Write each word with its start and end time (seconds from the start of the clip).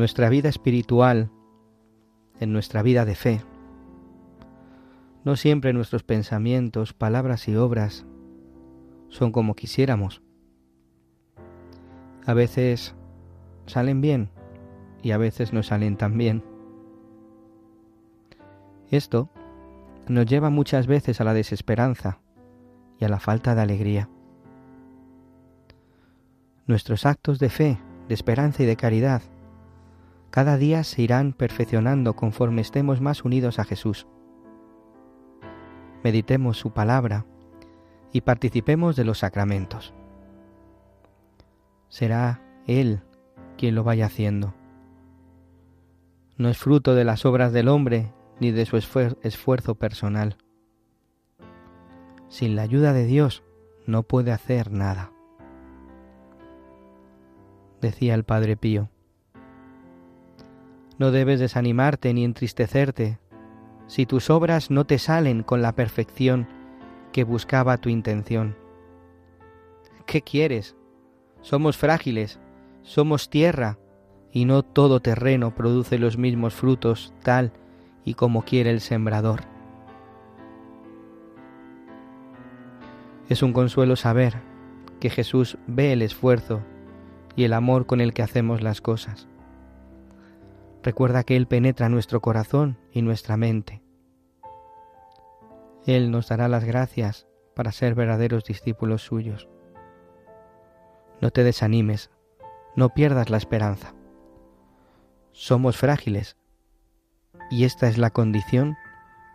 Nuestra 0.00 0.30
vida 0.30 0.48
espiritual, 0.48 1.30
en 2.40 2.54
nuestra 2.54 2.82
vida 2.82 3.04
de 3.04 3.14
fe. 3.14 3.42
No 5.24 5.36
siempre 5.36 5.74
nuestros 5.74 6.04
pensamientos, 6.04 6.94
palabras 6.94 7.46
y 7.48 7.54
obras 7.54 8.06
son 9.10 9.30
como 9.30 9.54
quisiéramos. 9.54 10.22
A 12.24 12.32
veces 12.32 12.94
salen 13.66 14.00
bien 14.00 14.30
y 15.02 15.10
a 15.10 15.18
veces 15.18 15.52
no 15.52 15.62
salen 15.62 15.98
tan 15.98 16.16
bien. 16.16 16.44
Esto 18.90 19.28
nos 20.08 20.24
lleva 20.24 20.48
muchas 20.48 20.86
veces 20.86 21.20
a 21.20 21.24
la 21.24 21.34
desesperanza 21.34 22.20
y 22.98 23.04
a 23.04 23.10
la 23.10 23.20
falta 23.20 23.54
de 23.54 23.60
alegría. 23.60 24.08
Nuestros 26.66 27.04
actos 27.04 27.38
de 27.38 27.50
fe, 27.50 27.78
de 28.08 28.14
esperanza 28.14 28.62
y 28.62 28.66
de 28.66 28.76
caridad 28.76 29.20
cada 30.30 30.56
día 30.56 30.84
se 30.84 31.02
irán 31.02 31.32
perfeccionando 31.32 32.14
conforme 32.14 32.60
estemos 32.60 33.00
más 33.00 33.24
unidos 33.24 33.58
a 33.58 33.64
Jesús. 33.64 34.06
Meditemos 36.04 36.56
su 36.56 36.72
palabra 36.72 37.26
y 38.12 38.22
participemos 38.22 38.96
de 38.96 39.04
los 39.04 39.18
sacramentos. 39.18 39.92
Será 41.88 42.40
Él 42.66 43.02
quien 43.58 43.74
lo 43.74 43.84
vaya 43.84 44.06
haciendo. 44.06 44.54
No 46.36 46.48
es 46.48 46.56
fruto 46.56 46.94
de 46.94 47.04
las 47.04 47.26
obras 47.26 47.52
del 47.52 47.68
hombre 47.68 48.12
ni 48.38 48.52
de 48.52 48.64
su 48.64 48.76
esfuerzo 48.76 49.74
personal. 49.74 50.36
Sin 52.28 52.56
la 52.56 52.62
ayuda 52.62 52.92
de 52.92 53.04
Dios 53.04 53.42
no 53.86 54.04
puede 54.04 54.32
hacer 54.32 54.70
nada. 54.70 55.12
Decía 57.80 58.14
el 58.14 58.24
Padre 58.24 58.56
Pío. 58.56 58.88
No 61.00 61.12
debes 61.12 61.40
desanimarte 61.40 62.12
ni 62.12 62.24
entristecerte 62.24 63.18
si 63.86 64.04
tus 64.04 64.28
obras 64.28 64.70
no 64.70 64.84
te 64.84 64.98
salen 64.98 65.42
con 65.42 65.62
la 65.62 65.72
perfección 65.72 66.46
que 67.10 67.24
buscaba 67.24 67.78
tu 67.78 67.88
intención. 67.88 68.54
¿Qué 70.04 70.20
quieres? 70.20 70.76
Somos 71.40 71.78
frágiles, 71.78 72.38
somos 72.82 73.30
tierra, 73.30 73.78
y 74.30 74.44
no 74.44 74.62
todo 74.62 75.00
terreno 75.00 75.54
produce 75.54 75.98
los 75.98 76.18
mismos 76.18 76.52
frutos 76.52 77.14
tal 77.22 77.50
y 78.04 78.12
como 78.12 78.44
quiere 78.44 78.68
el 78.68 78.82
sembrador. 78.82 79.40
Es 83.30 83.42
un 83.42 83.54
consuelo 83.54 83.96
saber 83.96 84.34
que 85.00 85.08
Jesús 85.08 85.56
ve 85.66 85.94
el 85.94 86.02
esfuerzo 86.02 86.60
y 87.36 87.44
el 87.44 87.54
amor 87.54 87.86
con 87.86 88.02
el 88.02 88.12
que 88.12 88.22
hacemos 88.22 88.60
las 88.60 88.82
cosas. 88.82 89.30
Recuerda 90.82 91.24
que 91.24 91.36
Él 91.36 91.46
penetra 91.46 91.88
nuestro 91.88 92.20
corazón 92.20 92.78
y 92.92 93.02
nuestra 93.02 93.36
mente. 93.36 93.82
Él 95.86 96.10
nos 96.10 96.28
dará 96.28 96.48
las 96.48 96.64
gracias 96.64 97.26
para 97.54 97.72
ser 97.72 97.94
verdaderos 97.94 98.44
discípulos 98.44 99.02
suyos. 99.02 99.48
No 101.20 101.30
te 101.30 101.44
desanimes, 101.44 102.10
no 102.76 102.90
pierdas 102.90 103.28
la 103.28 103.36
esperanza. 103.36 103.94
Somos 105.32 105.76
frágiles 105.76 106.36
y 107.50 107.64
esta 107.64 107.88
es 107.88 107.98
la 107.98 108.10
condición 108.10 108.76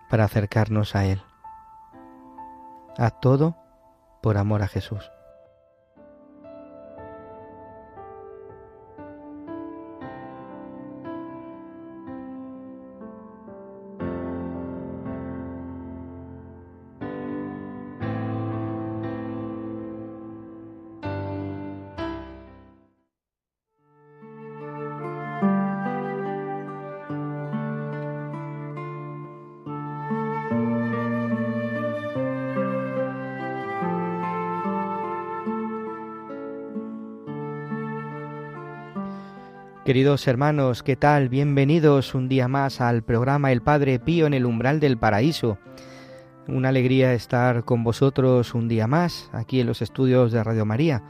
para 0.09 0.25
acercarnos 0.25 0.95
a 0.95 1.06
Él. 1.06 1.22
A 2.97 3.12
todo 3.12 3.57
por 4.22 4.38
amor 4.38 4.63
a 4.63 4.67
Jesús. 4.67 5.12
Queridos 39.85 40.28
hermanos, 40.28 40.81
¿qué 40.81 40.96
tal? 40.96 41.29
Bienvenidos 41.29 42.16
un 42.16 42.28
día 42.28 42.47
más 42.47 42.81
al 42.81 43.03
programa 43.03 43.51
El 43.51 43.62
Padre 43.62 44.00
Pío 44.00 44.25
en 44.25 44.34
el 44.34 44.47
umbral 44.47 44.79
del 44.79 44.97
paraíso. 44.97 45.59
Una 46.47 46.69
alegría 46.69 47.13
estar 47.13 47.66
con 47.66 47.84
vosotros 47.84 48.56
un 48.56 48.68
día 48.68 48.88
más 48.88 49.29
aquí 49.31 49.59
en 49.59 49.68
los 49.68 49.84
estudios 49.84 50.31
de 50.31 50.44
Radio 50.44 50.66
María. 50.66 51.03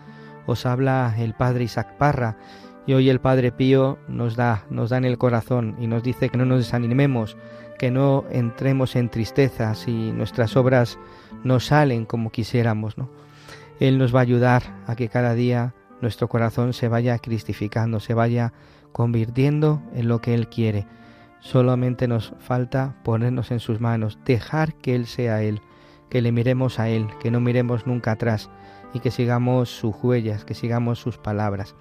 Os 0.45 0.65
habla 0.65 1.15
el 1.17 1.35
Padre 1.35 1.63
Isaac 1.63 1.95
Parra 1.97 2.37
y 2.85 2.95
hoy 2.95 3.09
el 3.09 3.21
Padre 3.21 3.53
Pío 3.53 3.97
nos 4.09 4.35
da, 4.35 4.65
nos 4.69 4.89
da 4.89 4.97
en 4.97 5.05
el 5.05 5.17
corazón 5.17 5.77
y 5.79 5.87
nos 5.87 6.03
dice 6.03 6.27
que 6.27 6.37
no 6.37 6.43
nos 6.43 6.57
desanimemos, 6.57 7.37
que 7.79 7.91
no 7.91 8.25
entremos 8.29 8.97
en 8.97 9.07
tristeza 9.07 9.73
si 9.73 10.11
nuestras 10.11 10.57
obras 10.57 10.99
no 11.45 11.61
salen 11.61 12.05
como 12.05 12.29
quisiéramos, 12.29 12.97
¿no? 12.97 13.09
Él 13.79 13.97
nos 13.97 14.13
va 14.13 14.19
a 14.19 14.23
ayudar 14.23 14.63
a 14.85 14.97
que 14.97 15.07
cada 15.07 15.33
día 15.33 15.73
nuestro 16.05 16.27
corazón 16.27 16.73
se 16.73 16.87
vaya 16.87 17.17
cristificando, 17.17 17.99
se 17.99 18.13
vaya 18.13 18.53
convirtiendo 18.91 19.81
en 19.95 20.07
lo 20.07 20.21
que 20.21 20.35
Él 20.35 20.49
quiere. 20.49 20.85
Solamente 21.39 22.07
nos 22.07 22.33
falta 22.37 22.95
ponernos 23.03 23.49
en 23.49 23.59
sus 23.59 23.81
manos, 23.81 24.19
dejar 24.23 24.75
que 24.75 24.93
Él 24.93 25.07
sea 25.07 25.41
Él, 25.41 25.61
que 26.07 26.21
le 26.21 26.31
miremos 26.31 26.79
a 26.79 26.89
Él, 26.89 27.07
que 27.19 27.31
no 27.31 27.39
miremos 27.39 27.87
nunca 27.87 28.11
atrás 28.11 28.51
y 28.93 28.99
que 28.99 29.09
sigamos 29.09 29.69
sus 29.69 29.95
huellas, 30.03 30.45
que 30.45 30.53
sigamos 30.53 30.99
sus 30.99 31.17
palabras. 31.17 31.75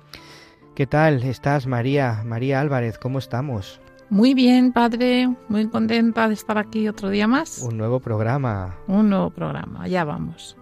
¿Qué 0.75 0.87
tal 0.87 1.22
estás, 1.22 1.66
María? 1.66 2.22
María 2.25 2.60
Álvarez, 2.60 2.98
¿cómo 2.98 3.19
estamos? 3.19 3.78
Muy 4.08 4.32
bien, 4.32 4.72
padre, 4.72 5.28
muy 5.48 5.69
contenta 5.69 6.28
de 6.28 6.34
estar 6.34 6.56
aquí 6.56 6.88
otro 6.88 7.10
día 7.10 7.28
más. 7.28 7.58
Un 7.58 7.76
nuevo 7.76 8.00
programa. 8.00 8.76
Un 8.87 9.10
nuevo 9.10 9.28
programa, 9.28 9.87
ya 9.87 10.04
vamos. 10.04 10.56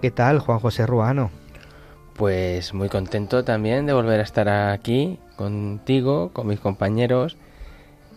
¿Qué 0.00 0.12
tal, 0.12 0.38
Juan 0.38 0.60
José 0.60 0.86
Ruano? 0.86 1.30
Pues 2.16 2.72
muy 2.72 2.88
contento 2.88 3.44
también 3.44 3.84
de 3.84 3.92
volver 3.92 4.20
a 4.20 4.22
estar 4.22 4.48
aquí 4.48 5.18
contigo, 5.36 6.30
con 6.32 6.46
mis 6.46 6.60
compañeros 6.60 7.36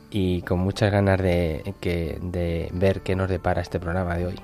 y 0.09 0.41
con 0.43 0.59
muchas 0.59 0.91
ganas 0.91 1.21
de, 1.21 1.75
que, 1.81 2.17
de 2.21 2.69
ver 2.73 3.01
qué 3.01 3.15
nos 3.15 3.29
depara 3.29 3.61
este 3.61 3.79
programa 3.79 4.15
de 4.15 4.27
hoy. 4.27 4.35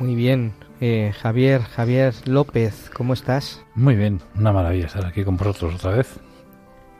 Muy 0.00 0.14
bien, 0.14 0.54
eh, 0.80 1.12
Javier, 1.20 1.62
Javier 1.62 2.14
López, 2.26 2.90
¿cómo 2.94 3.14
estás? 3.14 3.64
Muy 3.74 3.94
bien, 3.94 4.20
una 4.36 4.52
maravilla 4.52 4.86
estar 4.86 5.06
aquí 5.06 5.24
con 5.24 5.36
vosotros 5.36 5.76
otra 5.76 5.92
vez 5.92 6.20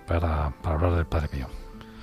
para, 0.06 0.52
para 0.62 0.76
hablar 0.76 0.94
del 0.94 1.06
Padre 1.06 1.28
Pío. 1.28 1.46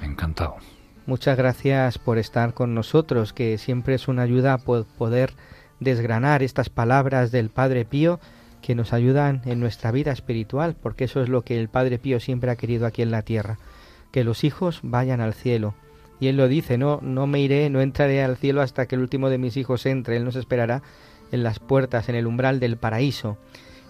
Encantado. 0.01 0.58
Muchas 1.06 1.38
gracias 1.38 1.98
por 1.98 2.18
estar 2.18 2.54
con 2.54 2.75
nosotros, 2.75 3.31
que 3.31 3.58
siempre 3.58 3.96
es 3.96 4.08
una 4.08 4.24
ayuda 4.24 4.58
poder 4.58 5.34
desgranar 5.80 6.44
estas 6.44 6.69
palabras 6.69 7.31
del 7.31 7.50
Padre 7.50 7.86
Pío 7.86 8.19
que 8.66 8.74
nos 8.74 8.94
ayudan 8.94 9.44
en 9.46 9.60
nuestra 9.60 9.92
vida 9.92 10.12
espiritual, 10.12 10.76
porque 10.82 11.04
eso 11.04 11.22
es 11.22 11.30
lo 11.30 11.44
que 11.44 11.60
el 11.60 11.70
Padre 11.70 12.00
Pío 12.00 12.20
siempre 12.20 12.50
ha 12.50 12.56
querido 12.56 12.88
aquí 12.88 13.04
en 13.04 13.12
la 13.12 13.22
tierra, 13.22 13.60
que 14.12 14.24
los 14.24 14.44
hijos 14.44 14.80
vayan 14.82 15.22
al 15.22 15.36
cielo. 15.36 15.76
Y 16.20 16.30
él 16.30 16.38
lo 16.38 16.48
dice, 16.48 16.80
no, 16.80 17.00
no 17.04 17.28
me 17.28 17.40
iré, 17.42 17.70
no 17.70 17.80
entraré 17.80 18.24
al 18.24 18.38
cielo 18.38 18.64
hasta 18.64 18.88
que 18.88 18.96
el 18.96 19.02
último 19.02 19.30
de 19.30 19.38
mis 19.38 19.56
hijos 19.56 19.86
entre, 19.86 20.18
él 20.18 20.26
nos 20.26 20.36
esperará 20.36 20.82
en 21.32 21.44
las 21.44 21.60
puertas, 21.60 22.10
en 22.10 22.16
el 22.16 22.26
umbral 22.26 22.60
del 22.60 22.76
paraíso. 22.76 23.38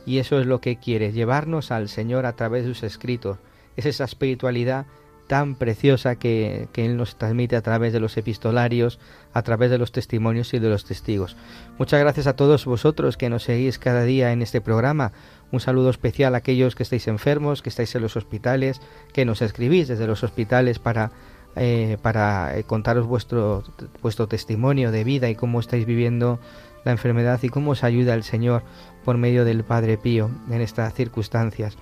Y 0.05 0.17
eso 0.17 0.41
es 0.41 0.45
lo 0.45 0.59
que 0.59 0.75
quiere, 0.75 1.13
llevarnos 1.13 1.71
al 1.71 1.87
Señor 1.87 2.25
a 2.25 2.35
través 2.35 2.65
de 2.65 2.73
sus 2.73 2.83
escritos. 2.83 3.37
Es 3.77 3.85
esa 3.85 4.03
espiritualidad 4.03 4.87
tan 5.27 5.55
preciosa 5.55 6.15
que, 6.15 6.67
que, 6.71 6.85
Él 6.85 6.97
nos 6.97 7.17
transmite 7.17 7.55
a 7.55 7.61
través 7.61 7.93
de 7.93 7.99
los 7.99 8.17
epistolarios, 8.17 8.99
a 9.33 9.41
través 9.41 9.71
de 9.71 9.77
los 9.77 9.91
testimonios 9.91 10.53
y 10.53 10.59
de 10.59 10.69
los 10.69 10.85
testigos. 10.85 11.35
Muchas 11.77 11.99
gracias 11.99 12.27
a 12.27 12.35
todos 12.35 12.65
vosotros 12.65 13.17
que 13.17 13.29
nos 13.29 13.43
seguís 13.43 13.79
cada 13.79 14.03
día 14.03 14.31
en 14.31 14.41
este 14.41 14.61
programa. 14.61 15.11
Un 15.51 15.59
saludo 15.59 15.89
especial 15.89 16.35
a 16.35 16.39
aquellos 16.39 16.75
que 16.75 16.83
estáis 16.83 17.07
enfermos, 17.07 17.61
que 17.61 17.69
estáis 17.69 17.93
en 17.95 18.01
los 18.01 18.15
hospitales, 18.15 18.81
que 19.13 19.25
nos 19.25 19.41
escribís 19.41 19.87
desde 19.87 20.07
los 20.07 20.23
hospitales 20.23 20.79
para, 20.79 21.11
eh, 21.55 21.97
para 22.01 22.57
eh, 22.57 22.63
contaros 22.63 23.05
vuestro, 23.05 23.63
vuestro 24.01 24.27
testimonio 24.27 24.91
de 24.91 25.03
vida 25.03 25.29
y 25.29 25.35
cómo 25.35 25.59
estáis 25.59 25.85
viviendo 25.85 26.39
la 26.83 26.91
enfermedad 26.91 27.39
y 27.41 27.49
cómo 27.49 27.71
os 27.71 27.83
ayuda 27.83 28.13
el 28.13 28.23
Señor 28.23 28.63
por 29.03 29.17
medio 29.17 29.45
del 29.45 29.63
Padre 29.63 29.97
Pío 29.97 30.29
en 30.49 30.61
estas 30.61 30.93
circunstancias. 30.93 31.77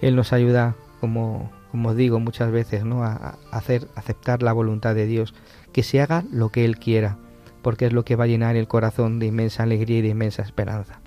Él 0.00 0.16
nos 0.16 0.32
ayuda, 0.32 0.76
como, 1.00 1.50
como 1.70 1.94
digo 1.94 2.20
muchas 2.20 2.50
veces, 2.50 2.84
¿no? 2.84 3.04
hacer 3.04 3.88
aceptar 3.94 4.42
la 4.42 4.52
voluntad 4.52 4.94
de 4.94 5.06
Dios, 5.06 5.34
que 5.72 5.82
se 5.82 6.00
haga 6.00 6.24
lo 6.32 6.50
que 6.50 6.64
Él 6.64 6.78
quiera, 6.78 7.18
porque 7.62 7.86
es 7.86 7.92
lo 7.92 8.04
que 8.04 8.16
va 8.16 8.24
a 8.24 8.28
llenar 8.28 8.56
el 8.56 8.68
corazón 8.68 9.18
de 9.18 9.26
inmensa 9.26 9.62
alegría 9.62 9.98
y 9.98 10.02
de 10.02 10.08
inmensa 10.08 10.42
esperanza. 10.42 11.00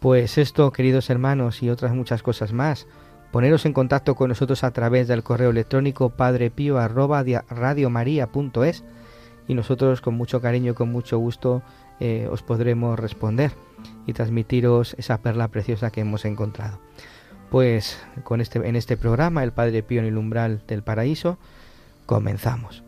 Pues 0.00 0.38
esto, 0.38 0.72
queridos 0.72 1.10
hermanos, 1.10 1.62
y 1.62 1.70
otras 1.70 1.94
muchas 1.94 2.22
cosas 2.22 2.52
más, 2.52 2.86
poneros 3.32 3.66
en 3.66 3.72
contacto 3.72 4.14
con 4.14 4.28
nosotros 4.28 4.62
a 4.64 4.70
través 4.70 5.08
del 5.08 5.22
correo 5.22 5.50
electrónico 5.50 6.10
padrepío@radiomaria.es 6.10 8.84
y 9.48 9.54
nosotros 9.54 10.00
con 10.00 10.14
mucho 10.14 10.40
cariño 10.40 10.72
y 10.72 10.74
con 10.74 10.90
mucho 10.90 11.18
gusto 11.18 11.62
eh, 12.00 12.28
os 12.30 12.42
podremos 12.42 12.98
responder 12.98 13.52
y 14.06 14.12
transmitiros 14.12 14.94
esa 14.98 15.18
perla 15.18 15.48
preciosa 15.48 15.90
que 15.90 16.00
hemos 16.00 16.24
encontrado. 16.24 16.78
Pues 17.50 17.98
con 18.24 18.40
este, 18.40 18.66
en 18.66 18.76
este 18.76 18.96
programa, 18.96 19.44
El 19.44 19.52
Padre 19.52 19.82
Pío 19.82 20.00
en 20.00 20.06
el 20.06 20.18
umbral 20.18 20.62
del 20.66 20.82
paraíso, 20.82 21.38
comenzamos. 22.06 22.85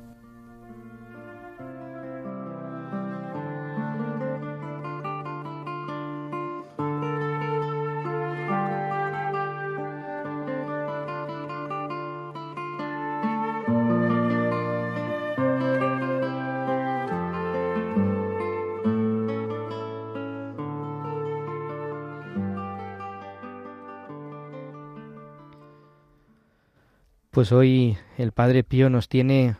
Pues 27.38 27.52
hoy 27.52 27.96
el 28.16 28.32
Padre 28.32 28.64
Pío 28.64 28.90
nos 28.90 29.08
tiene 29.08 29.54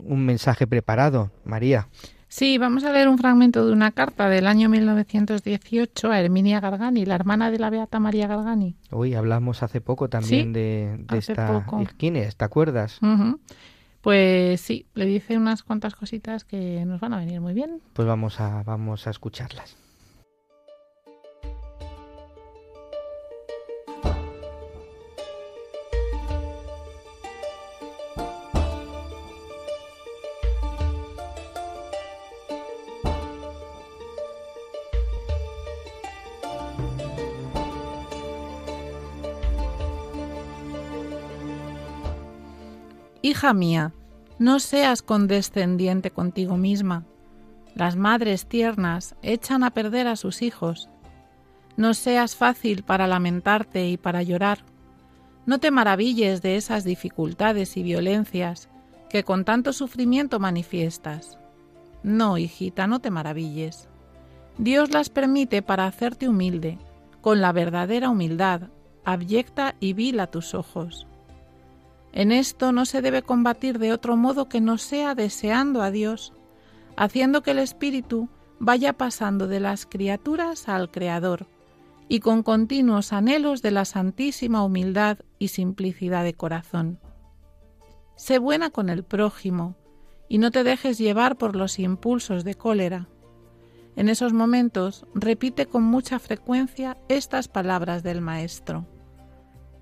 un 0.00 0.26
mensaje 0.26 0.66
preparado, 0.66 1.30
María. 1.44 1.86
Sí, 2.26 2.58
vamos 2.58 2.82
a 2.82 2.92
leer 2.92 3.06
un 3.06 3.18
fragmento 3.18 3.64
de 3.64 3.72
una 3.72 3.92
carta 3.92 4.28
del 4.28 4.48
año 4.48 4.68
1918 4.68 6.10
a 6.10 6.18
Herminia 6.18 6.58
Gargani, 6.58 7.04
la 7.06 7.14
hermana 7.14 7.52
de 7.52 7.60
la 7.60 7.70
Beata 7.70 8.00
María 8.00 8.26
Gargani. 8.26 8.74
Hoy 8.90 9.14
hablamos 9.14 9.62
hace 9.62 9.80
poco 9.80 10.08
también 10.08 10.46
Sí, 10.48 10.52
de, 10.54 11.04
esta... 11.16 11.46
poco. 11.46 11.84
¿Quién 11.96 12.16
es? 12.16 12.34
¿Te 12.34 12.44
acuerdas? 12.44 12.98
Pues 14.00 14.60
sí, 14.60 14.86
le 14.94 15.06
dice 15.06 15.36
unas 15.36 15.62
cuantas 15.62 15.94
cositas 15.94 16.42
que 16.42 16.84
nos 16.84 16.98
van 17.00 17.12
a 17.12 17.18
venir 17.18 17.40
muy 17.40 17.54
bien. 17.54 17.80
Pues 17.92 18.08
vamos 18.08 18.40
a, 18.40 18.64
vamos 18.64 19.06
a 19.06 19.10
escucharlas. 19.10 19.76
Hija 43.30 43.54
mía, 43.54 43.94
no 44.40 44.58
seas 44.58 45.02
condescendiente 45.02 46.10
contigo 46.10 46.56
misma. 46.56 47.04
Las 47.76 47.94
madres 47.94 48.46
tiernas 48.46 49.14
echan 49.22 49.62
a 49.62 49.70
perder 49.70 50.08
a 50.08 50.16
sus 50.16 50.42
hijos. 50.42 50.88
No 51.76 51.94
seas 51.94 52.34
fácil 52.34 52.82
para 52.82 53.06
lamentarte 53.06 53.86
y 53.86 53.96
para 53.96 54.24
llorar. 54.24 54.64
No 55.46 55.60
te 55.60 55.70
maravilles 55.70 56.42
de 56.42 56.56
esas 56.56 56.82
dificultades 56.82 57.76
y 57.76 57.84
violencias 57.84 58.68
que 59.08 59.22
con 59.22 59.44
tanto 59.44 59.72
sufrimiento 59.72 60.40
manifiestas. 60.40 61.38
No, 62.02 62.36
hijita, 62.36 62.88
no 62.88 62.98
te 62.98 63.12
maravilles. 63.12 63.88
Dios 64.58 64.90
las 64.90 65.08
permite 65.08 65.62
para 65.62 65.86
hacerte 65.86 66.28
humilde, 66.28 66.78
con 67.20 67.40
la 67.40 67.52
verdadera 67.52 68.08
humildad, 68.08 68.70
abyecta 69.04 69.76
y 69.78 69.92
vil 69.92 70.18
a 70.18 70.26
tus 70.26 70.52
ojos. 70.52 71.06
En 72.12 72.32
esto 72.32 72.72
no 72.72 72.86
se 72.86 73.02
debe 73.02 73.22
combatir 73.22 73.78
de 73.78 73.92
otro 73.92 74.16
modo 74.16 74.48
que 74.48 74.60
no 74.60 74.78
sea 74.78 75.14
deseando 75.14 75.82
a 75.82 75.90
Dios, 75.90 76.32
haciendo 76.96 77.42
que 77.42 77.52
el 77.52 77.58
Espíritu 77.58 78.28
vaya 78.58 78.92
pasando 78.92 79.46
de 79.46 79.60
las 79.60 79.86
criaturas 79.86 80.68
al 80.68 80.90
Creador, 80.90 81.46
y 82.08 82.20
con 82.20 82.42
continuos 82.42 83.12
anhelos 83.12 83.62
de 83.62 83.70
la 83.70 83.84
santísima 83.84 84.64
humildad 84.64 85.18
y 85.38 85.48
simplicidad 85.48 86.24
de 86.24 86.34
corazón. 86.34 86.98
Sé 88.16 88.38
buena 88.38 88.70
con 88.70 88.90
el 88.90 89.04
prójimo, 89.04 89.76
y 90.28 90.38
no 90.38 90.50
te 90.50 90.64
dejes 90.64 90.98
llevar 90.98 91.38
por 91.38 91.56
los 91.56 91.78
impulsos 91.78 92.44
de 92.44 92.54
cólera. 92.54 93.08
En 93.96 94.08
esos 94.08 94.32
momentos 94.32 95.06
repite 95.14 95.66
con 95.66 95.84
mucha 95.84 96.18
frecuencia 96.18 96.98
estas 97.08 97.48
palabras 97.48 98.02
del 98.02 98.20
Maestro. 98.20 98.86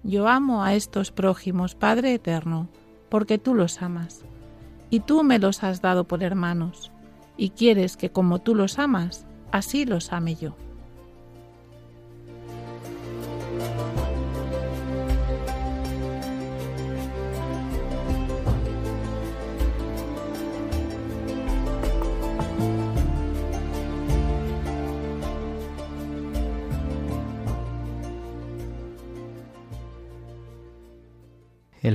Yo 0.02 0.28
amo 0.28 0.62
a 0.62 0.74
estos 0.74 1.10
prójimos, 1.10 1.74
Padre 1.74 2.14
Eterno, 2.14 2.68
porque 3.08 3.38
tú 3.38 3.54
los 3.54 3.82
amas, 3.82 4.24
y 4.90 5.00
tú 5.00 5.24
me 5.24 5.38
los 5.38 5.64
has 5.64 5.82
dado 5.82 6.04
por 6.04 6.22
hermanos, 6.22 6.92
y 7.36 7.50
quieres 7.50 7.96
que 7.96 8.10
como 8.10 8.40
tú 8.40 8.54
los 8.54 8.78
amas, 8.78 9.26
así 9.50 9.84
los 9.84 10.12
ame 10.12 10.34
yo. 10.36 10.56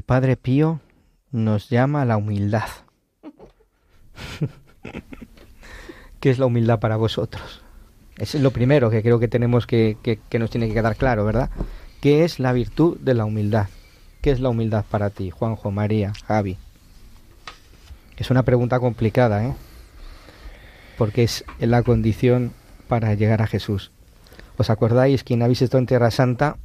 El 0.03 0.07
Padre 0.07 0.35
Pío 0.35 0.81
nos 1.31 1.69
llama 1.69 2.01
a 2.01 2.05
la 2.05 2.17
humildad. 2.17 2.67
¿Qué 6.19 6.29
es 6.29 6.39
la 6.39 6.45
humildad 6.45 6.81
para 6.81 6.97
vosotros? 6.97 7.61
Eso 8.17 8.35
es 8.35 8.43
lo 8.43 8.51
primero 8.51 8.89
que 8.89 9.01
creo 9.01 9.17
que 9.17 9.29
tenemos 9.29 9.65
que, 9.65 9.95
que, 10.03 10.19
que 10.27 10.39
nos 10.39 10.49
tiene 10.49 10.67
que 10.67 10.73
quedar 10.73 10.97
claro, 10.97 11.23
¿verdad? 11.23 11.49
¿Qué 12.01 12.25
es 12.25 12.41
la 12.41 12.51
virtud 12.51 12.97
de 12.99 13.13
la 13.13 13.23
humildad? 13.23 13.67
¿Qué 14.21 14.31
es 14.31 14.41
la 14.41 14.49
humildad 14.49 14.83
para 14.91 15.09
ti, 15.09 15.29
Juanjo, 15.29 15.71
María, 15.71 16.11
Javi? 16.27 16.57
Es 18.17 18.29
una 18.29 18.43
pregunta 18.43 18.81
complicada, 18.81 19.45
¿eh? 19.45 19.53
Porque 20.97 21.23
es 21.23 21.45
la 21.59 21.81
condición 21.81 22.51
para 22.89 23.13
llegar 23.13 23.41
a 23.41 23.47
Jesús. 23.47 23.91
¿Os 24.57 24.69
acordáis 24.69 25.23
quien 25.23 25.43
habéis 25.43 25.61
estado 25.61 25.79
en 25.79 25.87
Tierra 25.87 26.11
Santa? 26.11 26.57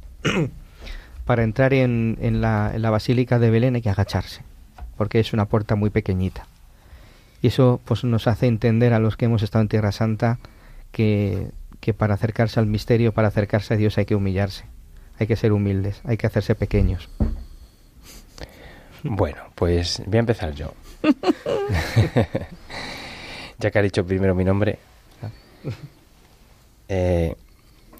Para 1.29 1.43
entrar 1.43 1.75
en, 1.75 2.17
en, 2.21 2.41
la, 2.41 2.71
en, 2.73 2.81
la, 2.81 2.89
Basílica 2.89 3.37
de 3.37 3.51
Belén 3.51 3.75
hay 3.75 3.83
que 3.83 3.91
agacharse, 3.91 4.41
porque 4.97 5.19
es 5.19 5.31
una 5.31 5.45
puerta 5.45 5.75
muy 5.75 5.91
pequeñita. 5.91 6.47
Y 7.43 7.47
eso 7.49 7.79
pues, 7.85 8.03
nos 8.03 8.25
hace 8.25 8.47
entender 8.47 8.93
a 8.93 8.99
los 8.99 9.15
que 9.15 9.25
hemos 9.25 9.43
estado 9.43 9.61
en 9.61 9.67
Tierra 9.67 9.91
Santa 9.91 10.39
que, 10.91 11.51
que 11.81 11.93
para 11.93 12.15
acercarse 12.15 12.59
al 12.59 12.65
misterio, 12.65 13.11
para 13.11 13.27
acercarse 13.27 13.75
a 13.75 13.77
Dios 13.77 13.99
hay 13.99 14.05
que 14.05 14.15
humillarse, 14.15 14.65
hay 15.19 15.27
que 15.27 15.35
ser 15.35 15.51
humildes, 15.51 16.01
hay 16.03 16.17
que 16.17 16.25
hacerse 16.25 16.55
pequeños. 16.55 17.09
Bueno, 19.03 19.43
pues 19.53 20.01
voy 20.07 20.17
a 20.17 20.21
empezar 20.21 20.55
yo. 20.55 20.73
ya 23.59 23.69
que 23.69 23.77
ha 23.77 23.83
dicho 23.83 24.03
primero 24.03 24.33
mi 24.33 24.45
nombre. 24.45 24.79
Eh, 26.91 27.35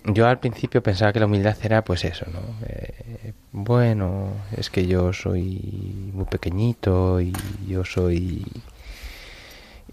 yo 0.05 0.27
al 0.27 0.39
principio 0.39 0.81
pensaba 0.81 1.13
que 1.13 1.19
la 1.19 1.25
humildad 1.25 1.57
era 1.61 1.83
pues 1.83 2.05
eso, 2.05 2.25
¿no? 2.31 2.39
Eh, 2.67 3.33
bueno, 3.51 4.31
es 4.55 4.69
que 4.69 4.87
yo 4.87 5.13
soy 5.13 6.11
muy 6.13 6.25
pequeñito 6.25 7.21
y 7.21 7.33
yo 7.67 7.83
soy... 7.85 8.45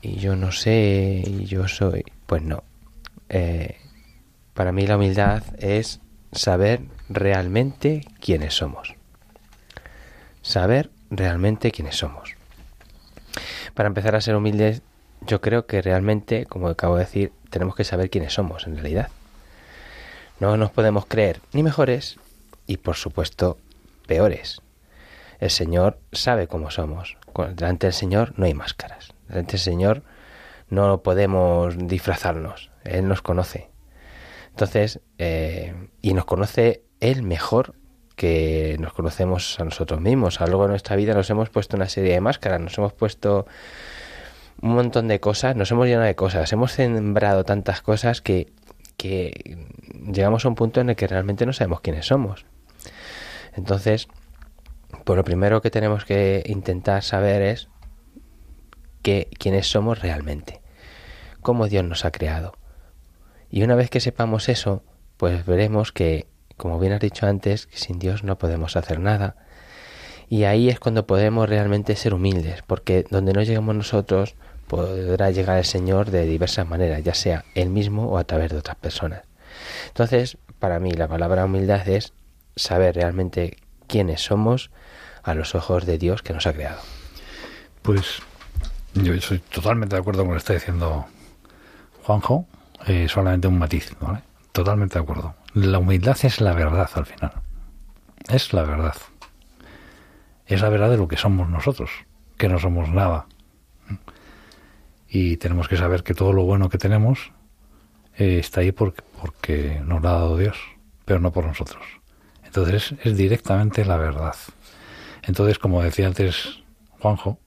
y 0.02 0.16
yo 0.16 0.36
no 0.36 0.52
sé, 0.52 1.22
y 1.26 1.44
yo 1.44 1.68
soy... 1.68 2.04
Pues 2.26 2.42
no. 2.42 2.64
Eh, 3.28 3.76
para 4.54 4.72
mí 4.72 4.86
la 4.86 4.96
humildad 4.96 5.42
es 5.58 6.00
saber 6.32 6.80
realmente 7.08 8.02
quiénes 8.20 8.54
somos. 8.54 8.94
Saber 10.42 10.90
realmente 11.10 11.70
quiénes 11.72 11.96
somos. 11.96 12.34
Para 13.74 13.88
empezar 13.88 14.14
a 14.14 14.20
ser 14.20 14.36
humildes, 14.36 14.82
yo 15.20 15.40
creo 15.40 15.66
que 15.66 15.82
realmente, 15.82 16.46
como 16.46 16.68
acabo 16.68 16.96
de 16.96 17.04
decir, 17.04 17.32
tenemos 17.50 17.74
que 17.74 17.84
saber 17.84 18.10
quiénes 18.10 18.32
somos 18.32 18.66
en 18.66 18.76
realidad. 18.76 19.10
No 20.38 20.56
nos 20.56 20.70
podemos 20.70 21.06
creer 21.06 21.40
ni 21.52 21.62
mejores 21.62 22.18
y 22.66 22.76
por 22.76 22.96
supuesto 22.96 23.58
peores. 24.06 24.60
El 25.38 25.50
Señor 25.50 25.98
sabe 26.12 26.46
cómo 26.46 26.70
somos. 26.70 27.16
Delante 27.54 27.86
del 27.86 27.94
Señor 27.94 28.34
no 28.36 28.46
hay 28.46 28.54
máscaras. 28.54 29.14
Delante 29.28 29.52
del 29.52 29.60
Señor 29.60 30.02
no 30.68 31.02
podemos 31.02 31.76
disfrazarnos. 31.76 32.70
Él 32.84 33.08
nos 33.08 33.22
conoce. 33.22 33.70
Entonces, 34.50 35.00
eh, 35.18 35.74
y 36.02 36.14
nos 36.14 36.24
conoce 36.24 36.82
Él 37.00 37.22
mejor 37.22 37.74
que 38.16 38.76
nos 38.80 38.92
conocemos 38.94 39.60
a 39.60 39.64
nosotros 39.64 40.00
mismos. 40.00 40.40
A 40.40 40.44
lo 40.44 40.52
largo 40.52 40.62
de 40.64 40.70
nuestra 40.70 40.96
vida 40.96 41.14
nos 41.14 41.28
hemos 41.30 41.50
puesto 41.50 41.76
una 41.76 41.88
serie 41.88 42.14
de 42.14 42.20
máscaras, 42.20 42.60
nos 42.60 42.76
hemos 42.78 42.94
puesto 42.94 43.46
un 44.62 44.74
montón 44.74 45.08
de 45.08 45.20
cosas, 45.20 45.54
nos 45.54 45.70
hemos 45.70 45.86
llenado 45.86 46.06
de 46.06 46.14
cosas, 46.14 46.50
hemos 46.52 46.72
sembrado 46.72 47.44
tantas 47.44 47.82
cosas 47.82 48.22
que, 48.22 48.50
que 48.96 49.66
llegamos 50.10 50.44
a 50.44 50.48
un 50.48 50.54
punto 50.54 50.80
en 50.80 50.90
el 50.90 50.96
que 50.96 51.06
realmente 51.06 51.46
no 51.46 51.52
sabemos 51.52 51.80
quiénes 51.80 52.06
somos. 52.06 52.46
Entonces, 53.54 54.08
pues 55.04 55.16
lo 55.16 55.24
primero 55.24 55.62
que 55.62 55.70
tenemos 55.70 56.04
que 56.04 56.42
intentar 56.46 57.02
saber 57.02 57.42
es 57.42 57.68
que, 59.02 59.28
quiénes 59.38 59.68
somos 59.68 60.00
realmente, 60.00 60.60
cómo 61.40 61.68
Dios 61.68 61.84
nos 61.84 62.04
ha 62.04 62.10
creado. 62.10 62.54
Y 63.50 63.62
una 63.62 63.76
vez 63.76 63.90
que 63.90 64.00
sepamos 64.00 64.48
eso, 64.48 64.82
pues 65.16 65.46
veremos 65.46 65.92
que, 65.92 66.26
como 66.56 66.78
bien 66.78 66.92
has 66.92 67.00
dicho 67.00 67.26
antes, 67.26 67.66
que 67.66 67.78
sin 67.78 67.98
Dios 67.98 68.24
no 68.24 68.38
podemos 68.38 68.76
hacer 68.76 69.00
nada. 69.00 69.36
Y 70.28 70.44
ahí 70.44 70.68
es 70.68 70.80
cuando 70.80 71.06
podemos 71.06 71.48
realmente 71.48 71.94
ser 71.94 72.14
humildes, 72.14 72.62
porque 72.66 73.04
donde 73.08 73.32
no 73.32 73.42
lleguemos 73.42 73.76
nosotros, 73.76 74.34
podrá 74.66 75.30
llegar 75.30 75.58
el 75.58 75.64
Señor 75.64 76.10
de 76.10 76.26
diversas 76.26 76.68
maneras, 76.68 77.02
ya 77.02 77.14
sea 77.14 77.44
Él 77.54 77.70
mismo 77.70 78.08
o 78.08 78.18
a 78.18 78.24
través 78.24 78.50
de 78.50 78.58
otras 78.58 78.76
personas. 78.76 79.22
Entonces, 79.88 80.38
para 80.58 80.80
mí 80.80 80.90
la 80.92 81.08
palabra 81.08 81.44
humildad 81.44 81.88
es 81.88 82.12
saber 82.56 82.96
realmente 82.96 83.58
quiénes 83.86 84.22
somos 84.22 84.70
a 85.22 85.34
los 85.34 85.54
ojos 85.54 85.86
de 85.86 85.98
Dios 85.98 86.22
que 86.22 86.32
nos 86.32 86.46
ha 86.46 86.52
creado. 86.52 86.80
Pues 87.82 88.20
yo 88.94 89.18
soy 89.20 89.38
totalmente 89.38 89.96
de 89.96 90.00
acuerdo 90.00 90.22
con 90.22 90.30
lo 90.30 90.34
que 90.34 90.38
está 90.38 90.54
diciendo 90.54 91.06
Juanjo, 92.02 92.46
eh, 92.86 93.06
solamente 93.08 93.48
un 93.48 93.58
matiz, 93.58 93.94
¿vale? 94.00 94.20
Totalmente 94.52 94.94
de 94.94 95.02
acuerdo. 95.02 95.34
La 95.54 95.78
humildad 95.78 96.16
es 96.22 96.40
la 96.40 96.52
verdad 96.52 96.88
al 96.94 97.06
final. 97.06 97.32
Es 98.28 98.52
la 98.52 98.62
verdad. 98.62 98.96
Es 100.46 100.60
la 100.60 100.68
verdad 100.68 100.90
de 100.90 100.96
lo 100.96 101.08
que 101.08 101.16
somos 101.16 101.48
nosotros, 101.48 101.90
que 102.36 102.48
no 102.48 102.58
somos 102.58 102.88
nada 102.88 103.26
y 105.08 105.36
tenemos 105.36 105.68
que 105.68 105.76
saber 105.76 106.02
que 106.02 106.14
todo 106.14 106.32
lo 106.32 106.44
bueno 106.44 106.68
que 106.68 106.78
tenemos 106.78 107.32
eh, 108.16 108.38
está 108.38 108.60
ahí 108.60 108.72
porque, 108.72 109.02
porque 109.20 109.80
nos 109.84 110.02
lo 110.02 110.08
ha 110.08 110.12
dado 110.12 110.36
Dios, 110.36 110.56
pero 111.04 111.20
no 111.20 111.32
por 111.32 111.44
nosotros. 111.44 111.84
Entonces 112.44 112.94
es 113.02 113.16
directamente 113.16 113.84
la 113.84 113.96
verdad. 113.96 114.34
Entonces, 115.22 115.58
como 115.58 115.82
decía 115.82 116.06
antes 116.06 116.62
Juanjo, 117.00 117.38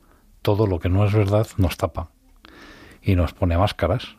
todo 0.41 0.67
lo 0.67 0.79
que 0.79 0.89
no 0.89 1.05
es 1.05 1.13
verdad 1.13 1.47
nos 1.57 1.77
tapa 1.77 2.09
y 3.01 3.15
nos 3.15 3.33
pone 3.33 3.57
máscaras 3.57 4.15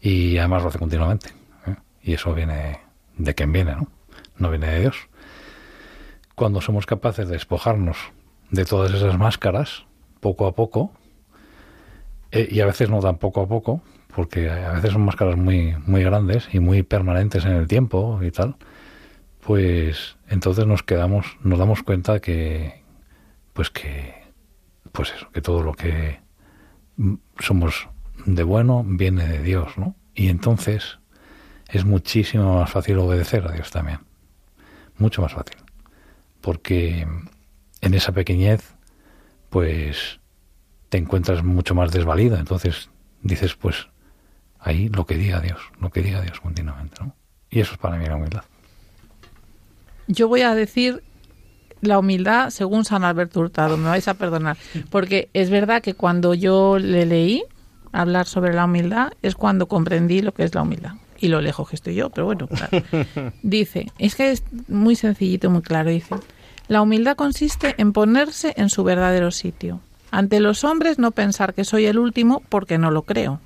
y 0.00 0.38
además 0.38 0.62
lo 0.62 0.68
hace 0.68 0.78
continuamente. 0.78 1.30
¿eh? 1.66 1.76
Y 2.02 2.14
eso 2.14 2.34
viene 2.34 2.80
de 3.16 3.34
quien 3.34 3.52
viene, 3.52 3.76
¿no? 3.76 3.88
No 4.36 4.50
viene 4.50 4.68
de 4.68 4.80
Dios. 4.80 5.08
Cuando 6.34 6.60
somos 6.60 6.86
capaces 6.86 7.28
de 7.28 7.34
despojarnos 7.34 7.96
de 8.50 8.64
todas 8.64 8.92
esas 8.92 9.18
máscaras, 9.18 9.84
poco 10.20 10.46
a 10.46 10.54
poco, 10.54 10.92
eh, 12.34 12.48
y 12.50 12.60
a 12.60 12.66
veces 12.66 12.90
no 12.90 13.00
tan 13.00 13.18
poco 13.18 13.40
a 13.42 13.48
poco, 13.48 13.80
porque 14.14 14.50
a 14.50 14.72
veces 14.72 14.92
son 14.92 15.04
máscaras 15.04 15.36
muy, 15.36 15.76
muy 15.86 16.02
grandes 16.02 16.48
y 16.52 16.60
muy 16.60 16.82
permanentes 16.82 17.44
en 17.44 17.52
el 17.52 17.68
tiempo 17.68 18.20
y 18.22 18.30
tal, 18.32 18.56
pues 19.40 20.16
entonces 20.28 20.66
nos 20.66 20.82
quedamos, 20.82 21.38
nos 21.42 21.58
damos 21.58 21.82
cuenta 21.82 22.20
que, 22.20 22.82
pues 23.52 23.70
que, 23.70 24.14
pues 24.90 25.12
eso, 25.14 25.30
que 25.30 25.40
todo 25.40 25.62
lo 25.62 25.74
que 25.74 26.20
somos 27.38 27.88
de 28.26 28.42
bueno 28.42 28.84
viene 28.84 29.28
de 29.28 29.42
Dios, 29.42 29.78
¿no? 29.78 29.94
Y 30.14 30.28
entonces 30.28 30.98
es 31.68 31.84
muchísimo 31.84 32.58
más 32.58 32.70
fácil 32.70 32.98
obedecer 32.98 33.46
a 33.46 33.52
Dios 33.52 33.70
también. 33.70 34.00
Mucho 34.96 35.22
más 35.22 35.32
fácil. 35.32 35.56
Porque 36.40 37.06
en 37.80 37.94
esa 37.94 38.12
pequeñez, 38.12 38.74
pues 39.50 40.20
te 40.94 40.98
encuentras 40.98 41.42
mucho 41.42 41.74
más 41.74 41.90
desvalida. 41.90 42.38
Entonces 42.38 42.88
dices, 43.20 43.56
pues 43.56 43.88
ahí 44.60 44.88
lo 44.90 45.06
que 45.06 45.16
diga 45.16 45.40
Dios, 45.40 45.58
lo 45.80 45.90
que 45.90 46.02
diga 46.02 46.20
Dios 46.20 46.38
continuamente. 46.38 46.94
¿no? 47.00 47.16
Y 47.50 47.58
eso 47.58 47.72
es 47.72 47.78
para 47.78 47.96
mí 47.96 48.06
la 48.06 48.14
humildad. 48.14 48.44
Yo 50.06 50.28
voy 50.28 50.42
a 50.42 50.54
decir 50.54 51.02
la 51.80 51.98
humildad 51.98 52.50
según 52.50 52.84
San 52.84 53.02
Alberto 53.02 53.40
Hurtado, 53.40 53.76
me 53.76 53.88
vais 53.88 54.06
a 54.06 54.14
perdonar, 54.14 54.56
porque 54.88 55.30
es 55.34 55.50
verdad 55.50 55.82
que 55.82 55.94
cuando 55.94 56.32
yo 56.32 56.78
le 56.78 57.06
leí 57.06 57.42
hablar 57.90 58.26
sobre 58.26 58.54
la 58.54 58.66
humildad 58.66 59.14
es 59.20 59.34
cuando 59.34 59.66
comprendí 59.66 60.22
lo 60.22 60.30
que 60.30 60.44
es 60.44 60.54
la 60.54 60.62
humildad. 60.62 60.92
Y 61.18 61.26
lo 61.26 61.40
lejos 61.40 61.68
que 61.68 61.74
estoy 61.74 61.96
yo, 61.96 62.10
pero 62.10 62.26
bueno, 62.26 62.46
claro. 62.46 62.84
Dice, 63.42 63.90
es 63.98 64.14
que 64.14 64.30
es 64.30 64.44
muy 64.68 64.94
sencillito, 64.94 65.50
muy 65.50 65.62
claro, 65.62 65.90
dice, 65.90 66.14
la 66.68 66.82
humildad 66.82 67.16
consiste 67.16 67.74
en 67.78 67.92
ponerse 67.92 68.54
en 68.56 68.70
su 68.70 68.84
verdadero 68.84 69.32
sitio, 69.32 69.80
ante 70.14 70.38
los 70.38 70.62
hombres 70.62 71.00
no 71.00 71.10
pensar 71.10 71.54
que 71.54 71.64
soy 71.64 71.86
el 71.86 71.98
último 71.98 72.40
porque 72.48 72.78
no 72.78 72.92
lo 72.92 73.02
creo. 73.02 73.40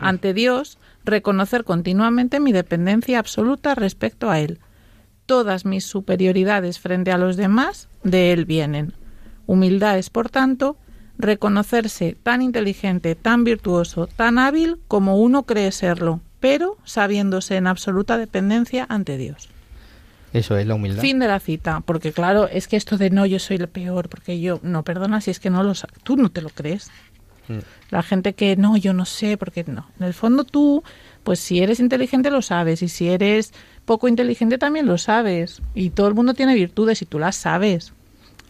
Ante 0.00 0.34
Dios, 0.34 0.76
reconocer 1.04 1.62
continuamente 1.62 2.40
mi 2.40 2.50
dependencia 2.50 3.20
absoluta 3.20 3.76
respecto 3.76 4.28
a 4.28 4.40
Él. 4.40 4.58
Todas 5.24 5.64
mis 5.64 5.84
superioridades 5.84 6.80
frente 6.80 7.12
a 7.12 7.16
los 7.16 7.36
demás 7.36 7.86
de 8.02 8.32
Él 8.32 8.44
vienen. 8.44 8.92
Humildad 9.46 9.98
es, 9.98 10.10
por 10.10 10.30
tanto, 10.30 10.76
reconocerse 11.16 12.16
tan 12.24 12.42
inteligente, 12.42 13.14
tan 13.14 13.44
virtuoso, 13.44 14.08
tan 14.08 14.40
hábil 14.40 14.80
como 14.88 15.18
uno 15.18 15.44
cree 15.44 15.70
serlo, 15.70 16.20
pero 16.40 16.76
sabiéndose 16.82 17.54
en 17.54 17.68
absoluta 17.68 18.18
dependencia 18.18 18.84
ante 18.88 19.16
Dios. 19.16 19.48
Eso 20.32 20.56
es 20.56 20.66
la 20.66 20.74
humildad. 20.74 21.00
Fin 21.00 21.18
de 21.18 21.28
la 21.28 21.40
cita, 21.40 21.80
porque 21.80 22.12
claro, 22.12 22.48
es 22.48 22.68
que 22.68 22.76
esto 22.76 22.98
de 22.98 23.10
no, 23.10 23.24
yo 23.26 23.38
soy 23.38 23.56
el 23.56 23.68
peor, 23.68 24.08
porque 24.08 24.40
yo, 24.40 24.60
no, 24.62 24.82
perdona 24.82 25.20
si 25.20 25.30
es 25.30 25.40
que 25.40 25.50
no 25.50 25.62
lo 25.62 25.74
sabes, 25.74 25.96
tú 26.02 26.16
no 26.16 26.30
te 26.30 26.42
lo 26.42 26.50
crees. 26.50 26.90
Mm. 27.48 27.58
La 27.90 28.02
gente 28.02 28.34
que 28.34 28.56
no, 28.56 28.76
yo 28.76 28.92
no 28.92 29.06
sé, 29.06 29.36
porque 29.36 29.64
no. 29.66 29.86
En 29.98 30.06
el 30.06 30.14
fondo 30.14 30.44
tú, 30.44 30.82
pues 31.24 31.40
si 31.40 31.62
eres 31.62 31.80
inteligente 31.80 32.30
lo 32.30 32.42
sabes, 32.42 32.82
y 32.82 32.88
si 32.88 33.08
eres 33.08 33.52
poco 33.84 34.06
inteligente 34.08 34.58
también 34.58 34.86
lo 34.86 34.98
sabes. 34.98 35.62
Y 35.74 35.90
todo 35.90 36.08
el 36.08 36.14
mundo 36.14 36.34
tiene 36.34 36.54
virtudes 36.54 37.00
y 37.00 37.06
tú 37.06 37.18
las 37.18 37.36
sabes. 37.36 37.94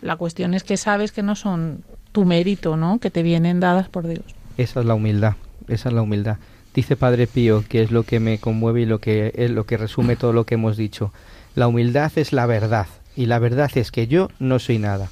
La 0.00 0.16
cuestión 0.16 0.54
es 0.54 0.64
que 0.64 0.76
sabes 0.76 1.12
que 1.12 1.22
no 1.22 1.36
son 1.36 1.84
tu 2.12 2.24
mérito, 2.24 2.76
¿no? 2.76 2.98
Que 2.98 3.10
te 3.10 3.22
vienen 3.22 3.60
dadas 3.60 3.88
por 3.88 4.06
Dios. 4.06 4.24
Esa 4.56 4.80
es 4.80 4.86
la 4.86 4.94
humildad, 4.94 5.34
esa 5.68 5.88
es 5.88 5.94
la 5.94 6.02
humildad. 6.02 6.38
Dice 6.74 6.96
Padre 6.96 7.26
Pío, 7.26 7.64
que 7.68 7.82
es 7.82 7.90
lo 7.90 8.02
que 8.02 8.20
me 8.20 8.38
conmueve 8.38 8.82
y 8.82 8.86
lo 8.86 8.98
que 8.98 9.32
es 9.36 9.50
lo 9.50 9.64
que 9.64 9.76
resume 9.76 10.16
todo 10.16 10.32
lo 10.32 10.44
que 10.44 10.54
hemos 10.54 10.76
dicho. 10.76 11.12
La 11.58 11.66
humildad 11.66 12.12
es 12.14 12.32
la 12.32 12.46
verdad, 12.46 12.86
y 13.16 13.26
la 13.26 13.40
verdad 13.40 13.68
es 13.74 13.90
que 13.90 14.06
yo 14.06 14.28
no 14.38 14.60
soy 14.60 14.78
nada, 14.78 15.10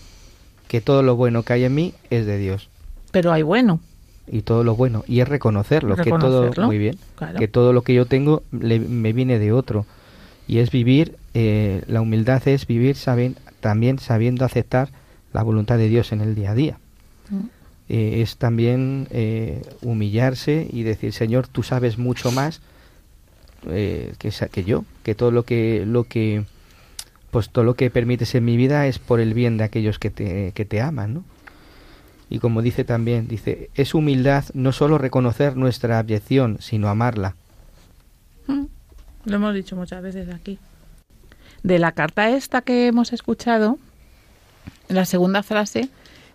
que 0.68 0.80
todo 0.80 1.02
lo 1.02 1.16
bueno 1.16 1.42
que 1.42 1.54
hay 1.54 1.64
en 1.64 1.74
mí 1.74 1.92
es 2.08 2.24
de 2.24 2.38
Dios. 2.38 2.68
Pero 3.10 3.32
hay 3.32 3.42
bueno. 3.42 3.80
Y 4.28 4.42
todo 4.42 4.62
lo 4.62 4.76
bueno, 4.76 5.02
y 5.08 5.18
es 5.18 5.28
reconocerlo, 5.28 5.96
que 5.96 6.10
todo, 6.10 6.52
muy 6.64 6.78
bien, 6.78 6.98
que 7.36 7.48
todo 7.48 7.72
lo 7.72 7.82
que 7.82 7.94
yo 7.94 8.06
tengo 8.06 8.44
me 8.52 9.12
viene 9.12 9.40
de 9.40 9.50
otro. 9.50 9.86
Y 10.46 10.58
es 10.58 10.70
vivir, 10.70 11.16
eh, 11.34 11.82
la 11.88 12.00
humildad 12.00 12.46
es 12.46 12.68
vivir 12.68 12.94
saben, 12.94 13.34
también 13.58 13.98
sabiendo 13.98 14.44
aceptar 14.44 14.90
la 15.32 15.42
voluntad 15.42 15.78
de 15.78 15.88
Dios 15.88 16.12
en 16.12 16.20
el 16.20 16.36
día 16.36 16.52
a 16.52 16.54
día. 16.54 16.78
Mm. 17.28 17.40
Eh, 17.88 18.22
es 18.22 18.36
también 18.36 19.08
eh, 19.10 19.62
humillarse 19.82 20.68
y 20.72 20.84
decir, 20.84 21.12
Señor, 21.12 21.48
tú 21.48 21.64
sabes 21.64 21.98
mucho 21.98 22.30
más 22.30 22.60
eh, 23.70 24.14
que, 24.18 24.64
yo, 24.64 24.84
que 25.02 25.14
todo 25.14 25.30
lo 25.30 25.44
que, 25.44 25.84
lo 25.86 26.04
que, 26.04 26.44
pues 27.30 27.50
todo 27.50 27.64
lo 27.64 27.74
que 27.74 27.90
permites 27.90 28.34
en 28.34 28.44
mi 28.44 28.56
vida 28.56 28.86
es 28.86 28.98
por 28.98 29.20
el 29.20 29.34
bien 29.34 29.56
de 29.56 29.64
aquellos 29.64 29.98
que 29.98 30.10
te, 30.10 30.52
que 30.52 30.64
te 30.64 30.80
aman, 30.80 31.14
¿no? 31.14 31.24
Y 32.28 32.40
como 32.40 32.60
dice 32.62 32.84
también, 32.84 33.28
dice, 33.28 33.70
es 33.74 33.94
humildad 33.94 34.44
no 34.52 34.72
solo 34.72 34.98
reconocer 34.98 35.56
nuestra 35.56 35.98
abyección, 35.98 36.58
sino 36.60 36.88
amarla. 36.88 37.36
Mm. 38.46 38.64
Lo 39.26 39.36
hemos 39.36 39.54
dicho 39.54 39.76
muchas 39.76 40.02
veces 40.02 40.28
aquí. 40.34 40.58
De 41.62 41.78
la 41.78 41.92
carta 41.92 42.30
esta 42.30 42.62
que 42.62 42.88
hemos 42.88 43.12
escuchado, 43.12 43.78
la 44.88 45.04
segunda 45.04 45.42
frase, 45.42 45.88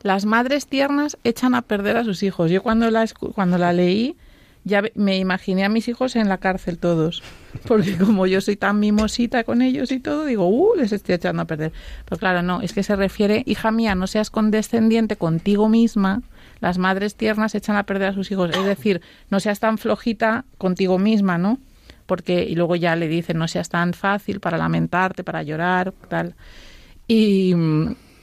las 0.03 0.25
madres 0.25 0.67
tiernas 0.67 1.17
echan 1.23 1.55
a 1.55 1.61
perder 1.61 1.97
a 1.97 2.03
sus 2.03 2.23
hijos. 2.23 2.49
Yo 2.51 2.63
cuando 2.63 2.89
la, 2.89 3.05
cuando 3.33 3.57
la 3.57 3.73
leí 3.73 4.15
ya 4.63 4.83
me 4.95 5.17
imaginé 5.17 5.63
a 5.65 5.69
mis 5.69 5.87
hijos 5.87 6.15
en 6.15 6.29
la 6.29 6.37
cárcel 6.37 6.77
todos. 6.77 7.23
Porque 7.67 7.97
como 7.97 8.27
yo 8.27 8.41
soy 8.41 8.55
tan 8.55 8.79
mimosita 8.79 9.43
con 9.43 9.61
ellos 9.61 9.91
y 9.91 9.99
todo, 9.99 10.25
digo, 10.25 10.47
uh, 10.47 10.75
les 10.75 10.91
estoy 10.91 11.15
echando 11.15 11.41
a 11.41 11.45
perder. 11.45 11.71
Pero 12.05 12.19
claro, 12.19 12.41
no, 12.41 12.61
es 12.61 12.73
que 12.73 12.83
se 12.83 12.95
refiere, 12.95 13.43
hija 13.45 13.71
mía, 13.71 13.95
no 13.95 14.07
seas 14.07 14.29
condescendiente 14.29 15.15
contigo 15.15 15.67
misma. 15.67 16.21
Las 16.59 16.77
madres 16.77 17.15
tiernas 17.15 17.55
echan 17.55 17.75
a 17.75 17.83
perder 17.83 18.09
a 18.09 18.13
sus 18.13 18.31
hijos. 18.31 18.51
Es 18.55 18.65
decir, 18.65 19.01
no 19.29 19.39
seas 19.39 19.59
tan 19.59 19.77
flojita 19.77 20.45
contigo 20.57 20.99
misma, 20.99 21.37
¿no? 21.37 21.57
Porque, 22.05 22.43
y 22.43 22.55
luego 22.55 22.75
ya 22.75 22.95
le 22.95 23.07
dicen, 23.07 23.37
no 23.37 23.47
seas 23.47 23.69
tan 23.69 23.93
fácil 23.93 24.39
para 24.39 24.57
lamentarte, 24.57 25.23
para 25.23 25.43
llorar, 25.43 25.93
tal. 26.07 26.35
Y, 27.07 27.55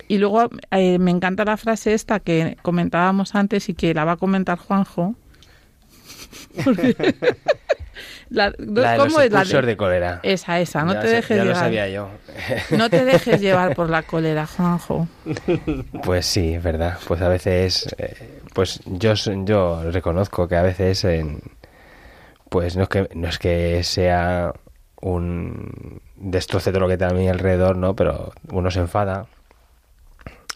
y 0.09 0.19
luego 0.19 0.49
eh, 0.71 0.99
me 0.99 1.11
encanta 1.11 1.45
la 1.45 1.57
frase 1.57 1.95
esta 1.95 2.21
que 2.21 2.57
comentábamos 2.63 3.35
antes 3.35 3.69
y 3.69 3.75
que 3.75 3.93
la 3.93 4.05
va 4.05 4.13
a 4.13 4.17
comentar 4.17 4.59
Juanjo, 4.59 5.17
la, 8.31 8.53
¿cómo 8.97 9.21
es 9.21 9.33
la 9.33 9.45
de... 9.45 9.77
cólera. 9.77 10.21
Esa, 10.23 10.61
esa, 10.61 10.85
no 10.85 10.99
te 10.99 11.07
dejes 11.07 11.37
ya 11.37 11.45
llevar. 11.45 11.47
lo 11.47 11.55
sabía 11.55 11.89
yo. 11.89 12.09
no 12.71 12.91
te 12.91 13.05
dejes 13.07 13.41
llevar 13.41 13.75
por 13.75 13.91
la 13.91 14.03
cólera, 14.03 14.47
Juanjo. 14.47 15.09
Pues 16.03 16.27
sí, 16.27 16.55
es 16.55 16.63
verdad. 16.63 16.99
Pues 17.07 17.21
a 17.23 17.29
veces, 17.29 17.95
eh, 17.99 18.41
pues 18.55 18.81
yo, 18.87 19.15
yo 19.15 19.91
reconozco 19.91 20.49
que 20.49 20.57
a 20.57 20.63
veces, 20.63 21.05
en, 21.05 21.41
pues 22.49 22.77
no 22.77 22.85
es 22.85 22.89
que 22.89 23.09
no 23.15 23.29
es 23.29 23.39
que 23.39 23.83
sea 23.85 24.53
un 25.01 26.01
destroce 26.17 26.71
todo 26.71 26.81
lo 26.81 26.89
que 26.89 26.95
está 26.95 27.09
a 27.09 27.15
mi 27.15 27.29
alrededor, 27.29 27.77
¿no? 27.77 27.95
Pero 27.95 28.33
uno 28.51 28.71
se 28.71 28.81
enfada 28.81 29.27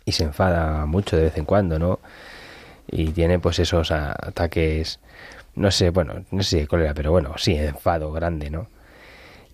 y 0.04 0.12
se 0.12 0.24
enfada 0.24 0.86
mucho 0.86 1.16
de 1.16 1.24
vez 1.24 1.36
en 1.36 1.44
cuando, 1.44 1.78
¿no? 1.78 2.00
Y 2.88 3.10
tiene 3.12 3.38
pues 3.38 3.58
esos 3.58 3.90
ataques 3.90 4.98
no 5.54 5.70
sé, 5.70 5.90
bueno, 5.90 6.24
no 6.30 6.42
sé 6.42 6.66
cuál 6.66 6.82
era, 6.82 6.94
pero 6.94 7.10
bueno, 7.10 7.34
sí, 7.36 7.54
enfado 7.54 8.12
grande, 8.12 8.50
¿no? 8.50 8.68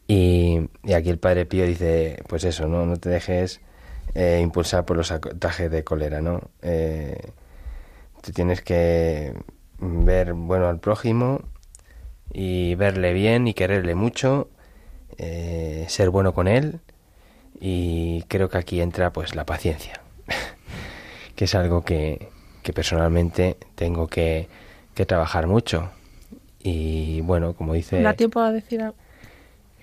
Y, 0.07 0.69
aquí 0.95 1.11
el 1.11 1.19
padre 1.19 1.47
Pío 1.47 1.67
dice, 1.67 2.23
pues 2.29 2.45
eso, 2.45 2.67
no, 2.67 2.87
no 2.87 2.97
te 2.97 3.11
dejes 3.11 3.61
eh, 4.15 4.41
impulsar 4.43 4.85
por 4.85 4.97
los 4.97 5.13
ataques 5.13 5.71
de 5.71 5.85
cólera, 5.85 6.21
¿no? 6.23 6.41
Eh, 6.63 7.31
tú 8.23 8.33
tienes 8.33 8.63
que 8.63 9.35
ver 9.79 10.33
bueno 10.33 10.69
al 10.69 10.81
prójimo 10.81 11.43
y 12.33 12.75
verle 12.75 13.13
bien 13.13 13.47
y 13.49 13.55
quererle 13.55 13.95
mucho, 13.95 14.49
eh, 15.19 15.85
ser 15.89 16.11
bueno 16.11 16.33
con 16.35 16.49
él 16.49 16.81
y 17.61 18.23
creo 18.29 18.49
que 18.49 18.59
aquí 18.59 18.81
entra 18.81 19.13
pues 19.13 19.35
la 19.35 19.45
paciencia, 19.45 20.01
que 21.37 21.45
es 21.45 21.55
algo 21.55 21.85
que, 21.85 22.29
que 22.63 22.73
personalmente 22.73 23.57
tengo 23.75 24.07
que 24.09 24.49
que 24.99 25.07
trabajar 25.07 25.47
mucho. 25.47 25.93
Y 26.59 27.21
bueno, 27.21 27.55
como 27.55 27.73
dice... 27.73 28.03
¿Da 28.03 28.15
tiempo 28.15 28.41
a 28.41 28.51
decir 28.51 28.83
algo? 28.83 28.97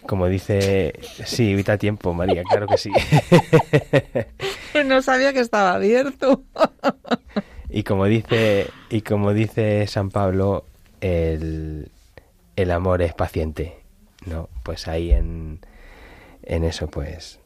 Como 0.06 0.28
dice... 0.28 0.94
Sí, 1.26 1.54
evita 1.54 1.78
tiempo, 1.78 2.14
María, 2.14 2.44
claro 2.44 2.68
que 2.68 2.78
sí. 2.78 2.92
no 4.86 5.02
sabía 5.02 5.32
que 5.32 5.40
estaba 5.40 5.74
abierto. 5.74 6.44
y 7.70 7.84
como 7.84 8.04
dice, 8.08 8.70
y 8.90 9.04
como 9.04 9.32
dice 9.32 9.88
San 9.88 10.10
Pablo, 10.10 10.66
el, 11.00 11.90
el 12.58 12.72
amor 12.72 13.02
es 13.02 13.14
paciente. 13.14 13.78
¿no? 14.26 14.50
Pues 14.64 14.90
ahí 14.90 15.12
en, 15.12 15.62
en 16.44 16.66
eso, 16.66 16.90
pues... 16.90 17.40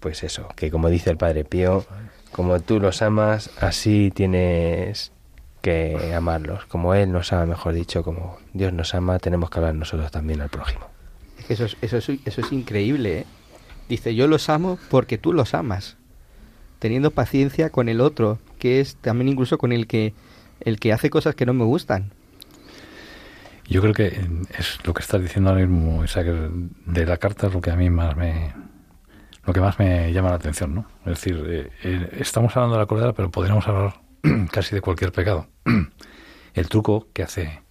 Pues 0.00 0.24
eso, 0.24 0.48
que 0.56 0.72
como 0.72 0.88
dice 0.88 1.10
el 1.10 1.16
Padre 1.16 1.44
Pío, 1.44 1.84
como 2.32 2.58
tú 2.58 2.80
los 2.80 3.02
amas, 3.02 3.50
así 3.60 4.10
tienes 4.12 5.12
que 5.60 6.14
amarlos. 6.14 6.64
Como 6.66 6.94
Él 6.94 7.12
nos 7.12 7.32
ama, 7.32 7.46
mejor 7.46 7.74
dicho, 7.74 8.02
como 8.02 8.38
Dios 8.52 8.72
nos 8.72 8.94
ama, 8.94 9.18
tenemos 9.18 9.50
que 9.50 9.58
hablar 9.58 9.74
nosotros 9.74 10.10
también 10.10 10.40
al 10.40 10.48
prójimo. 10.48 10.86
Eso 11.48 11.64
es, 11.64 11.76
eso 11.82 11.96
es, 11.98 12.08
eso 12.24 12.40
es 12.40 12.52
increíble. 12.52 13.20
¿eh? 13.20 13.26
Dice, 13.88 14.14
yo 14.14 14.28
los 14.28 14.48
amo 14.48 14.78
porque 14.90 15.18
tú 15.18 15.32
los 15.32 15.54
amas. 15.54 15.96
Teniendo 16.78 17.10
paciencia 17.10 17.70
con 17.70 17.88
el 17.88 18.00
otro, 18.00 18.38
que 18.58 18.80
es 18.80 18.96
también 18.96 19.28
incluso 19.28 19.58
con 19.58 19.72
el 19.72 19.86
que, 19.86 20.14
el 20.60 20.78
que 20.78 20.92
hace 20.92 21.10
cosas 21.10 21.34
que 21.34 21.46
no 21.46 21.52
me 21.52 21.64
gustan. 21.64 22.12
Yo 23.68 23.80
creo 23.82 23.94
que 23.94 24.06
es 24.58 24.78
lo 24.84 24.94
que 24.94 25.02
estás 25.02 25.20
diciendo 25.20 25.50
ahora 25.50 25.64
mismo, 25.64 26.02
de 26.86 27.06
la 27.06 27.16
carta 27.18 27.46
es 27.46 27.54
lo 27.54 27.60
que 27.60 27.70
a 27.70 27.76
mí 27.76 27.88
más 27.88 28.16
me, 28.16 28.52
lo 29.44 29.52
que 29.52 29.60
más 29.60 29.78
me 29.78 30.12
llama 30.12 30.30
la 30.30 30.36
atención, 30.36 30.74
¿no? 30.74 30.86
Es 31.00 31.20
decir, 31.20 31.44
eh, 31.46 31.70
eh, 31.84 32.08
estamos 32.18 32.56
hablando 32.56 32.76
de 32.76 32.80
la 32.80 32.86
cólera, 32.86 33.12
pero 33.12 33.30
podríamos 33.30 33.66
hablar 33.68 34.00
casi 34.52 34.74
de 34.74 34.80
cualquier 34.80 35.12
pecado. 35.12 35.46
El 36.54 36.68
truco 36.68 37.08
que 37.12 37.22
hace 37.22 37.62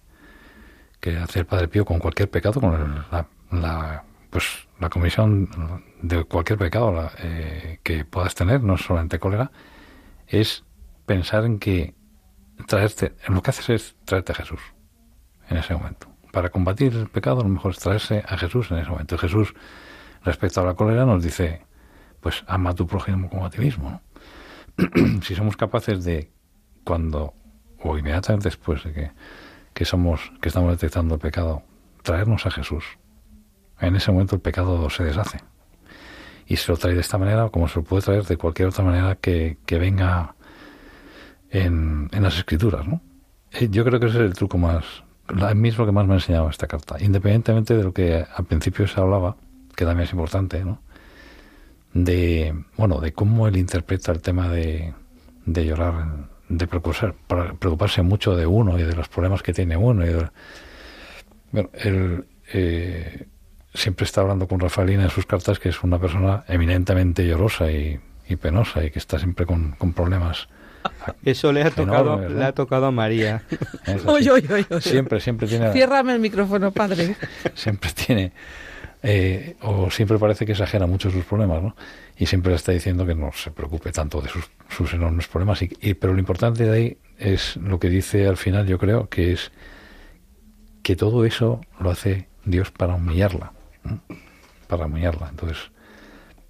que 1.00 1.16
hace 1.16 1.40
el 1.40 1.46
Padre 1.46 1.68
Pío 1.68 1.84
con 1.84 1.98
cualquier 1.98 2.30
pecado, 2.30 2.60
con 2.60 3.06
la, 3.50 4.04
pues 4.28 4.68
la 4.78 4.90
comisión 4.90 5.82
de 6.02 6.24
cualquier 6.24 6.58
pecado 6.58 7.10
eh, 7.18 7.80
que 7.82 8.04
puedas 8.04 8.34
tener, 8.34 8.62
no 8.62 8.76
solamente 8.76 9.18
cólera, 9.18 9.50
es 10.26 10.64
pensar 11.06 11.44
en 11.44 11.58
que 11.58 11.94
traerte, 12.66 13.14
lo 13.28 13.42
que 13.42 13.50
haces 13.50 13.70
es 13.70 13.96
traerte 14.04 14.32
a 14.32 14.34
Jesús 14.34 14.60
en 15.48 15.56
ese 15.56 15.74
momento. 15.74 16.08
Para 16.32 16.50
combatir 16.50 16.94
el 16.94 17.08
pecado, 17.08 17.42
lo 17.42 17.48
mejor 17.48 17.72
es 17.72 17.78
traerse 17.78 18.22
a 18.28 18.36
Jesús 18.36 18.70
en 18.70 18.78
ese 18.78 18.90
momento. 18.90 19.18
Jesús, 19.18 19.54
respecto 20.22 20.60
a 20.60 20.64
la 20.64 20.74
cólera, 20.74 21.04
nos 21.06 21.22
dice, 21.22 21.62
pues 22.20 22.44
ama 22.46 22.70
a 22.70 22.74
tu 22.74 22.86
prójimo 22.86 23.28
como 23.28 23.46
a 23.46 23.50
ti 23.50 23.58
mismo. 23.58 24.00
si 25.22 25.34
somos 25.34 25.56
capaces 25.56 26.04
de 26.04 26.30
cuando, 26.84 27.34
o 27.82 27.98
inmediatamente 27.98 28.48
después 28.48 28.84
de 28.84 28.92
que, 28.92 29.10
que, 29.72 29.84
somos, 29.84 30.32
que 30.40 30.48
estamos 30.48 30.70
detectando 30.70 31.14
el 31.14 31.20
pecado, 31.20 31.62
traernos 32.02 32.46
a 32.46 32.50
Jesús. 32.50 32.84
En 33.80 33.96
ese 33.96 34.12
momento 34.12 34.36
el 34.36 34.42
pecado 34.42 34.88
se 34.90 35.04
deshace. 35.04 35.38
Y 36.46 36.56
se 36.56 36.72
lo 36.72 36.76
trae 36.76 36.94
de 36.94 37.00
esta 37.00 37.18
manera, 37.18 37.48
como 37.48 37.68
se 37.68 37.78
lo 37.78 37.84
puede 37.84 38.02
traer 38.02 38.24
de 38.24 38.36
cualquier 38.36 38.68
otra 38.68 38.84
manera 38.84 39.14
que, 39.14 39.58
que 39.64 39.78
venga 39.78 40.34
en, 41.50 42.08
en, 42.12 42.22
las 42.22 42.36
escrituras, 42.36 42.86
¿no? 42.86 43.00
Eh, 43.52 43.68
yo 43.70 43.84
creo 43.84 44.00
que 44.00 44.06
ese 44.06 44.18
es 44.18 44.24
el 44.24 44.34
truco 44.34 44.58
más, 44.58 44.84
el 45.28 45.56
mismo 45.56 45.86
que 45.86 45.92
más 45.92 46.06
me 46.06 46.14
ha 46.14 46.16
enseñado 46.16 46.48
esta 46.48 46.66
carta. 46.66 46.96
Independientemente 47.00 47.76
de 47.76 47.84
lo 47.84 47.92
que 47.92 48.24
al 48.34 48.44
principio 48.44 48.86
se 48.86 49.00
hablaba, 49.00 49.36
que 49.76 49.84
también 49.84 50.06
es 50.06 50.12
importante, 50.12 50.64
¿no? 50.64 50.80
De, 51.92 52.54
bueno, 52.76 53.00
de 53.00 53.12
cómo 53.12 53.48
él 53.48 53.56
interpreta 53.56 54.12
el 54.12 54.20
tema 54.20 54.48
de, 54.48 54.94
de 55.46 55.66
llorar 55.66 56.28
de 56.50 56.66
preocuparse, 56.66 57.14
preocuparse 57.58 58.02
mucho 58.02 58.34
de 58.36 58.44
uno 58.44 58.78
y 58.78 58.82
de 58.82 58.94
los 58.94 59.08
problemas 59.08 59.42
que 59.42 59.52
tiene 59.52 59.76
uno. 59.76 60.04
Y 60.04 60.10
bueno, 61.52 61.70
él 61.72 62.24
eh, 62.52 63.26
siempre 63.72 64.04
está 64.04 64.20
hablando 64.20 64.48
con 64.48 64.58
Rafaelina 64.58 65.04
en 65.04 65.10
sus 65.10 65.26
cartas 65.26 65.58
que 65.60 65.68
es 65.68 65.82
una 65.82 65.98
persona 65.98 66.44
eminentemente 66.48 67.26
llorosa 67.26 67.70
y, 67.70 68.00
penosa 68.40 68.84
y 68.84 68.90
que 68.90 68.98
está 68.98 69.18
siempre 69.18 69.46
con, 69.46 69.76
problemas. 69.94 70.48
Eso 71.24 71.52
le 71.52 71.62
ha 71.62 71.70
tocado, 71.70 72.28
le 72.28 72.44
ha 72.44 72.52
tocado 72.52 72.86
a 72.86 72.90
María. 72.90 73.42
siempre, 74.80 75.20
siempre 75.20 75.46
tiene. 75.46 75.72
Ciérrame 75.72 76.14
el 76.14 76.20
micrófono, 76.20 76.72
padre. 76.72 77.16
siempre 77.54 77.90
tiene 77.92 78.32
eh, 79.02 79.56
o 79.62 79.90
siempre 79.90 80.18
parece 80.18 80.44
que 80.44 80.52
exagera 80.52 80.86
mucho 80.86 81.10
sus 81.10 81.24
problemas, 81.24 81.62
¿no? 81.62 81.76
Y 82.16 82.26
siempre 82.26 82.50
le 82.50 82.56
está 82.56 82.72
diciendo 82.72 83.06
que 83.06 83.14
no 83.14 83.32
se 83.32 83.50
preocupe 83.50 83.92
tanto 83.92 84.20
de 84.20 84.28
sus, 84.28 84.92
enormes 84.92 85.26
problemas. 85.26 85.62
Y, 85.62 85.94
pero 85.94 86.12
lo 86.12 86.18
importante 86.18 86.64
de 86.64 86.76
ahí 86.76 86.98
es 87.18 87.56
lo 87.56 87.78
que 87.78 87.88
dice 87.88 88.26
al 88.26 88.36
final, 88.36 88.66
yo 88.66 88.78
creo, 88.78 89.08
que 89.08 89.32
es 89.32 89.52
que 90.82 90.96
todo 90.96 91.24
eso 91.24 91.60
lo 91.78 91.90
hace 91.90 92.28
Dios 92.44 92.70
para 92.70 92.94
humillarla, 92.94 93.52
para 94.68 94.86
humillarla. 94.86 95.28
Entonces, 95.30 95.70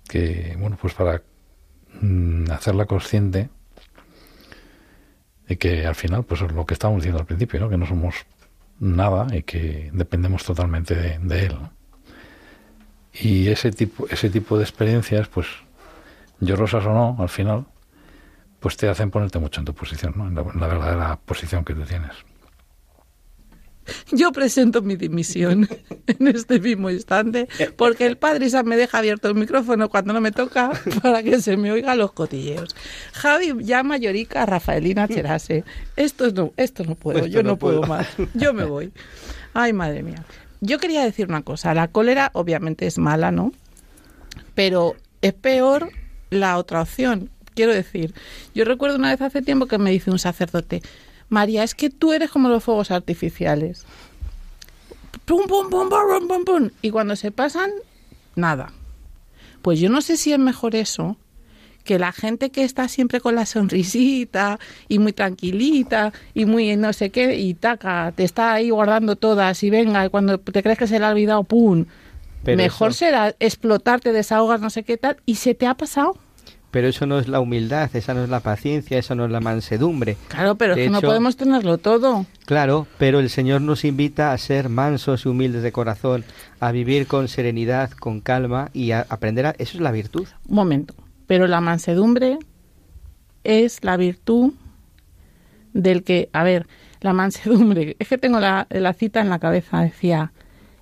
que, 0.09 0.57
bueno, 0.59 0.77
pues 0.81 0.95
para 0.95 1.23
mm, 2.01 2.51
hacerla 2.51 2.87
consciente 2.87 3.49
de 5.47 5.59
que 5.59 5.87
al 5.87 5.95
final, 5.95 6.25
pues 6.25 6.43
es 6.43 6.53
lo 6.53 6.67
que 6.67 6.75
estábamos 6.75 7.03
diciendo 7.03 7.21
al 7.21 7.27
principio, 7.27 7.61
¿no? 7.61 7.69
Que 7.69 7.77
no 7.77 7.87
somos 7.87 8.15
nada 8.81 9.27
y 9.37 9.43
que 9.43 9.91
dependemos 9.93 10.45
totalmente 10.45 10.95
de, 10.95 11.45
Él. 11.45 11.57
Y 13.13 13.49
ese 13.49 13.71
tipo, 13.71 14.07
ese 14.09 14.31
tipo 14.31 14.57
de 14.57 14.65
experiencias, 14.65 15.29
pues, 15.29 15.47
llorosas 16.41 16.85
o 16.87 16.93
no, 16.93 17.17
al 17.19 17.29
final, 17.29 17.67
pues 18.61 18.77
te 18.77 18.89
hacen 18.89 19.11
ponerte 19.11 19.39
mucho 19.39 19.61
en 19.61 19.65
tu 19.65 19.75
posición, 19.75 20.15
¿no? 20.17 20.29
en, 20.29 20.35
la, 20.35 20.67
verdadera 20.67 21.19
posición 21.25 21.65
que 21.65 21.75
tú 21.75 21.83
tienes. 21.83 22.13
Yo 24.13 24.31
presento 24.31 24.83
mi 24.83 24.95
dimisión 24.95 25.69
en 26.07 26.29
este 26.29 26.61
mismo 26.61 26.91
instante 26.91 27.49
porque 27.77 28.07
el 28.07 28.19
padre 28.19 28.47
Isa 28.47 28.63
me 28.63 28.77
deja 28.77 28.99
abierto 28.99 29.29
el 29.29 29.35
micrófono 29.35 29.89
cuando 29.89 30.13
no 30.13 30.21
me 30.21 30.31
toca 30.31 30.71
para 31.03 31.23
que 31.23 31.41
se 31.41 31.57
me 31.57 31.73
oigan 31.73 31.99
los 31.99 32.13
cotilleos. 32.13 32.77
Javi 33.13 33.65
llama 33.65 33.97
llorica 33.97 34.43
a 34.43 34.47
Rafaelina 34.47 35.09
Cherase. 35.09 35.65
Esto 35.97 36.31
no, 36.31 36.53
esto 36.57 36.85
no 36.85 36.95
puedo, 36.95 37.27
yo 37.27 37.43
no, 37.43 37.57
puedo 37.57 37.83
más. 37.83 38.07
Yo 38.35 38.53
me 38.53 38.65
voy. 38.65 38.93
Ay, 39.55 39.73
madre 39.73 40.03
mía. 40.03 40.25
Yo 40.61 40.79
quería 40.79 41.05
decir 41.05 41.29
una 41.29 41.43
cosa. 41.43 41.75
La 41.75 41.89
cólera 41.89 42.31
obviamente 42.35 42.87
es 42.87 42.99
mala, 42.99 43.31
¿no? 43.33 43.53
Pero 44.55 44.95
es 45.23 45.33
peor 45.33 45.91
la 46.31 46.59
otra 46.59 46.83
opción. 46.83 47.31
Quiero 47.55 47.73
decir, 47.73 48.15
yo 48.55 48.65
recuerdo 48.65 48.97
una 48.97 49.11
vez 49.11 49.21
hace 49.21 49.43
tiempo 49.43 49.67
que 49.67 49.79
me 49.79 49.91
dice 49.91 50.11
un 50.11 50.19
sacerdote, 50.19 50.83
María, 51.29 51.63
es 51.63 51.75
que 51.75 51.91
tú 51.91 52.13
eres 52.13 52.31
como 52.31 52.49
los 52.49 52.65
fuegos 52.65 52.91
artificiales. 52.91 53.85
Pum, 55.25 55.47
pum, 55.47 55.71
pum, 55.71 55.89
pum, 55.89 56.29
pum, 56.29 56.45
pum. 56.45 56.71
Y 56.83 56.91
cuando 56.91 57.17
se 57.17 57.31
pasan, 57.31 57.71
nada. 58.35 58.73
Pues 59.63 59.79
yo 59.79 59.91
no 59.91 60.01
sé 60.01 60.17
si 60.17 60.33
es 60.33 60.39
mejor 60.39 60.75
eso 60.75 61.17
que 61.91 61.99
la 61.99 62.13
gente 62.13 62.51
que 62.51 62.63
está 62.63 62.87
siempre 62.87 63.21
con 63.21 63.35
la 63.35 63.47
sonrisita 63.47 64.61
y 64.87 65.01
muy 65.01 65.13
tranquilita 65.13 66.13
y 66.35 66.45
muy 66.45 66.77
no 66.77 66.93
sé 66.93 67.11
qué 67.11 67.37
y 67.37 67.55
taca, 67.55 68.13
te 68.15 68.23
está 68.23 68.53
ahí 68.53 68.71
guardando 68.71 69.17
todas 69.17 69.61
y 69.65 69.71
venga, 69.71 70.07
y 70.07 70.09
cuando 70.09 70.39
te 70.39 70.63
crees 70.63 70.79
que 70.79 70.87
se 70.87 71.01
le 71.01 71.07
ha 71.07 71.09
olvidado, 71.09 71.43
¡pum! 71.43 71.87
Mejor 72.45 72.95
será 72.95 73.35
explotarte, 73.41 74.13
desahogas, 74.13 74.61
no 74.61 74.71
sé 74.71 74.85
qué 74.85 74.99
tal, 74.99 75.17
y 75.27 75.35
se 75.35 75.57
te 75.57 75.67
ha 75.67 75.75
pasado. 75.75 76.17
Pero 76.71 76.87
eso 76.87 77.07
no 77.07 77.19
es 77.19 77.27
la 77.27 77.41
humildad, 77.41 77.91
esa 77.95 78.15
no 78.15 78.23
es 78.23 78.31
la 78.31 78.39
paciencia, 78.39 78.97
eso 78.97 79.17
no 79.17 79.25
es 79.25 79.33
la 79.33 79.41
mansedumbre. 79.41 80.17
Claro, 80.29 80.55
pero 80.55 80.75
es 80.75 80.79
que 80.79 80.91
no 80.91 81.01
podemos 81.01 81.37
tenerlo 81.37 81.79
todo. 81.79 82.25
Claro, 82.45 82.87
pero 82.99 83.19
el 83.19 83.31
Señor 83.31 83.63
nos 83.63 83.85
invita 83.85 84.33
a 84.33 84.39
ser 84.39 84.69
mansos 84.69 85.25
y 85.25 85.29
humildes 85.29 85.65
de 85.65 85.73
corazón, 85.73 86.25
a 86.61 86.71
vivir 86.71 87.09
con 87.09 87.27
serenidad, 87.27 87.91
con 87.91 88.21
calma 88.21 88.71
y 88.73 88.93
a 88.93 89.05
aprender 89.09 89.47
a... 89.47 89.51
Eso 89.59 89.77
es 89.77 89.81
la 89.81 89.91
virtud. 89.91 90.29
Un 90.47 90.55
momento, 90.55 90.95
pero 91.31 91.47
la 91.47 91.61
mansedumbre 91.61 92.41
es 93.45 93.85
la 93.85 93.97
virtud 93.97 94.53
del 95.73 96.03
que... 96.03 96.29
A 96.33 96.43
ver, 96.43 96.67
la 97.03 97.13
mansedumbre, 97.13 97.95
es 98.01 98.09
que 98.09 98.19
tengo 98.19 98.41
la, 98.41 98.67
la 98.69 98.93
cita 98.95 99.21
en 99.21 99.29
la 99.29 99.39
cabeza, 99.39 99.81
decía, 99.81 100.33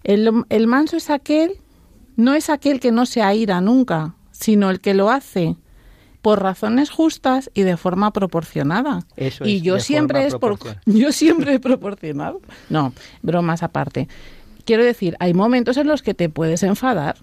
el, 0.04 0.46
el 0.48 0.66
manso 0.66 0.96
es 0.96 1.10
aquel, 1.10 1.58
no 2.16 2.32
es 2.32 2.48
aquel 2.48 2.80
que 2.80 2.92
no 2.92 3.04
se 3.04 3.20
aira 3.20 3.60
nunca, 3.60 4.14
sino 4.30 4.70
el 4.70 4.80
que 4.80 4.94
lo 4.94 5.10
hace 5.10 5.56
por 6.22 6.42
razones 6.42 6.88
justas 6.88 7.50
y 7.52 7.60
de 7.60 7.76
forma 7.76 8.14
proporcionada. 8.14 9.00
Eso 9.16 9.44
y 9.44 9.60
yo 9.60 9.80
siempre 9.80 10.24
es 10.24 10.34
por 10.34 10.58
yo 10.86 11.12
siempre 11.12 11.52
he 11.52 11.60
proporcionado. 11.60 12.40
No, 12.70 12.94
bromas 13.20 13.62
aparte. 13.62 14.08
Quiero 14.64 14.82
decir, 14.82 15.14
hay 15.20 15.34
momentos 15.34 15.76
en 15.76 15.88
los 15.88 16.00
que 16.00 16.14
te 16.14 16.30
puedes 16.30 16.62
enfadar. 16.62 17.18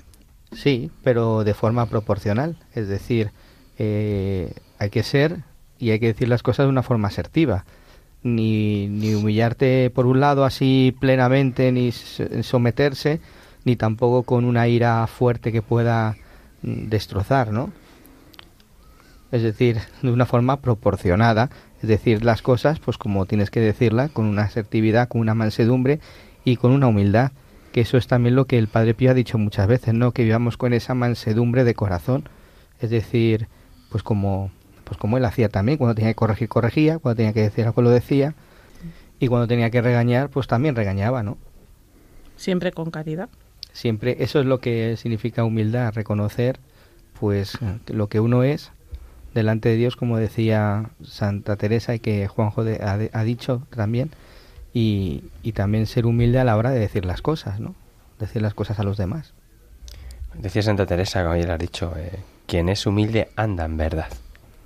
Sí, 0.56 0.92
pero 1.04 1.44
de 1.44 1.54
forma 1.54 1.86
proporcional. 1.88 2.58
Es 2.74 2.88
decir, 2.88 3.32
eh, 3.78 4.54
hay 4.80 4.90
que 4.90 5.04
ser 5.04 5.44
y 5.78 5.92
hay 5.92 6.00
que 6.00 6.08
decir 6.08 6.28
las 6.28 6.44
cosas 6.44 6.66
de 6.66 6.70
una 6.70 6.84
forma 6.84 7.10
asertiva. 7.10 7.66
Ni, 8.24 8.88
ni 8.88 9.14
humillarte 9.14 9.92
por 9.92 10.08
un 10.08 10.20
lado 10.20 10.46
así 10.46 10.96
plenamente, 11.00 11.72
ni 11.72 11.92
someterse, 11.92 13.20
ni 13.66 13.76
tampoco 13.76 14.24
con 14.24 14.46
una 14.46 14.68
ira 14.68 15.06
fuerte 15.06 15.52
que 15.52 15.62
pueda 15.62 16.16
mm, 16.64 16.88
destrozar, 16.90 17.52
¿no? 17.52 17.72
es 19.36 19.44
decir, 19.44 19.80
de 20.02 20.12
una 20.12 20.26
forma 20.26 20.62
proporcionada, 20.62 21.50
es 21.82 21.90
decir, 21.90 22.24
las 22.24 22.42
cosas 22.42 22.80
pues 22.80 22.98
como 22.98 23.26
tienes 23.26 23.50
que 23.50 23.60
decirlas, 23.60 24.12
con 24.12 24.26
una 24.26 24.44
asertividad, 24.44 25.10
con 25.10 25.22
una 25.22 25.34
mansedumbre 25.34 26.00
y 26.44 26.56
con 26.56 26.72
una 26.72 26.88
humildad, 26.88 27.32
que 27.76 27.82
eso 27.82 27.98
es 27.98 28.08
también 28.08 28.36
lo 28.36 28.46
que 28.46 28.58
el 28.58 28.70
Padre 28.70 28.94
Pío 28.94 29.12
ha 29.12 29.14
dicho 29.14 29.38
muchas 29.38 29.68
veces, 29.68 29.94
¿no? 29.94 30.14
Que 30.14 30.24
vivamos 30.24 30.56
con 30.56 30.72
esa 30.72 30.94
mansedumbre 30.94 31.66
de 31.66 31.74
corazón, 31.74 32.24
es 32.80 32.90
decir, 32.90 33.50
pues 33.90 34.02
como 34.02 34.50
pues 34.86 34.98
como 34.98 35.18
él 35.18 35.26
hacía 35.26 35.50
también, 35.50 35.78
cuando 35.78 35.94
tenía 35.94 36.12
que 36.12 36.16
corregir 36.16 36.48
corregía, 36.48 37.00
cuando 37.00 37.18
tenía 37.18 37.34
que 37.34 37.42
decir 37.42 37.66
algo 37.66 37.82
lo 37.82 37.90
decía 37.90 38.34
y 39.20 39.28
cuando 39.28 39.46
tenía 39.46 39.72
que 39.72 39.82
regañar, 39.82 40.30
pues 40.30 40.48
también 40.48 40.78
regañaba, 40.78 41.22
¿no? 41.22 41.38
Siempre 42.38 42.72
con 42.72 42.92
caridad. 42.92 43.28
Siempre 43.74 44.16
eso 44.20 44.40
es 44.40 44.46
lo 44.46 44.62
que 44.62 44.96
significa 44.96 45.44
humildad, 45.44 45.94
reconocer 45.94 46.62
pues 47.20 47.58
lo 47.88 48.08
que 48.08 48.22
uno 48.22 48.44
es 48.44 48.72
delante 49.34 49.68
de 49.68 49.76
Dios, 49.76 49.98
como 49.98 50.18
decía 50.18 50.92
Santa 51.04 51.58
Teresa 51.58 51.94
y 51.94 52.00
que 52.00 52.26
Juanjo 52.30 52.62
ha, 52.62 53.24
dicho 53.26 53.64
también, 53.70 54.12
y, 54.78 55.54
también 55.54 55.86
ser 55.86 56.06
humilde 56.06 56.38
a 56.38 56.44
la 56.44 56.58
hora 56.58 56.70
de 56.70 56.80
decir 56.80 57.06
las 57.06 57.22
cosas, 57.22 57.62
¿no? 57.62 57.76
Decir 58.20 58.42
las 58.42 58.54
cosas 58.54 58.78
a 58.78 58.84
los 58.84 58.98
demás. 58.98 59.34
Decía 60.34 60.62
Santa 60.64 60.86
Teresa, 60.86 61.24
como 61.24 61.38
ya 61.38 61.54
has 61.54 61.60
dicho, 61.60 61.94
eh, 61.96 62.20
quien 62.46 62.68
es 62.68 62.86
humilde 62.86 63.30
anda 63.38 63.64
en 63.64 63.78
verdad, 63.78 64.10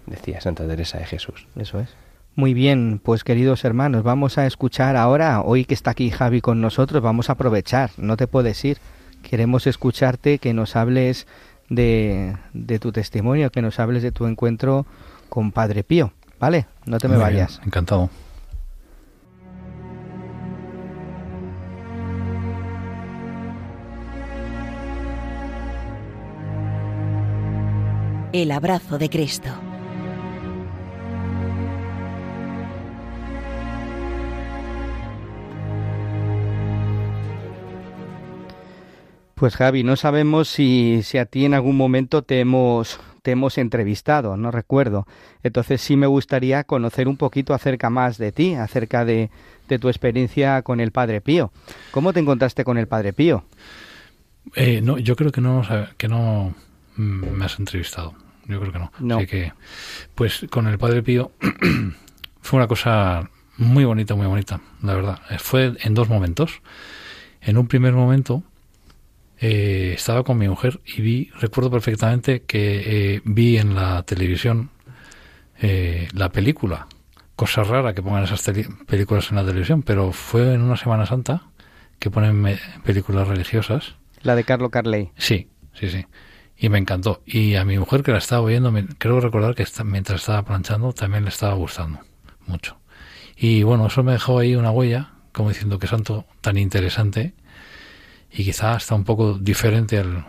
decía 0.08 0.42
Santa 0.42 0.66
Teresa 0.66 0.98
de 0.98 1.06
Jesús. 1.06 1.46
Eso 1.56 1.80
es. 1.80 1.90
Muy 2.36 2.56
bien, 2.56 3.00
pues 3.04 3.24
queridos 3.24 3.64
hermanos, 3.66 4.02
vamos 4.02 4.40
a 4.40 4.48
escuchar 4.48 4.96
ahora, 4.96 5.42
hoy 5.42 5.66
que 5.66 5.76
está 5.76 5.92
aquí 5.92 6.10
Javi 6.10 6.42
con 6.42 6.60
nosotros, 6.60 7.04
vamos 7.04 7.30
a 7.30 7.34
aprovechar, 7.34 7.92
no 7.98 8.18
te 8.18 8.26
puedes 8.26 8.66
ir, 8.66 8.80
queremos 9.22 9.68
escucharte, 9.68 10.40
que 10.40 10.56
nos 10.56 10.76
hables 10.76 11.28
de, 11.70 12.36
de 12.54 12.80
tu 12.80 12.92
testimonio, 12.92 13.52
que 13.52 13.62
nos 13.62 13.80
hables 13.80 14.02
de 14.02 14.12
tu 14.12 14.26
encuentro 14.26 14.88
con 15.30 15.52
Padre 15.52 15.84
Pío. 15.84 16.14
¿Vale? 16.40 16.66
No 16.86 16.98
te 16.98 17.10
me 17.10 17.18
vayas. 17.18 17.60
encantado. 17.66 18.10
El 28.32 28.52
abrazo 28.52 29.00
de 29.00 29.10
Cristo. 29.10 29.50
Pues 39.34 39.56
Javi, 39.56 39.84
no 39.84 39.96
sabemos 39.96 40.48
si, 40.48 41.02
si 41.02 41.18
a 41.18 41.26
ti 41.26 41.46
en 41.46 41.56
algún 41.56 41.76
momento 41.76 42.22
te 42.22 42.40
hemos, 42.40 43.00
te 43.24 43.32
hemos 43.32 43.58
entrevistado, 43.58 44.38
no 44.38 44.52
recuerdo. 44.52 45.08
Entonces 45.42 45.82
sí 45.82 45.96
me 45.96 46.06
gustaría 46.06 46.66
conocer 46.66 47.08
un 47.08 47.18
poquito 47.18 47.56
acerca 47.56 47.90
más 47.90 48.20
de 48.20 48.32
ti, 48.32 48.54
acerca 48.54 49.06
de, 49.06 49.32
de 49.70 49.80
tu 49.80 49.88
experiencia 49.88 50.62
con 50.62 50.82
el 50.82 50.92
Padre 50.92 51.22
Pío. 51.22 51.52
¿Cómo 51.90 52.14
te 52.14 52.20
encontraste 52.20 52.64
con 52.64 52.78
el 52.78 52.88
Padre 52.88 53.12
Pío? 53.12 53.44
Eh, 54.56 54.82
no, 54.82 55.00
yo 55.00 55.16
creo 55.16 55.32
que 55.32 55.42
no, 55.42 55.64
que 55.98 56.08
no 56.08 56.54
me 57.00 57.46
has 57.46 57.60
entrevistado. 57.60 58.14
Yo 58.46 58.60
creo 58.60 58.74
que 58.74 58.80
no. 58.80 58.92
no. 59.00 59.18
que, 59.26 59.54
pues 60.16 60.46
con 60.50 60.68
el 60.68 60.78
Padre 60.78 61.04
Pío 61.04 61.32
fue 62.42 62.58
una 62.58 62.68
cosa 62.68 63.30
muy 63.58 63.86
bonita, 63.86 64.16
muy 64.16 64.28
bonita, 64.28 64.60
la 64.82 64.96
verdad. 64.96 65.20
Fue 65.38 65.74
en 65.82 65.94
dos 65.94 66.10
momentos. 66.10 66.62
En 67.42 67.58
un 67.58 67.68
primer 67.68 67.94
momento 67.94 68.44
eh, 69.40 69.94
estaba 69.96 70.24
con 70.24 70.38
mi 70.38 70.50
mujer 70.50 70.82
y 70.86 71.02
vi, 71.02 71.32
recuerdo 71.40 71.72
perfectamente 71.72 72.42
que 72.42 73.16
eh, 73.16 73.22
vi 73.24 73.58
en 73.58 73.76
la 73.76 74.04
televisión 74.04 74.70
eh, 75.62 76.08
la 76.14 76.30
película. 76.30 76.88
Cosa 77.36 77.64
rara 77.64 77.94
que 77.94 78.02
pongan 78.02 78.24
esas 78.24 78.44
películas 78.86 79.30
en 79.30 79.38
la 79.38 79.46
televisión, 79.46 79.84
pero 79.84 80.12
fue 80.12 80.54
en 80.54 80.62
una 80.62 80.76
Semana 80.76 81.06
Santa 81.06 81.44
que 82.00 82.10
ponen 82.10 82.58
películas 82.84 83.28
religiosas. 83.28 83.96
La 84.24 84.36
de 84.36 84.44
Carlo 84.44 84.70
Carley. 84.70 85.12
Sí, 85.18 85.48
sí, 85.74 85.90
sí. 85.90 86.06
Y 86.60 86.70
me 86.70 86.78
encantó. 86.78 87.22
Y 87.26 87.56
a 87.56 87.64
mi 87.64 87.80
mujer 87.80 88.04
que 88.04 88.12
la 88.12 88.18
estaba 88.18 88.42
oyendo, 88.42 88.74
creo 88.98 89.20
recordar 89.22 89.56
que 89.56 89.66
mientras 89.86 90.22
estaba 90.22 90.44
planchando 90.44 90.92
también 90.94 91.24
le 91.24 91.30
estaba 91.30 91.54
gustando 91.54 92.00
mucho. 92.48 92.78
Y 93.38 93.64
bueno, 93.64 93.88
eso 93.88 94.04
me 94.04 94.12
dejó 94.12 94.40
ahí 94.40 94.56
una 94.56 94.72
huella, 94.72 95.12
como 95.32 95.50
diciendo 95.50 95.80
que 95.80 95.88
santo 95.88 96.26
tan 96.42 96.58
interesante 96.58 97.34
y 98.32 98.44
quizá 98.44 98.74
hasta 98.74 98.96
un 98.96 99.06
poco 99.06 99.38
diferente 99.40 99.98
al, 99.98 100.26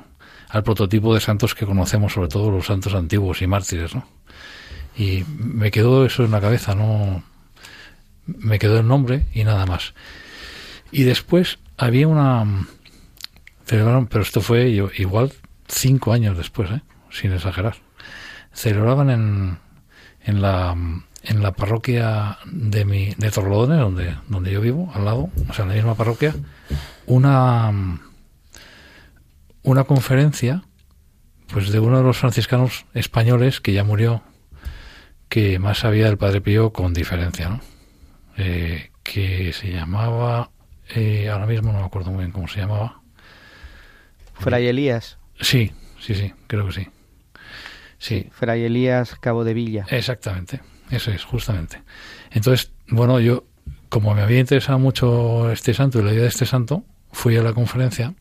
al 0.49 0.63
prototipo 0.63 1.15
de 1.15 1.21
santos 1.21 1.55
que 1.55 1.67
conocemos, 1.67 2.13
sobre 2.13 2.29
todo 2.29 2.51
los 2.51 2.67
santos 2.67 2.95
antiguos 2.95 3.43
y 3.43 3.47
mártires, 3.47 3.95
¿no? 3.95 4.07
Y 4.97 5.25
me 5.37 5.71
quedó 5.71 6.05
eso 6.05 6.25
en 6.25 6.31
la 6.31 6.41
cabeza, 6.41 6.75
no 6.75 7.23
me 8.27 8.59
quedó 8.59 8.79
el 8.79 8.87
nombre 8.87 9.27
y 9.33 9.45
nada 9.45 9.67
más. 9.67 9.95
Y 10.93 11.03
después 11.03 11.59
había 11.77 12.07
una 12.09 12.67
pero 13.67 14.23
esto 14.23 14.41
fue 14.41 14.69
igual 14.97 15.33
cinco 15.71 16.13
años 16.13 16.37
después, 16.37 16.71
¿eh? 16.71 16.83
sin 17.11 17.33
exagerar. 17.33 17.77
Celebraban 18.53 19.11
en, 19.11 19.59
en 20.25 20.43
la 20.43 20.77
en 21.23 21.43
la 21.43 21.53
parroquia 21.53 22.39
de 22.47 22.85
mi 22.85 23.15
de 23.17 23.31
Torlodones, 23.31 23.79
donde 23.79 24.17
donde 24.29 24.53
yo 24.53 24.61
vivo, 24.61 24.91
al 24.95 25.05
lado, 25.05 25.31
o 25.49 25.53
sea, 25.53 25.65
en 25.65 25.71
la 25.71 25.75
misma 25.75 25.95
parroquia, 25.95 26.35
una, 27.07 27.71
una 29.63 29.85
conferencia 29.85 30.63
pues 31.49 31.71
de 31.71 31.81
uno 31.81 31.99
de 31.99 32.05
los 32.05 32.17
franciscanos 32.17 32.87
españoles 32.95 33.61
que 33.61 33.73
ya 33.73 33.85
murió, 33.85 34.23
que 35.29 35.59
más 35.59 35.79
sabía 35.79 36.07
del 36.07 36.19
Padre 36.19 36.41
Pío 36.41 36.73
con 36.73 36.95
diferencia, 36.95 37.49
¿no? 37.49 37.61
Eh, 38.37 38.91
que 39.03 39.53
se 39.53 39.73
llamaba, 39.73 40.51
eh, 40.95 41.29
ahora 41.29 41.47
mismo 41.47 41.73
no 41.73 41.81
me 41.81 41.85
acuerdo 41.85 42.11
muy 42.11 42.21
bien 42.21 42.33
cómo 42.33 42.49
se 42.49 42.61
llamaba. 42.61 43.03
Fray 44.35 44.69
Elías. 44.69 45.20
Sí, 45.41 45.73
sí, 45.99 46.15
sí, 46.15 46.33
creo 46.47 46.67
que 46.67 46.73
sí. 46.73 46.89
Sí. 47.99 48.29
Fray 48.33 48.65
Elías 48.65 49.15
Cabo 49.17 49.45
de 49.45 49.55
Villa. 49.55 49.87
Exactamente, 49.91 50.61
eso 50.91 51.11
es, 51.11 51.25
justamente. 51.25 51.83
Entonces, 52.31 52.73
bueno, 52.89 53.21
yo, 53.21 53.45
como 53.89 54.15
me 54.15 54.23
había 54.23 54.41
interesado 54.41 54.79
mucho 54.79 55.51
este 55.51 55.75
santo 55.75 56.01
y 56.01 56.05
la 56.05 56.13
idea 56.13 56.23
de 56.23 56.29
este 56.29 56.47
santo, 56.47 56.85
fui 57.13 57.37
a 57.37 57.43
la 57.43 57.53
conferencia, 57.53 58.15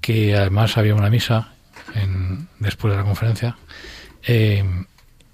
que 0.00 0.36
además 0.36 0.76
había 0.78 0.94
una 0.94 1.10
misa 1.10 1.52
en, 1.94 2.48
después 2.58 2.92
de 2.92 2.98
la 2.98 3.04
conferencia, 3.04 3.56
eh, 4.26 4.64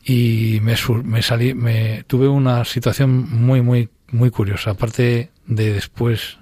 y 0.05 0.61
me, 0.63 0.75
me 1.05 1.23
salí, 1.23 1.55
me 1.55 2.05
tuve 2.05 2.29
una 2.29 2.65
situación 2.65 3.29
muy, 3.29 3.61
muy, 3.61 3.89
muy 4.13 4.31
curiosa. 4.31 4.71
Aparte 4.71 5.31
de 5.47 5.73
después, 5.73 6.39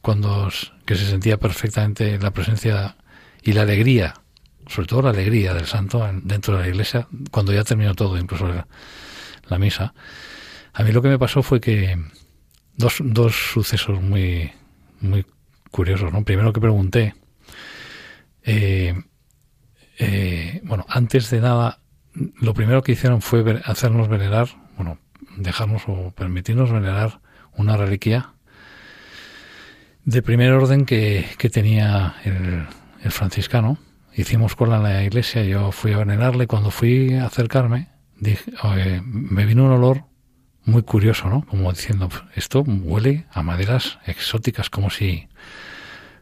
cuando 0.00 0.48
que 0.84 0.94
se 0.94 1.06
sentía 1.06 1.36
perfectamente 1.36 2.18
la 2.18 2.30
presencia 2.30 2.96
y 3.48 3.54
la 3.54 3.62
alegría, 3.62 4.12
sobre 4.66 4.88
todo 4.88 5.00
la 5.00 5.08
alegría 5.08 5.54
del 5.54 5.64
santo 5.64 6.06
dentro 6.22 6.54
de 6.54 6.64
la 6.64 6.68
iglesia, 6.68 7.08
cuando 7.30 7.50
ya 7.54 7.64
terminó 7.64 7.94
todo, 7.94 8.18
incluso 8.18 8.46
la, 8.46 9.58
misa. 9.58 9.94
A 10.74 10.82
mí 10.82 10.92
lo 10.92 11.00
que 11.00 11.08
me 11.08 11.18
pasó 11.18 11.42
fue 11.42 11.58
que 11.58 11.98
dos, 12.76 12.98
dos 13.00 13.34
sucesos 13.34 14.02
muy, 14.02 14.52
muy 15.00 15.24
curiosos. 15.70 16.12
¿no? 16.12 16.24
Primero 16.24 16.52
que 16.52 16.60
pregunté, 16.60 17.14
eh, 18.42 19.02
eh, 19.98 20.60
bueno, 20.64 20.84
antes 20.86 21.30
de 21.30 21.40
nada, 21.40 21.80
lo 22.12 22.52
primero 22.52 22.82
que 22.82 22.92
hicieron 22.92 23.22
fue 23.22 23.62
hacernos 23.64 24.08
venerar, 24.08 24.48
bueno, 24.76 24.98
dejarnos 25.38 25.84
o 25.86 26.10
permitirnos 26.10 26.70
venerar 26.70 27.20
una 27.56 27.78
reliquia 27.78 28.34
de 30.04 30.20
primer 30.20 30.52
orden 30.52 30.84
que, 30.84 31.24
que 31.38 31.48
tenía 31.48 32.16
el, 32.24 32.66
el, 33.02 33.12
franciscano. 33.12 33.78
Hicimos 34.14 34.56
cola 34.56 34.76
en 34.76 34.82
la 34.82 35.04
iglesia, 35.04 35.44
yo 35.44 35.72
fui 35.72 35.92
a 35.92 35.98
venerarle. 35.98 36.46
Cuando 36.46 36.70
fui 36.70 37.14
a 37.14 37.26
acercarme, 37.26 37.88
dije, 38.18 38.50
me 39.04 39.44
vino 39.46 39.64
un 39.64 39.72
olor 39.72 40.04
muy 40.64 40.82
curioso, 40.82 41.28
¿no? 41.28 41.46
Como 41.46 41.72
diciendo, 41.72 42.08
esto 42.34 42.62
huele 42.62 43.26
a 43.32 43.42
maderas 43.42 43.98
exóticas, 44.06 44.70
como 44.70 44.90
si, 44.90 45.28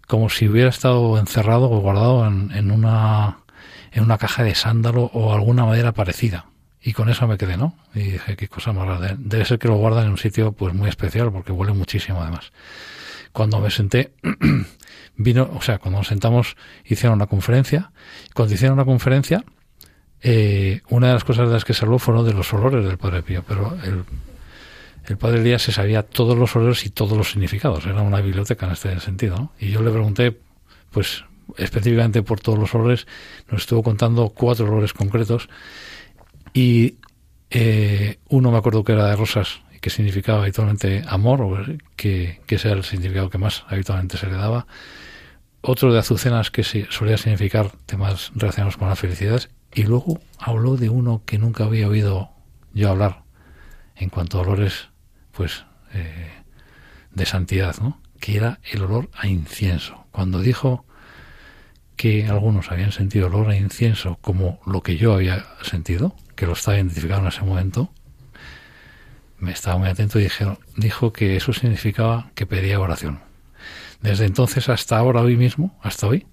como 0.07 0.29
si 0.29 0.49
hubiera 0.49 0.69
estado 0.69 1.19
encerrado 1.19 1.71
o 1.71 1.81
guardado 1.81 2.27
en, 2.27 2.51
en 2.53 2.71
una 2.71 3.39
en 3.97 4.05
una 4.05 4.19
caja 4.19 4.43
de 4.43 4.55
sándalo 4.55 5.11
o 5.15 5.33
alguna 5.33 5.65
madera 5.65 5.93
parecida. 5.93 6.47
Y 6.83 6.93
con 6.93 7.09
eso 7.09 7.27
me 7.27 7.39
quedé, 7.39 7.57
¿no? 7.57 7.75
Y 7.95 8.01
dije, 8.01 8.37
qué 8.37 8.47
cosa 8.47 8.73
más. 8.73 9.01
Debe 9.19 9.45
ser 9.47 9.59
que 9.59 9.69
lo 9.69 9.77
guardan 9.77 10.05
en 10.05 10.11
un 10.11 10.19
sitio 10.19 10.53
pues 10.53 10.75
muy 10.75 10.91
especial 10.91 11.33
porque 11.33 11.51
huele 11.51 11.73
muchísimo 11.73 12.21
además. 12.21 12.53
Cuando 13.33 13.59
me 13.59 13.71
senté, 13.71 14.13
vino, 15.17 15.51
o 15.55 15.63
sea, 15.63 15.79
cuando 15.79 15.99
nos 15.99 16.09
sentamos 16.09 16.57
hicieron 16.85 17.17
una 17.17 17.27
conferencia. 17.27 17.91
Cuando 18.35 18.55
hicieron 18.55 18.75
una 18.75 18.85
conferencia, 18.85 19.45
eh, 20.23 20.81
una 20.89 21.09
de 21.09 21.15
las 21.15 21.25
cosas 21.25 21.49
de 21.49 21.55
las 21.55 21.65
que 21.65 21.75
se 21.75 21.85
habló 21.85 21.99
fueron 21.99 22.25
de 22.25 22.35
los 22.35 22.53
olores 22.53 22.85
del 22.85 22.99
Padre 22.99 23.23
Pío, 23.23 23.45
pero 23.47 23.77
el, 23.85 24.05
el 25.07 25.17
Padre 25.17 25.41
Elías 25.41 25.63
se 25.63 25.73
sabía 25.73 26.03
todos 26.03 26.37
los 26.37 26.55
olores 26.57 26.85
y 26.87 26.91
todos 26.91 27.17
los 27.17 27.31
significados. 27.31 27.87
Era 27.87 28.03
una 28.03 28.21
biblioteca 28.21 28.67
en 28.67 28.73
este 28.73 28.99
sentido, 29.01 29.37
¿no? 29.37 29.53
Y 29.59 29.71
yo 29.71 29.83
le 29.83 29.91
pregunté, 29.91 30.37
pues, 30.91 31.25
específicamente 31.57 32.23
por 32.23 32.41
todos 32.41 32.59
los 32.59 32.75
olores, 32.75 33.07
nos 33.51 33.63
estuvo 33.63 33.83
contando 33.83 34.29
cuatro 34.31 34.67
olores 34.67 34.93
concretos 34.93 35.49
y 36.53 36.97
eh, 37.51 38.19
uno 38.29 38.51
me 38.51 38.59
acuerdo 38.59 38.83
que 38.83 38.93
era 38.93 39.07
de 39.07 39.17
rosas 39.17 39.61
que 39.81 39.91
significaba 39.91 40.43
habitualmente 40.43 41.05
amor, 41.07 41.79
que, 41.95 42.41
que 42.47 42.57
ese 42.57 42.69
era 42.69 42.79
el 42.79 42.85
significado 42.85 43.31
que 43.31 43.39
más 43.39 43.65
habitualmente 43.69 44.17
se 44.17 44.27
le 44.27 44.33
daba. 44.33 44.67
Otro 45.69 45.93
de 45.93 45.99
azucenas 45.99 46.53
que 46.53 46.63
solía 46.63 47.19
significar 47.19 47.73
temas 47.87 48.31
relacionados 48.37 48.77
con 48.77 48.89
la 48.89 48.95
felicidad. 48.95 49.43
Y 49.75 49.83
luego 49.83 50.21
habló 50.39 50.77
de 50.77 50.91
uno 50.91 51.25
que 51.27 51.39
nunca 51.39 51.65
había 51.65 51.89
oído 51.89 52.31
yo 52.73 52.89
hablar 52.89 53.25
en 53.97 54.09
cuanto 54.09 54.39
a 54.39 54.43
olores, 54.43 54.91
pues, 55.33 55.65
eh, 55.93 56.31
de 57.11 57.27
santidad, 57.27 57.75
¿no? 57.81 58.01
Que 58.21 58.37
era 58.37 58.61
el 58.63 58.83
olor 58.85 59.11
a 59.13 59.27
incienso. 59.27 60.07
Cuando 60.13 60.41
dijo 60.41 60.87
que 61.97 62.29
algunos 62.29 62.71
habían 62.71 62.93
sentido 62.93 63.27
olor 63.27 63.51
a 63.51 63.57
incienso 63.57 64.19
como 64.21 64.61
lo 64.67 64.85
que 64.85 64.97
yo 64.97 65.15
había 65.15 65.47
sentido, 65.63 66.15
que 66.37 66.47
lo 66.47 66.53
estaba 66.53 66.77
identificando 66.77 67.23
en 67.23 67.33
ese 67.33 67.43
momento, 67.43 67.91
me 69.41 69.51
estaba 69.51 69.79
muy 69.79 69.89
atento 69.89 70.21
y 70.21 70.23
dijeron, 70.23 70.61
dijo 70.77 71.13
que 71.13 71.37
eso 71.37 71.53
significaba 71.53 72.31
que 72.37 72.47
pedía 72.47 72.79
oración. 72.79 73.26
Desde 74.07 74.25
entonces 74.25 74.69
hasta 74.69 74.97
ahora, 74.97 75.21
hoy 75.21 75.37
mismo, 75.37 75.77
hasta 75.83 76.07
hoy, 76.07 76.29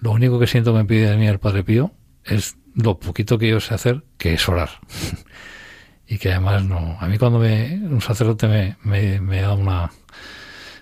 lo 0.00 0.10
único 0.10 0.38
que 0.38 0.46
siento 0.46 0.74
que 0.74 0.80
me 0.80 0.84
pide 0.84 1.08
de 1.08 1.16
mí 1.16 1.26
el 1.26 1.38
Padre 1.38 1.64
Pío 1.64 1.90
es 2.22 2.58
lo 2.74 3.00
poquito 3.00 3.38
que 3.38 3.48
yo 3.48 3.60
sé 3.60 3.72
hacer, 3.72 4.04
que 4.18 4.34
es 4.34 4.46
orar. 4.46 4.68
y 6.06 6.18
que 6.18 6.32
además 6.32 6.64
no. 6.64 6.98
A 7.00 7.08
mí 7.08 7.16
cuando 7.16 7.38
me, 7.38 7.80
un 7.82 8.02
sacerdote 8.02 8.46
me, 8.46 8.76
me, 9.20 9.40
da 9.40 9.54
una, 9.54 9.90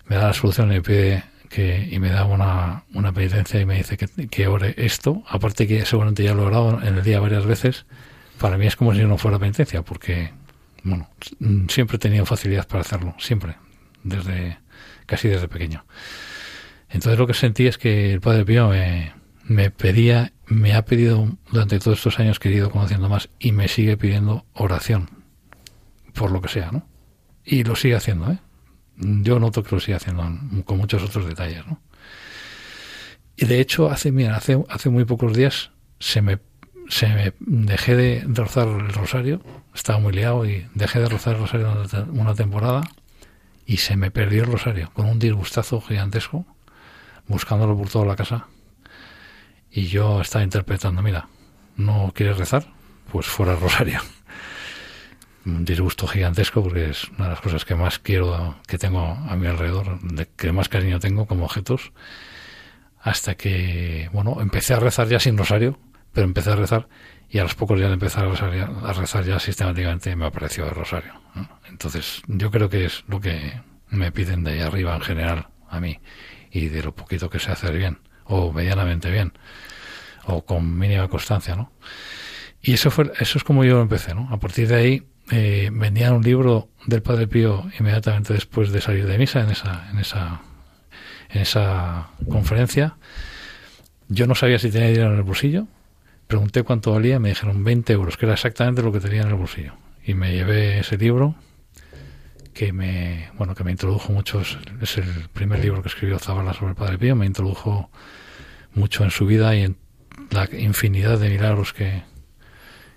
me 0.07 0.16
da 0.16 0.27
la 0.27 0.33
solución 0.33 0.73
y 0.73 0.75
me 0.75 0.83
pide 0.83 1.23
que, 1.49 1.88
y 1.88 2.01
me 2.01 2.11
da 2.11 2.25
una, 2.25 2.83
una 2.92 3.12
penitencia 3.12 3.61
y 3.61 3.64
me 3.64 3.77
dice 3.77 3.96
que, 3.96 4.09
que 4.27 4.49
ore 4.49 4.75
esto, 4.79 5.23
aparte 5.29 5.68
que 5.68 5.87
seguramente 5.87 6.25
ya 6.25 6.35
lo 6.35 6.42
he 6.42 6.46
orado 6.46 6.83
en 6.83 6.96
el 6.96 7.05
día 7.05 7.20
varias 7.20 7.46
veces, 7.46 7.87
para 8.40 8.59
mí 8.59 8.66
es 8.66 8.75
como 8.75 8.92
si 8.94 9.05
no 9.05 9.16
fuera 9.16 9.38
penitencia, 9.38 9.83
porque, 9.83 10.33
bueno, 10.83 11.09
siempre 11.68 11.99
he 11.99 12.01
tenido 12.01 12.27
facilidad 12.27 12.66
para 12.66 12.81
hacerlo, 12.81 13.14
siempre, 13.20 13.55
desde, 14.03 14.59
casi 15.06 15.28
desde 15.28 15.48
pequeño. 15.48 15.84
Entonces 16.90 17.18
lo 17.18 17.26
que 17.26 17.34
sentí 17.34 17.66
es 17.66 17.78
que 17.78 18.12
el 18.12 18.20
Padre 18.20 18.44
Pío 18.44 18.70
me, 19.48 19.70
pedía, 19.70 20.32
me 20.46 20.74
ha 20.74 20.84
pedido 20.84 21.28
durante 21.50 21.78
todos 21.78 21.98
estos 21.98 22.18
años 22.18 22.38
que 22.38 22.48
he 22.48 22.52
ido 22.52 22.70
conociendo 22.70 23.08
más 23.08 23.28
y 23.38 23.52
me 23.52 23.68
sigue 23.68 23.96
pidiendo 23.96 24.44
oración, 24.54 25.08
por 26.14 26.32
lo 26.32 26.40
que 26.40 26.48
sea, 26.48 26.72
¿no? 26.72 26.86
Y 27.44 27.64
lo 27.64 27.76
sigue 27.76 27.94
haciendo, 27.94 28.30
¿eh? 28.30 28.38
yo 28.96 29.38
noto 29.38 29.62
que 29.62 29.74
lo 29.74 29.80
sigue 29.80 29.94
haciendo 29.94 30.22
con 30.64 30.78
muchos 30.78 31.02
otros 31.02 31.26
detalles, 31.26 31.66
¿no? 31.66 31.80
Y 33.36 33.46
de 33.46 33.60
hecho, 33.60 33.88
hace, 33.88 34.12
mira, 34.12 34.36
hace, 34.36 34.62
hace 34.68 34.90
muy 34.90 35.06
pocos 35.06 35.34
días 35.34 35.70
se 35.98 36.20
me, 36.20 36.40
se 36.88 37.06
me 37.08 37.32
dejé 37.38 37.96
de 37.96 38.24
rozar 38.26 38.68
el 38.68 38.92
rosario, 38.92 39.40
estaba 39.74 39.98
muy 39.98 40.12
liado 40.12 40.44
y 40.44 40.66
dejé 40.74 41.00
de 41.00 41.08
rozar 41.08 41.36
el 41.36 41.40
rosario 41.40 41.82
una 42.12 42.34
temporada 42.34 42.82
y 43.70 43.76
se 43.76 43.96
me 43.96 44.11
perdió 44.11 44.42
el 44.42 44.50
rosario 44.50 44.90
con 44.94 45.06
un 45.06 45.20
disgustazo 45.20 45.80
gigantesco, 45.80 46.44
buscándolo 47.28 47.78
por 47.78 47.88
toda 47.88 48.04
la 48.04 48.16
casa. 48.16 48.48
Y 49.70 49.87
yo 49.87 50.20
estaba 50.20 50.42
interpretando, 50.42 51.02
mira, 51.02 51.28
¿no 51.76 52.11
quieres 52.12 52.37
rezar? 52.37 52.66
Pues 53.12 53.26
fuera 53.26 53.52
el 53.52 53.61
rosario 53.61 54.00
un 55.46 55.64
disgusto 55.64 56.09
gigantesco 56.09 56.64
porque 56.64 56.90
es 56.90 57.09
una 57.11 57.26
de 57.26 57.30
las 57.30 57.40
cosas 57.40 57.64
que 57.64 57.76
más 57.76 58.00
quiero, 58.00 58.56
que 58.66 58.76
tengo 58.76 59.00
a 59.02 59.37
mi 59.37 59.46
alrededor, 59.46 60.00
de 60.00 60.26
que 60.37 60.50
más 60.50 60.68
cariño 60.68 60.98
tengo 60.98 61.26
como 61.26 61.44
objetos, 61.44 61.92
hasta 63.00 63.37
que, 63.37 64.11
bueno, 64.12 64.38
empecé 64.40 64.74
a 64.74 64.80
rezar 64.80 65.06
ya 65.06 65.20
sin 65.20 65.38
rosario, 65.38 65.78
pero 66.12 66.26
empecé 66.26 66.50
a 66.50 66.56
rezar 66.56 66.88
y 67.30 67.38
a 67.38 67.44
los 67.44 67.54
pocos 67.54 67.78
días 67.78 67.88
de 67.88 67.94
empezar 67.94 68.24
a 68.24 68.28
rezar 68.30 68.54
ya, 68.54 68.64
a 68.64 68.92
rezar 68.92 69.24
ya 69.24 69.38
sistemáticamente 69.38 70.14
me 70.16 70.26
apareció 70.26 70.64
el 70.64 70.70
rosario. 70.70 71.12
Entonces, 71.68 72.22
yo 72.26 72.50
creo 72.50 72.68
que 72.68 72.86
es 72.86 73.04
lo 73.06 73.20
que 73.20 73.60
me 73.88 74.10
piden 74.10 74.42
de 74.42 74.52
ahí 74.52 74.60
arriba 74.60 74.94
en 74.96 75.00
general 75.02 75.48
a 75.68 75.80
mí 75.80 76.00
y 76.50 76.68
de 76.68 76.82
lo 76.82 76.94
poquito 76.94 77.30
que 77.30 77.38
sé 77.38 77.52
hacer 77.52 77.76
bien 77.76 77.98
o 78.24 78.52
medianamente 78.52 79.10
bien 79.10 79.32
o 80.24 80.44
con 80.44 80.78
mínima 80.78 81.08
constancia, 81.08 81.54
¿no? 81.54 81.72
Y 82.62 82.74
eso 82.74 82.90
fue, 82.90 83.10
eso 83.18 83.38
es 83.38 83.44
como 83.44 83.64
yo 83.64 83.80
empecé, 83.80 84.14
¿no? 84.14 84.28
A 84.30 84.38
partir 84.38 84.68
de 84.68 84.74
ahí 84.74 85.02
eh, 85.30 85.70
vendían 85.72 86.14
un 86.14 86.22
libro 86.22 86.68
del 86.86 87.02
Padre 87.02 87.26
Pío 87.26 87.70
inmediatamente 87.78 88.34
después 88.34 88.70
de 88.72 88.80
salir 88.80 89.06
de 89.06 89.16
misa 89.16 89.40
en 89.40 89.50
esa, 89.50 89.88
en 89.90 89.98
esa, 89.98 90.42
en 91.30 91.40
esa 91.42 92.08
conferencia. 92.28 92.96
Yo 94.08 94.26
no 94.26 94.34
sabía 94.34 94.58
si 94.58 94.70
tenía 94.70 94.88
dinero 94.88 95.12
en 95.12 95.18
el 95.18 95.22
bolsillo. 95.22 95.68
Pregunté 96.30 96.62
cuánto 96.62 96.92
valía 96.92 97.18
me 97.18 97.30
dijeron 97.30 97.64
20 97.64 97.92
euros, 97.92 98.16
que 98.16 98.24
era 98.24 98.34
exactamente 98.34 98.82
lo 98.82 98.92
que 98.92 99.00
tenía 99.00 99.22
en 99.22 99.30
el 99.30 99.34
bolsillo. 99.34 99.74
Y 100.04 100.14
me 100.14 100.32
llevé 100.32 100.78
ese 100.78 100.96
libro 100.96 101.34
que 102.54 102.72
me, 102.72 103.32
bueno, 103.36 103.56
que 103.56 103.64
me 103.64 103.72
introdujo 103.72 104.12
mucho. 104.12 104.40
Es 104.80 104.96
el 104.96 105.28
primer 105.32 105.58
libro 105.58 105.82
que 105.82 105.88
escribió 105.88 106.20
Zabala 106.20 106.54
sobre 106.54 106.70
el 106.70 106.76
Padre 106.76 106.98
Pío. 106.98 107.16
Me 107.16 107.26
introdujo 107.26 107.90
mucho 108.74 109.02
en 109.02 109.10
su 109.10 109.26
vida 109.26 109.56
y 109.56 109.62
en 109.62 109.76
la 110.30 110.48
infinidad 110.52 111.18
de 111.18 111.30
milagros 111.30 111.72
que, 111.72 112.04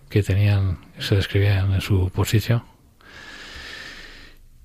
que 0.09 0.21
tenían, 0.21 0.77
se 0.99 1.15
describían 1.15 1.73
en 1.73 1.81
su 1.81 2.11
posición. 2.11 2.61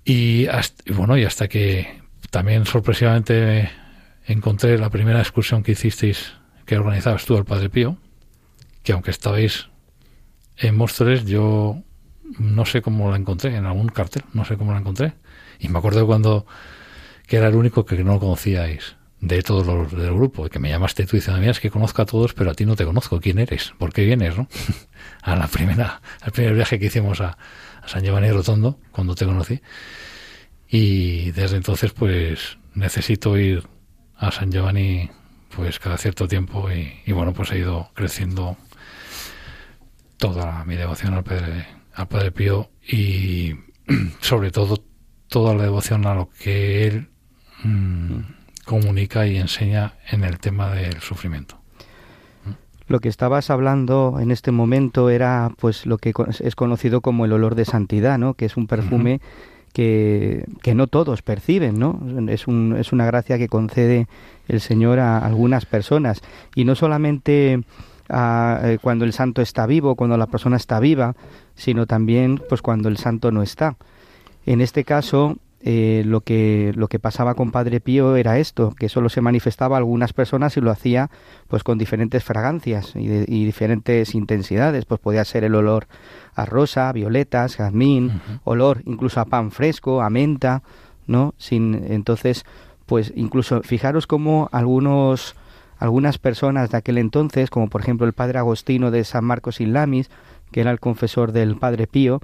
Y, 0.04 0.46
bueno, 0.94 1.16
y 1.16 1.24
hasta 1.24 1.48
que 1.48 2.02
también 2.30 2.66
sorpresivamente 2.66 3.70
encontré 4.26 4.76
la 4.76 4.90
primera 4.90 5.20
excursión 5.20 5.62
que 5.62 5.72
hicisteis, 5.72 6.34
que 6.66 6.76
organizabas 6.76 7.24
tú, 7.24 7.34
el 7.38 7.46
Padre 7.46 7.70
Pío, 7.70 7.96
que 8.88 8.94
aunque 8.94 9.10
estabais 9.10 9.68
en 10.56 10.74
Móstoles, 10.74 11.26
yo 11.26 11.82
no 12.38 12.64
sé 12.64 12.80
cómo 12.80 13.10
la 13.10 13.18
encontré, 13.18 13.54
en 13.54 13.66
algún 13.66 13.88
cartel, 13.88 14.22
no 14.32 14.46
sé 14.46 14.56
cómo 14.56 14.72
la 14.72 14.78
encontré. 14.78 15.12
Y 15.58 15.68
me 15.68 15.78
acuerdo 15.78 16.06
cuando 16.06 16.46
que 17.26 17.36
era 17.36 17.48
el 17.48 17.54
único 17.54 17.84
que 17.84 18.02
no 18.02 18.18
conocíais 18.18 18.96
de 19.20 19.42
todos 19.42 19.66
los 19.66 19.92
del 19.92 20.14
grupo, 20.14 20.46
y 20.46 20.48
que 20.48 20.58
me 20.58 20.70
llamaste 20.70 21.04
tú 21.04 21.16
diciendo, 21.16 21.38
mira, 21.38 21.50
es 21.50 21.60
que 21.60 21.68
conozco 21.68 22.00
a 22.00 22.06
todos, 22.06 22.32
pero 22.32 22.50
a 22.50 22.54
ti 22.54 22.64
no 22.64 22.76
te 22.76 22.86
conozco, 22.86 23.20
¿quién 23.20 23.38
eres? 23.38 23.74
¿Por 23.76 23.92
qué 23.92 24.06
vienes? 24.06 24.38
¿no? 24.38 24.48
a 25.22 25.36
la 25.36 25.48
primera, 25.48 26.00
al 26.22 26.32
primer 26.32 26.54
viaje 26.54 26.78
que 26.78 26.86
hicimos 26.86 27.20
a, 27.20 27.36
San 27.84 28.02
Giovanni 28.02 28.30
Rotondo, 28.30 28.78
cuando 28.90 29.14
te 29.14 29.26
conocí. 29.26 29.60
Y 30.66 31.30
desde 31.32 31.58
entonces, 31.58 31.92
pues, 31.92 32.56
necesito 32.72 33.36
ir 33.36 33.68
a 34.16 34.32
San 34.32 34.50
Giovanni 34.50 35.10
pues 35.54 35.78
cada 35.78 35.96
cierto 35.96 36.28
tiempo 36.28 36.68
y, 36.70 37.12
bueno, 37.12 37.32
pues 37.32 37.50
he 37.50 37.58
ido 37.58 37.90
creciendo 37.94 38.56
toda 40.18 40.64
mi 40.64 40.76
devoción 40.76 41.14
al 41.14 41.24
Padre, 41.24 41.66
al 41.94 42.08
Padre 42.08 42.32
Pío 42.32 42.68
y 42.86 43.54
sobre 44.20 44.50
todo 44.50 44.82
toda 45.28 45.54
la 45.54 45.62
devoción 45.62 46.06
a 46.06 46.14
lo 46.14 46.28
que 46.38 46.86
él 46.86 47.08
mm, 47.64 48.18
comunica 48.64 49.26
y 49.26 49.36
enseña 49.36 49.94
en 50.10 50.24
el 50.24 50.38
tema 50.38 50.70
del 50.70 51.00
sufrimiento. 51.00 51.58
Lo 52.86 53.00
que 53.00 53.08
estabas 53.08 53.50
hablando 53.50 54.18
en 54.18 54.30
este 54.30 54.50
momento 54.50 55.10
era 55.10 55.52
pues 55.58 55.84
lo 55.84 55.98
que 55.98 56.14
es 56.40 56.54
conocido 56.54 57.02
como 57.02 57.26
el 57.26 57.32
olor 57.32 57.54
de 57.54 57.66
santidad, 57.66 58.18
¿no? 58.18 58.32
Que 58.32 58.46
es 58.46 58.56
un 58.56 58.66
perfume 58.66 59.20
que, 59.74 60.46
que, 60.62 60.74
no 60.74 60.86
todos 60.86 61.20
perciben, 61.20 61.78
¿no? 61.78 62.00
Es, 62.28 62.46
un, 62.46 62.76
es 62.78 62.92
una 62.92 63.04
gracia 63.04 63.36
que 63.36 63.48
concede 63.48 64.06
el 64.48 64.62
Señor 64.62 65.00
a 65.00 65.18
algunas 65.18 65.66
personas 65.66 66.22
y 66.54 66.64
no 66.64 66.74
solamente 66.74 67.62
a, 68.08 68.60
eh, 68.64 68.78
cuando 68.80 69.04
el 69.04 69.12
santo 69.12 69.42
está 69.42 69.66
vivo, 69.66 69.96
cuando 69.96 70.16
la 70.16 70.26
persona 70.26 70.56
está 70.56 70.80
viva, 70.80 71.14
sino 71.54 71.86
también 71.86 72.42
pues 72.48 72.62
cuando 72.62 72.88
el 72.88 72.96
santo 72.96 73.32
no 73.32 73.42
está. 73.42 73.76
En 74.46 74.60
este 74.60 74.84
caso, 74.84 75.36
eh, 75.60 76.04
lo, 76.06 76.20
que, 76.20 76.72
lo 76.76 76.86
que 76.86 77.00
pasaba 77.00 77.34
con 77.34 77.50
Padre 77.50 77.80
Pío 77.80 78.14
era 78.14 78.38
esto, 78.38 78.72
que 78.78 78.88
solo 78.88 79.08
se 79.08 79.20
manifestaba 79.20 79.76
a 79.76 79.78
algunas 79.78 80.12
personas 80.12 80.56
y 80.56 80.60
lo 80.60 80.70
hacía 80.70 81.10
pues 81.48 81.64
con 81.64 81.78
diferentes 81.78 82.22
fragancias 82.22 82.94
y, 82.94 83.44
diferentes 83.44 84.14
intensidades, 84.14 84.84
pues 84.84 85.00
podía 85.00 85.24
ser 85.24 85.42
el 85.42 85.56
olor 85.56 85.88
a 86.36 86.46
rosa, 86.46 86.92
violetas, 86.92 87.56
jazmín, 87.56 88.20
olor 88.44 88.82
incluso 88.86 89.20
a 89.20 89.24
pan 89.24 89.50
fresco, 89.50 90.00
a 90.00 90.10
menta, 90.10 90.62
¿no? 91.08 91.34
Sin 91.38 91.74
entonces 91.90 92.44
pues 92.86 93.12
incluso 93.16 93.62
fijaros 93.62 94.06
cómo 94.06 94.48
algunos 94.52 95.34
algunas 95.78 96.18
personas 96.18 96.70
de 96.70 96.78
aquel 96.78 96.98
entonces, 96.98 97.50
como 97.50 97.68
por 97.68 97.80
ejemplo 97.80 98.06
el 98.06 98.12
padre 98.12 98.38
Agostino 98.38 98.90
de 98.90 99.04
San 99.04 99.24
Marcos 99.24 99.60
y 99.60 99.66
Lamis, 99.66 100.10
que 100.50 100.60
era 100.60 100.70
el 100.70 100.80
confesor 100.80 101.32
del 101.32 101.56
padre 101.56 101.86
Pío, 101.86 102.20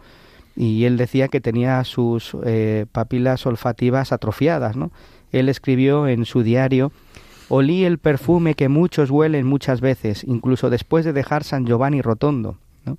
y 0.56 0.84
él 0.84 0.96
decía 0.96 1.28
que 1.28 1.40
tenía 1.40 1.82
sus 1.84 2.36
eh, 2.44 2.86
papilas 2.92 3.44
olfativas 3.46 4.12
atrofiadas, 4.12 4.76
¿no? 4.76 4.92
Él 5.32 5.48
escribió 5.48 6.06
en 6.06 6.24
su 6.26 6.42
diario 6.42 6.92
Olí 7.48 7.84
el 7.84 7.98
perfume 7.98 8.54
que 8.54 8.68
muchos 8.68 9.10
huelen 9.10 9.46
muchas 9.46 9.80
veces, 9.80 10.24
incluso 10.24 10.70
después 10.70 11.04
de 11.04 11.12
dejar 11.12 11.44
San 11.44 11.66
Giovanni 11.66 12.00
Rotondo, 12.00 12.56
¿no? 12.86 12.96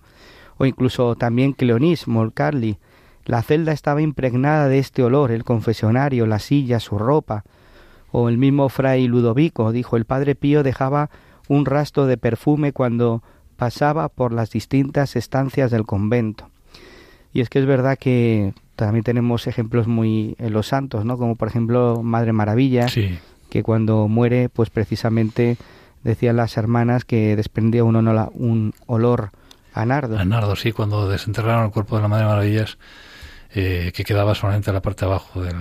o 0.58 0.66
incluso 0.66 1.16
también 1.16 1.54
Cleonis 1.54 2.08
Molcarli. 2.08 2.78
La 3.26 3.42
celda 3.42 3.72
estaba 3.72 4.04
impregnada 4.04 4.68
de 4.68 4.78
este 4.78 5.04
olor, 5.04 5.32
el 5.32 5.44
confesionario, 5.44 6.28
la 6.28 6.38
silla, 6.38 6.80
su 6.80 7.00
ropa, 7.00 7.44
o 8.18 8.30
el 8.30 8.38
mismo 8.38 8.70
fray 8.70 9.10
Ludovico, 9.10 9.74
dijo 9.74 9.98
el 9.98 10.06
padre 10.06 10.36
Pío 10.36 10.64
dejaba 10.64 11.10
un 11.50 11.66
rastro 11.66 12.06
de 12.06 12.16
perfume 12.16 12.72
cuando 12.72 13.22
pasaba 13.58 14.08
por 14.08 14.32
las 14.32 14.52
distintas 14.52 15.18
estancias 15.18 15.70
del 15.70 15.86
convento. 15.86 16.50
Y 17.34 17.42
es 17.42 17.50
que 17.50 17.60
es 17.60 17.66
verdad 17.66 17.98
que 18.00 18.54
también 18.78 19.04
tenemos 19.04 19.48
ejemplos 19.48 19.88
muy 19.88 20.38
en 20.40 20.54
los 20.54 20.68
santos, 20.68 21.04
¿no? 21.04 21.18
Como 21.18 21.36
por 21.36 21.50
ejemplo 21.50 22.04
Madre 22.04 22.32
Maravilla, 22.32 22.88
que 23.50 23.64
cuando 23.64 24.08
muere, 24.08 24.48
pues 24.48 24.70
precisamente 24.70 25.58
decían 26.06 26.38
las 26.38 26.56
hermanas 26.56 27.04
que 27.04 27.36
desprendía 27.36 27.84
un, 27.84 27.98
un 27.98 28.74
olor 28.86 29.32
a 29.74 29.86
nardo. 29.86 30.18
A 30.18 30.24
nardo, 30.24 30.56
sí, 30.56 30.72
cuando 30.72 31.10
desenterraron 31.10 31.66
el 31.66 31.72
cuerpo 31.72 31.98
de 31.98 32.04
la 32.04 32.08
Madre 32.08 32.28
Maravillas, 32.28 32.78
eh, 33.54 33.92
que 33.94 34.06
quedaba 34.06 34.36
solamente 34.36 34.72
la 34.72 34.82
parte 34.82 35.06
de 35.06 35.12
abajo 35.12 35.42
del, 35.42 35.58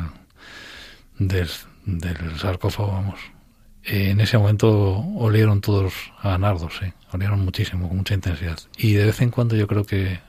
del, 1.19 1.49
del 1.85 2.39
sarcófago, 2.39 2.93
vamos. 2.93 3.21
en 3.85 4.21
ese 4.21 4.39
momento 4.39 4.99
olieron 5.17 5.61
todos 5.61 5.95
a 6.21 6.39
nardo, 6.39 6.69
sí, 6.71 6.93
olieron 7.13 7.41
muchísimo, 7.45 7.89
con 7.89 7.99
mucha 7.99 8.15
intensidad. 8.15 8.59
Y 8.77 8.95
de 8.95 9.07
vez 9.07 9.21
en 9.21 9.31
cuando 9.31 9.57
yo 9.57 9.67
creo 9.67 9.85
que 9.85 10.21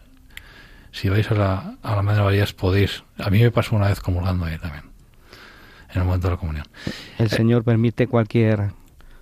si 0.91 1.09
vais 1.09 1.29
a 1.29 1.35
la, 1.35 1.77
a 1.83 1.95
la 1.95 2.01
Madre 2.01 2.23
María 2.23 2.45
podéis. 2.55 3.03
A 3.17 3.29
mí 3.29 3.41
me 3.41 3.51
pasó 3.51 3.75
una 3.75 3.89
vez 3.89 3.99
comulgando 3.99 4.45
ahí 4.45 4.57
también, 4.57 4.85
en 5.93 6.01
el 6.01 6.05
momento 6.05 6.27
de 6.27 6.33
la 6.35 6.39
comunión. 6.39 6.65
El 7.17 7.29
Señor 7.29 7.63
permite 7.63 8.07
cualquier 8.07 8.71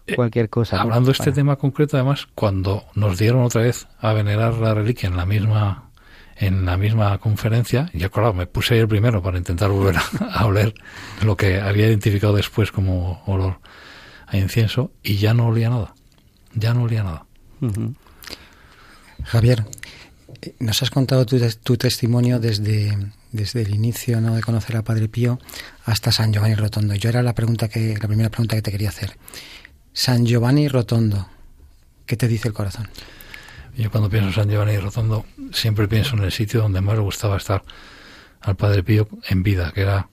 eh, 0.05 0.15
cualquier 0.15 0.49
cosa. 0.49 0.81
Hablando 0.81 1.07
de 1.07 1.13
este 1.13 1.31
tema 1.31 1.55
concreto, 1.55 1.97
además, 1.97 2.27
cuando 2.35 2.83
nos 2.93 3.17
dieron 3.17 3.43
otra 3.43 3.61
vez 3.63 3.87
a 3.99 4.13
venerar 4.13 4.55
la 4.55 4.73
reliquia 4.73 5.09
en 5.09 5.17
la 5.17 5.25
misma 5.25 5.89
en 6.35 6.65
la 6.65 6.77
misma 6.77 7.17
conferencia, 7.19 7.89
yo 7.93 8.09
claro, 8.11 8.33
me 8.33 8.47
puse 8.47 8.73
ahí 8.73 8.79
el 8.79 8.87
primero 8.87 9.21
para 9.21 9.37
intentar 9.37 9.69
volver 9.69 9.95
a, 10.19 10.45
oler 10.45 10.73
lo 11.23 11.37
que 11.37 11.59
había 11.59 11.87
identificado 11.87 12.35
después 12.35 12.71
como 12.71 13.21
olor 13.25 13.59
a 14.27 14.37
incienso 14.37 14.91
y 15.03 15.17
ya 15.17 15.33
no 15.33 15.47
olía 15.47 15.69
nada, 15.69 15.93
ya 16.53 16.73
no 16.73 16.83
olía 16.83 17.03
nada. 17.03 17.25
Javier, 19.23 19.65
nos 20.59 20.81
has 20.81 20.89
contado 20.89 21.25
tu, 21.25 21.77
testimonio 21.77 22.39
desde, 22.39 22.97
desde 23.31 23.61
el 23.61 23.73
inicio 23.73 24.19
¿no? 24.19 24.35
de 24.35 24.41
conocer 24.41 24.75
a 24.75 24.83
Padre 24.83 25.07
Pío 25.07 25.39
hasta 25.85 26.11
San 26.11 26.33
Giovanni 26.33 26.55
Rotondo. 26.55 26.95
Yo 26.95 27.09
era 27.09 27.23
la 27.23 27.33
pregunta 27.33 27.69
que 27.69 27.97
la 28.01 28.07
primera 28.07 28.29
pregunta 28.29 28.55
que 28.55 28.61
te 28.61 28.71
quería 28.71 28.89
hacer. 28.89 29.17
San 29.93 30.25
Giovanni 30.25 30.67
Rotondo, 30.67 31.27
¿qué 32.05 32.17
te 32.17 32.27
dice 32.27 32.47
el 32.47 32.53
corazón? 32.53 32.89
Yo 33.75 33.89
cuando 33.89 34.09
pienso 34.09 34.27
en 34.29 34.33
San 34.33 34.49
Giovanni 34.49 34.77
Rotondo 34.77 35.25
siempre 35.51 35.87
pienso 35.87 36.15
en 36.15 36.23
el 36.23 36.31
sitio 36.31 36.61
donde 36.61 36.81
más 36.81 36.95
le 36.95 37.01
gustaba 37.01 37.37
estar 37.37 37.63
al 38.41 38.55
Padre 38.55 38.83
Pío 38.83 39.07
en 39.27 39.43
vida, 39.43 39.71
que 39.73 39.81
era 39.81 40.09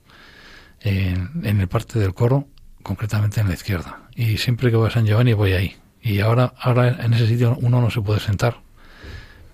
en, 0.80 1.30
en 1.44 1.60
el 1.60 1.68
parte 1.68 1.98
del 1.98 2.14
coro, 2.14 2.48
concretamente 2.82 3.40
en 3.40 3.48
la 3.48 3.54
izquierda. 3.54 4.08
Y 4.14 4.38
siempre 4.38 4.70
que 4.70 4.76
voy 4.76 4.88
a 4.88 4.90
San 4.90 5.06
Giovanni 5.06 5.34
voy 5.34 5.52
ahí. 5.52 5.76
Y 6.00 6.20
ahora, 6.20 6.54
ahora 6.58 7.04
en 7.04 7.12
ese 7.12 7.26
sitio 7.26 7.58
uno 7.60 7.80
no 7.80 7.90
se 7.90 8.00
puede 8.00 8.20
sentar 8.20 8.58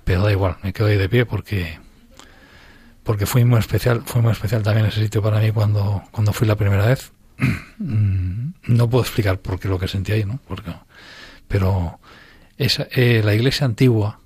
pero 0.07 0.23
da 0.23 0.31
igual, 0.31 0.57
me 0.63 0.73
quedo 0.73 0.87
ahí 0.87 0.97
de 0.97 1.09
pie 1.09 1.27
porque 1.27 1.81
porque 3.03 3.27
fue 3.27 3.45
muy 3.45 3.59
especial, 3.59 4.03
fue 4.07 4.23
muy 4.23 4.31
especial 4.31 4.63
también 4.63 4.87
ese 4.87 5.03
sitio 5.03 5.21
para 5.21 5.41
mí 5.41 5.51
cuando, 5.51 6.05
cuando 6.13 6.33
fui 6.33 6.47
la 6.47 6.55
primera 6.55 6.87
vez. 6.87 7.13
no 7.79 8.89
puedo 8.89 9.03
explicar 9.03 9.41
por 9.41 9.59
qué 9.59 9.67
lo 9.67 9.81
que 9.81 9.89
sentí 9.89 10.13
ahí, 10.13 10.25
¿no? 10.25 10.39
Porque, 10.47 10.73
pero 11.49 11.99
esa, 12.59 12.87
eh, 12.93 13.23
la 13.25 13.35
iglesia 13.35 13.67
antigua 13.67 14.21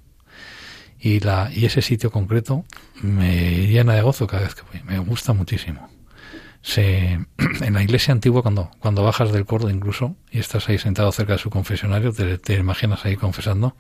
y, 0.99 1.21
la, 1.21 1.51
y 1.53 1.65
ese 1.65 1.83
sitio 1.83 2.11
concreto 2.11 2.65
me 3.03 3.67
llena 3.67 3.95
de 3.95 4.03
gozo 4.03 4.27
cada 4.27 4.43
vez 4.43 4.55
que 4.55 4.63
voy, 4.63 4.83
me 4.85 4.99
gusta 4.99 5.33
muchísimo. 5.33 5.89
Se, 6.63 7.13
en 7.39 7.75
la 7.75 7.83
iglesia 7.83 8.13
antigua, 8.13 8.43
cuando, 8.43 8.71
cuando 8.81 9.03
bajas 9.03 9.33
del 9.33 9.47
cordo 9.47 9.71
incluso 9.71 10.17
y 10.31 10.39
estás 10.39 10.69
ahí 10.69 10.79
sentado 10.79 11.11
cerca 11.13 11.35
de 11.35 11.39
su 11.39 11.51
confesionario, 11.51 12.13
te, 12.13 12.39
te 12.39 12.55
imaginas 12.55 13.05
ahí 13.05 13.17
confesando, 13.17 13.77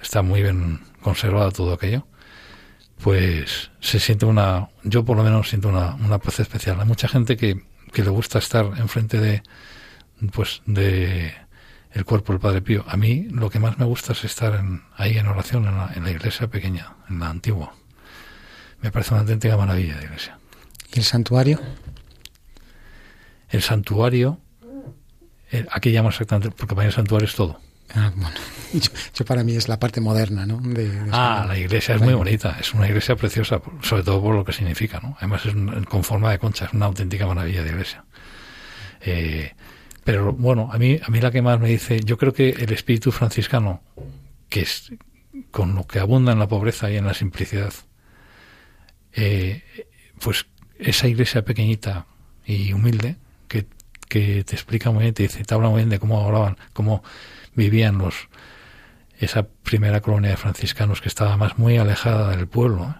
está 0.00 0.22
muy 0.22 0.42
bien 0.42 0.80
conservado 1.02 1.50
todo 1.50 1.72
aquello, 1.72 2.06
pues 3.02 3.70
se 3.80 3.98
siente 3.98 4.26
una, 4.26 4.68
yo 4.84 5.04
por 5.04 5.16
lo 5.16 5.24
menos 5.24 5.48
siento 5.48 5.68
una, 5.68 5.94
una 5.96 6.18
paz 6.18 6.40
especial. 6.40 6.78
Hay 6.80 6.86
mucha 6.86 7.08
gente 7.08 7.36
que, 7.36 7.64
que 7.92 8.04
le 8.04 8.10
gusta 8.10 8.38
estar 8.38 8.66
enfrente 8.76 9.18
de, 9.18 9.42
pues, 10.32 10.62
de 10.66 11.32
el 11.92 12.04
cuerpo 12.04 12.32
del 12.32 12.40
Padre 12.40 12.62
Pío. 12.62 12.84
A 12.86 12.96
mí 12.96 13.26
lo 13.30 13.50
que 13.50 13.58
más 13.58 13.78
me 13.78 13.84
gusta 13.84 14.12
es 14.12 14.24
estar 14.24 14.54
en, 14.54 14.82
ahí 14.96 15.18
en 15.18 15.26
oración 15.26 15.66
en 15.66 15.76
la, 15.76 15.92
en 15.94 16.04
la 16.04 16.10
iglesia 16.10 16.48
pequeña, 16.48 16.94
en 17.08 17.20
la 17.20 17.28
antigua. 17.28 17.74
Me 18.80 18.90
parece 18.90 19.14
una 19.14 19.22
auténtica 19.22 19.56
maravilla 19.56 19.96
de 19.96 20.04
iglesia. 20.04 20.38
¿Y 20.92 20.98
el 20.98 21.04
santuario? 21.04 21.60
El 23.48 23.62
santuario, 23.62 24.40
eh, 25.50 25.66
aquí 25.70 25.90
llamo 25.90 26.08
exactamente, 26.08 26.50
porque 26.50 26.74
para 26.74 26.86
mí 26.86 26.88
el 26.88 26.94
santuario 26.94 27.26
es 27.26 27.34
todo 27.34 27.60
Ah, 27.94 28.12
bueno, 28.14 28.36
yo, 29.14 29.24
para 29.24 29.42
mí 29.42 29.56
es 29.56 29.68
la 29.68 29.78
parte 29.78 30.00
moderna, 30.00 30.46
¿no? 30.46 30.60
ah, 31.12 31.44
la 31.46 31.58
iglesia 31.58 31.96
es 31.96 32.00
muy 32.00 32.14
bonita, 32.14 32.56
es 32.60 32.72
una 32.72 32.86
iglesia 32.86 33.16
preciosa, 33.16 33.60
sobre 33.82 34.02
todo 34.02 34.22
por 34.22 34.34
lo 34.34 34.44
que 34.44 34.52
significa, 34.52 35.00
¿no? 35.00 35.16
Además 35.18 35.44
es 35.46 35.54
con 35.86 36.04
forma 36.04 36.30
de 36.30 36.38
concha, 36.38 36.66
es 36.66 36.72
una 36.72 36.86
auténtica 36.86 37.26
maravilla 37.26 37.62
de 37.62 37.70
iglesia. 37.70 38.04
Eh, 39.00 39.54
pero 40.04 40.32
bueno, 40.32 40.70
a 40.72 40.78
mí, 40.78 40.98
a 41.02 41.10
mí 41.10 41.20
la 41.20 41.30
que 41.30 41.42
más 41.42 41.60
me 41.60 41.68
dice, 41.68 42.00
yo 42.00 42.16
creo 42.16 42.32
que 42.32 42.50
el 42.50 42.72
espíritu 42.72 43.12
franciscano, 43.12 43.82
que 44.48 44.60
es 44.60 44.92
con 45.50 45.74
lo 45.74 45.86
que 45.86 45.98
abunda 45.98 46.32
en 46.32 46.38
la 46.38 46.48
pobreza 46.48 46.90
y 46.90 46.96
en 46.96 47.06
la 47.06 47.14
simplicidad, 47.14 47.72
eh, 49.12 49.62
pues 50.20 50.46
esa 50.78 51.08
iglesia 51.08 51.44
pequeñita 51.44 52.06
y 52.46 52.72
humilde 52.72 53.16
que, 53.48 53.66
que 54.08 54.44
te 54.44 54.54
explica 54.54 54.90
muy 54.90 55.02
bien, 55.02 55.14
te 55.14 55.24
dice, 55.24 55.44
te 55.44 55.54
habla 55.54 55.68
muy 55.68 55.78
bien 55.78 55.90
de 55.90 55.98
cómo 55.98 56.24
hablaban, 56.24 56.56
cómo 56.72 57.02
vivían 57.54 57.98
los 57.98 58.28
esa 59.18 59.46
primera 59.46 60.00
colonia 60.00 60.30
de 60.30 60.36
franciscanos 60.38 61.02
que 61.02 61.08
estaba 61.08 61.36
más 61.36 61.58
muy 61.58 61.76
alejada 61.76 62.34
del 62.34 62.48
pueblo 62.48 62.96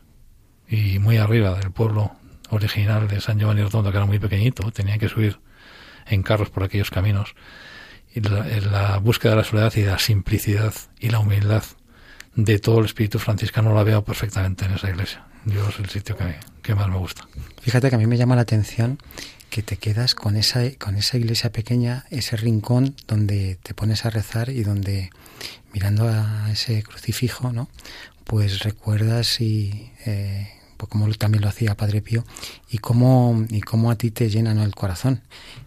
¿eh? 0.68 0.76
y 0.76 0.98
muy 0.98 1.16
arriba 1.16 1.59
del 1.59 1.70
pueblo 1.70 2.12
original 2.51 3.09
de 3.09 3.20
San 3.22 3.38
Giovanni 3.38 3.62
Rotondo, 3.62 3.90
que 3.90 3.96
era 3.96 4.07
muy 4.07 4.18
pequeñito, 4.18 4.70
tenían 4.70 4.98
que 4.98 5.09
subir 5.09 5.38
en 6.11 6.22
carros 6.22 6.50
por 6.50 6.62
aquellos 6.62 6.90
caminos. 6.90 7.34
Y 8.12 8.20
la, 8.20 8.98
búsqueda 8.98 9.32
de 9.32 9.36
la 9.38 9.44
soledad 9.44 9.72
y 9.76 9.82
la 9.82 9.98
simplicidad 9.98 10.74
y 10.98 11.11
la 11.11 11.20
humildad 11.20 11.62
de 12.34 12.58
todo 12.58 12.80
el 12.80 12.86
espíritu 12.86 13.18
franciscano 13.18 13.72
la 13.72 13.84
veo 13.84 14.04
perfectamente 14.04 14.64
en 14.64 14.72
esa 14.72 14.90
iglesia. 14.90 15.24
Yo 15.46 15.68
es 15.68 15.78
el 15.78 15.88
sitio 15.88 16.16
que, 16.16 16.36
que 16.62 16.74
más 16.74 16.88
me 16.88 16.96
gusta. 16.96 17.26
Fíjate 17.62 17.88
que 17.88 17.94
a 17.94 17.98
mí 17.98 18.06
me 18.06 18.16
llama 18.16 18.34
la 18.36 18.42
atención 18.42 18.98
que 19.50 19.62
te 19.62 19.76
quedas 19.76 20.14
con 20.14 20.36
esa, 20.36 20.61
con 20.78 20.96
esa 20.96 21.18
iglesia 21.18 21.50
pequeña, 21.50 22.04
ese 22.11 22.36
rincón 22.36 22.94
donde 23.06 23.58
te 23.62 23.74
pones 23.74 24.04
a 24.04 24.11
rezar 24.11 24.48
y 24.48 24.62
donde 24.62 25.11
mirando 25.72 26.08
a 26.08 26.48
ese 26.50 26.82
crucifijo, 26.82 27.52
¿no? 27.52 27.68
Pues 28.24 28.61
recuerdas 28.61 29.40
y 29.40 29.92
eh, 30.06 30.48
pues 30.80 30.88
como 30.88 31.06
también 31.12 31.42
lo 31.42 31.48
hacía 31.48 31.76
Padre 31.76 32.00
Pío 32.00 32.24
y 32.70 32.78
cómo 32.78 33.44
y 33.50 33.60
cómo 33.60 33.90
a 33.90 33.96
ti 33.96 34.10
te 34.10 34.30
llena 34.30 34.52
el 34.64 34.74
corazón 34.74 35.20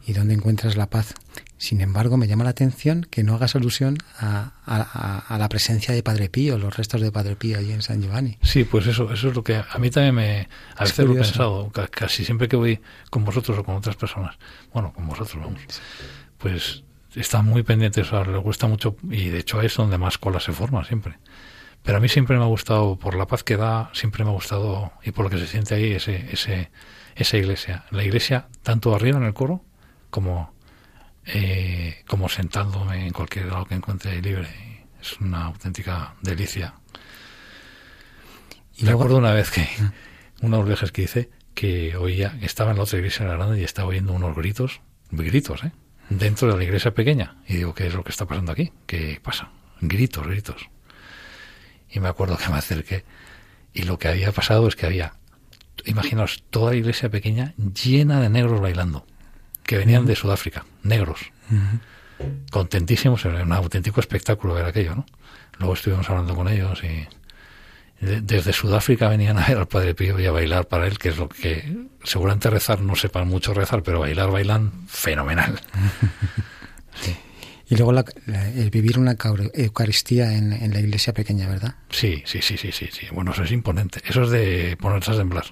y 0.08 0.14
dónde 0.14 0.34
encuentras 0.34 0.76
la 0.76 0.90
paz. 0.90 1.14
Sin 1.58 1.82
embargo, 1.82 2.18
me 2.18 2.28
llama 2.28 2.44
la 2.44 2.50
atención 2.50 3.06
que 3.10 3.24
no 3.24 3.36
hagas 3.36 3.56
alusión 3.56 4.00
a, 4.18 4.54
a, 4.66 5.38
la 5.38 5.50
presencia 5.50 5.94
de 5.94 6.02
Padre 6.02 6.30
Pío, 6.30 6.58
los 6.58 6.76
restos 6.76 7.00
de 7.00 7.12
Padre 7.12 7.36
Pío 7.36 7.60
allí 7.60 7.72
en 7.72 7.84
San 7.84 8.02
Giovanni. 8.02 8.40
Sí, 8.42 8.64
pues 8.64 8.88
eso, 8.88 9.14
eso 9.14 9.30
es 9.30 9.36
lo 9.36 9.44
que 9.44 9.56
a 9.56 9.78
mí 9.78 9.92
también 9.92 10.16
me... 10.16 10.50
A 10.76 10.84
veces 10.84 11.06
lo 11.06 11.14
he 11.14 11.18
pensado, 11.18 11.72
casi 11.72 12.26
siempre 12.26 12.48
que 12.48 12.56
voy 12.56 12.82
con 13.12 13.24
vosotros 13.24 13.60
o 13.60 13.64
con 13.64 13.76
otras 13.76 13.96
personas, 13.96 14.36
bueno, 14.74 14.92
con 14.94 15.08
vosotros, 15.08 15.42
vamos, 15.42 15.62
pues 16.40 16.84
están 17.16 17.46
muy 17.46 17.62
pendientes, 17.62 18.08
o 18.08 18.10
sea, 18.10 18.26
les 18.26 18.42
gusta 18.42 18.68
mucho, 18.68 18.98
y 19.10 19.30
de 19.30 19.40
hecho 19.40 19.62
es 19.62 19.78
donde 19.78 19.98
más 19.98 20.18
cola 20.18 20.40
se 20.40 20.52
forma 20.52 20.84
siempre. 20.84 21.18
Pero 21.84 21.98
a 21.98 22.02
mí 22.02 22.10
siempre 22.10 22.38
me 22.38 22.44
ha 22.44 22.48
gustado, 22.48 22.98
por 22.98 23.16
la 23.16 23.28
paz 23.28 23.44
que 23.44 23.58
da, 23.58 23.90
siempre 23.94 24.24
me 24.24 24.30
ha 24.32 24.34
gustado, 24.34 24.94
y 25.04 25.12
por 25.12 25.26
lo 25.26 25.30
que 25.30 25.38
se 25.38 25.48
siente 25.48 25.76
ahí, 25.76 25.92
ese, 25.92 26.30
ese, 26.32 26.72
esa 27.16 27.38
iglesia. 27.38 27.86
La 27.92 28.04
iglesia, 28.04 28.48
tanto 28.64 28.96
arriba 28.96 29.18
en 29.18 29.26
el 29.26 29.34
coro, 29.34 29.64
como 30.10 30.54
eh, 31.26 32.04
como 32.08 32.28
sentándome 32.28 33.08
en 33.08 33.14
cualquier 33.14 33.46
lado 33.46 33.66
que 33.66 33.76
encuentre 33.76 34.22
libre. 34.22 34.50
Es 35.02 35.20
una 35.20 35.46
auténtica 35.46 36.16
delicia. 36.22 36.76
Y 38.76 38.86
me 38.86 38.92
acuerdo 38.92 39.18
una 39.18 39.34
vez 39.34 39.52
que, 39.52 39.68
unos 40.42 40.66
viajes 40.66 40.92
que 40.92 41.04
hice, 41.04 41.30
que 41.54 41.96
oía, 41.96 42.38
estaba 42.42 42.72
en 42.72 42.78
la 42.78 42.84
otra 42.84 42.98
iglesia 42.98 43.26
grande 43.26 43.62
y 43.62 43.64
estaba 43.64 43.90
oyendo 43.90 44.14
unos 44.14 44.36
gritos, 44.36 44.82
gritos, 45.12 45.64
¿eh? 45.64 45.72
Dentro 46.10 46.52
de 46.52 46.58
la 46.58 46.64
iglesia 46.64 46.94
pequeña. 46.94 47.38
Y 47.48 47.56
digo, 47.56 47.74
¿qué 47.74 47.88
es 47.88 47.94
lo 47.94 48.04
que 48.04 48.12
está 48.12 48.26
pasando 48.26 48.52
aquí? 48.52 48.72
¿Qué 48.86 49.20
pasa? 49.24 49.52
Gritos, 49.80 50.28
gritos. 50.28 50.70
Y 51.94 52.00
me 52.00 52.10
acuerdo 52.10 52.38
que 52.38 52.50
me 52.50 52.58
acerqué. 52.58 53.06
Y 53.74 53.84
lo 53.84 53.98
que 53.98 54.08
había 54.08 54.32
pasado 54.32 54.68
es 54.68 54.76
que 54.76 54.86
había, 54.86 55.14
imaginaos, 55.86 56.44
toda 56.50 56.72
la 56.72 56.78
iglesia 56.78 57.10
pequeña 57.10 57.54
llena 57.58 58.20
de 58.20 58.30
negros 58.30 58.60
bailando 58.60 59.06
que 59.64 59.78
venían 59.78 60.06
de 60.06 60.16
Sudáfrica, 60.16 60.66
negros. 60.84 61.20
Contentísimos, 62.52 63.26
era 63.26 63.44
un 63.44 63.54
auténtico 63.54 64.00
espectáculo 64.00 64.54
ver 64.54 64.66
aquello, 64.66 64.96
¿no? 64.96 65.06
Luego 65.60 65.74
estuvimos 65.74 66.10
hablando 66.10 66.36
con 66.36 66.48
ellos 66.48 66.84
y 66.84 67.08
desde 68.02 68.52
Sudáfrica 68.52 69.08
venían 69.08 69.38
a 69.38 69.48
ver 69.48 69.58
al 69.58 69.68
Padre 69.68 69.96
Pío 69.96 70.20
y 70.20 70.26
a 70.26 70.32
bailar 70.32 70.68
para 70.68 70.88
él, 70.88 70.98
que 70.98 71.10
es 71.10 71.18
lo 71.18 71.30
que 71.30 71.88
seguramente 72.04 72.50
rezar 72.50 72.82
no 72.82 72.96
sepan 72.96 73.28
mucho 73.28 73.54
rezar, 73.54 73.84
pero 73.84 74.02
bailar 74.02 74.30
bailan 74.30 74.88
fenomenal. 74.88 75.62
Y 77.70 77.78
luego 77.78 77.94
el 78.28 78.70
vivir 78.70 79.00
una 79.00 79.16
Eucaristía 79.54 80.34
en, 80.34 80.74
la 80.74 80.80
iglesia 80.80 81.14
pequeña, 81.14 81.48
¿verdad? 81.48 81.76
Sí, 81.90 82.22
sí, 82.26 82.42
sí, 82.42 82.58
sí, 82.58 82.72
sí, 82.72 82.90
sí. 82.92 83.08
Bueno, 83.12 83.32
eso 83.32 83.44
es 83.44 83.52
imponente. 83.52 84.02
Eso 84.06 84.24
es 84.24 84.32
de 84.32 84.78
ponerse 84.78 85.12
a 85.12 85.18
temblar, 85.18 85.46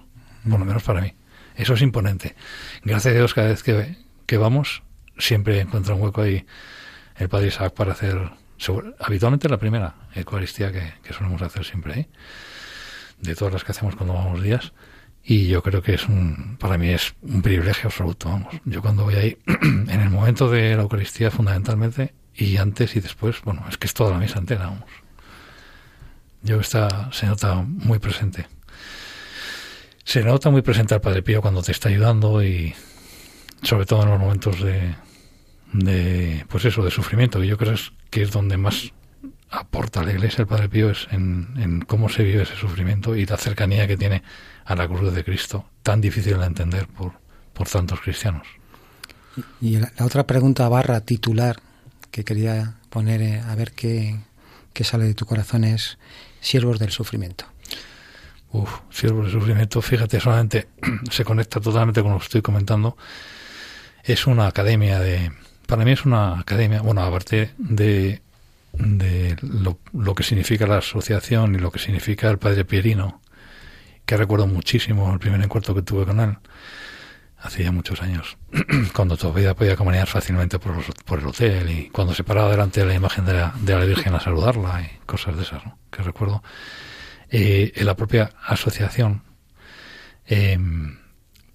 por 0.48 0.60
lo 0.60 0.66
menos 0.66 0.84
para 0.84 1.02
mí. 1.02 1.14
Eso 1.56 1.74
es 1.74 1.82
imponente. 1.82 2.36
Gracias 2.84 3.14
a 3.14 3.18
Dios, 3.18 3.34
cada 3.34 3.48
vez 3.48 3.64
que, 3.64 3.96
que 4.26 4.38
vamos, 4.38 4.84
siempre 5.18 5.60
encuentra 5.62 5.96
un 5.96 6.02
hueco 6.02 6.22
ahí 6.22 6.46
el 7.18 7.30
Padre 7.30 7.48
Isaac 7.48 7.74
para 7.74 7.94
hacer, 7.94 8.32
habitualmente 9.00 9.48
la 9.48 9.58
primera 9.58 9.96
Eucaristía 10.16 10.72
que, 10.72 10.94
que 11.04 11.14
solemos 11.14 11.42
hacer 11.42 11.64
siempre 11.66 11.94
ahí, 11.94 12.08
de 13.20 13.36
todas 13.36 13.54
las 13.54 13.64
que 13.64 13.72
hacemos 13.72 13.96
cuando 13.96 14.14
vamos 14.14 14.42
días. 14.42 14.74
Y 15.24 15.48
yo 15.48 15.62
creo 15.62 15.82
que 15.82 15.94
es 15.94 16.08
un, 16.08 16.58
para 16.60 16.78
mí 16.78 16.90
es 16.90 17.14
un 17.22 17.42
privilegio 17.42 17.88
absoluto, 17.88 18.30
vamos. 18.30 18.56
Yo 18.66 18.82
cuando 18.82 19.04
voy 19.04 19.16
ahí, 19.16 19.38
en 19.46 19.90
el 19.90 20.10
momento 20.10 20.50
de 20.50 20.76
la 20.76 20.82
Eucaristía 20.82 21.30
fundamentalmente, 21.32 22.14
y 22.36 22.58
antes 22.58 22.96
y 22.96 23.02
después, 23.02 23.42
bueno, 23.44 23.66
es 23.70 23.78
que 23.78 23.88
es 23.88 23.94
toda 23.94 24.12
la 24.12 24.18
misa 24.18 24.40
entera, 24.40 24.66
vamos. 24.66 24.90
Yo 26.42 26.60
está, 26.60 27.12
se 27.12 27.28
nota 27.28 27.56
muy 27.56 28.00
presente 28.00 28.48
se 30.04 30.24
nota 30.24 30.50
muy 30.50 30.62
presente 30.62 30.94
al 30.94 31.02
Padre 31.02 31.22
Pío 31.22 31.42
cuando 31.42 31.62
te 31.62 31.72
está 31.72 31.90
ayudando 31.90 32.44
y 32.44 32.74
sobre 33.62 33.86
todo 33.86 34.04
en 34.04 34.10
los 34.10 34.20
momentos 34.20 34.62
de, 34.62 34.96
de 35.74 36.46
pues 36.50 36.66
eso, 36.66 36.84
de 36.84 36.92
sufrimiento, 36.92 37.40
que 37.40 37.48
yo 37.48 37.58
creo 37.58 37.76
que 38.10 38.24
es 38.24 38.32
donde 38.32 38.58
más 38.58 38.92
aporta 39.50 40.00
a 40.00 40.04
la 40.04 40.12
Iglesia 40.12 40.42
el 40.42 40.48
Padre 40.48 40.70
Pío 40.70 40.90
es 40.90 41.08
en, 41.12 41.84
cómo 41.88 42.10
se 42.10 42.24
vive 42.24 42.44
ese 42.44 42.56
sufrimiento 42.56 43.16
y 43.16 43.26
la 43.26 43.38
cercanía 43.38 43.88
que 43.88 43.98
tiene 43.98 44.24
a 44.72 44.76
la 44.76 44.88
cruz 44.88 45.14
de 45.14 45.24
Cristo, 45.24 45.66
tan 45.84 46.02
difícil 46.02 46.40
de 46.40 46.46
entender 46.46 46.88
por, 46.88 47.14
por 47.54 47.68
tantos 47.68 48.00
cristianos. 48.02 48.48
Y 49.62 49.78
la, 49.78 49.92
otra 50.02 50.26
pregunta 50.26 50.68
barra 50.70 51.02
titular 51.02 51.62
que 52.12 52.24
quería 52.24 52.76
poner 52.90 53.22
eh, 53.22 53.40
a 53.40 53.56
ver 53.56 53.72
qué, 53.72 54.20
qué 54.74 54.84
sale 54.84 55.06
de 55.06 55.14
tu 55.14 55.26
corazón 55.26 55.64
es 55.64 55.98
siervos 56.40 56.80
del 56.80 56.92
sufrimiento. 56.92 57.46
Uf, 58.52 58.80
siervo 58.90 59.24
de 59.24 59.32
sufrimiento, 59.32 59.82
fíjate, 59.82 60.20
solamente 60.20 60.68
se 61.10 61.24
conecta 61.24 61.62
totalmente 61.62 62.02
con 62.02 62.12
lo 62.12 62.18
que 62.20 62.26
estoy 62.26 62.42
comentando. 62.42 62.98
Es 64.04 64.28
una 64.28 64.48
academia 64.48 65.00
de. 65.00 65.32
Para 65.68 65.86
mí 65.86 65.92
es 65.92 66.06
una 66.06 66.40
academia, 66.40 66.82
bueno, 66.82 67.02
aparte 67.02 67.52
de, 67.58 68.22
de 68.74 69.38
lo, 69.42 69.80
lo 69.94 70.16
que 70.16 70.24
significa 70.24 70.68
la 70.68 70.80
asociación 70.80 71.56
y 71.56 71.60
lo 71.60 71.72
que 71.72 71.80
significa 71.80 72.30
el 72.30 72.40
padre 72.40 72.66
Pierino, 72.66 73.22
que 74.12 74.18
recuerdo 74.18 74.46
muchísimo 74.46 75.14
el 75.14 75.20
primer 75.20 75.42
encuentro 75.42 75.74
que 75.74 75.84
tuve 75.84 76.06
con 76.06 76.20
él, 76.20 76.38
hace 77.38 77.64
ya 77.64 77.72
muchos 77.72 78.02
años, 78.02 78.38
cuando 78.94 79.16
todavía 79.16 79.56
podía 79.56 79.78
caminar 79.78 80.06
fácilmente 80.06 80.60
por, 80.60 80.74
por, 81.06 81.20
el 81.20 81.28
hotel 81.28 81.72
y 81.72 81.90
cuando 81.92 82.14
se 82.14 82.26
paraba 82.26 82.52
delante 82.52 82.82
de 82.82 82.88
la 82.88 82.94
imagen 82.94 83.24
de 83.24 83.36
la, 83.36 83.54
de 83.62 83.74
la 83.74 83.86
Virgen 83.86 84.14
a 84.14 84.20
saludarla 84.20 84.82
y 84.82 85.06
cosas 85.06 85.38
de 85.38 85.44
esas, 85.44 85.66
¿no? 85.66 85.78
que 85.90 86.04
recuerdo 86.04 86.44
eh, 87.30 87.72
en 87.74 87.86
la 87.86 87.96
propia 87.96 88.32
asociación. 88.46 89.24
Eh, 90.26 90.60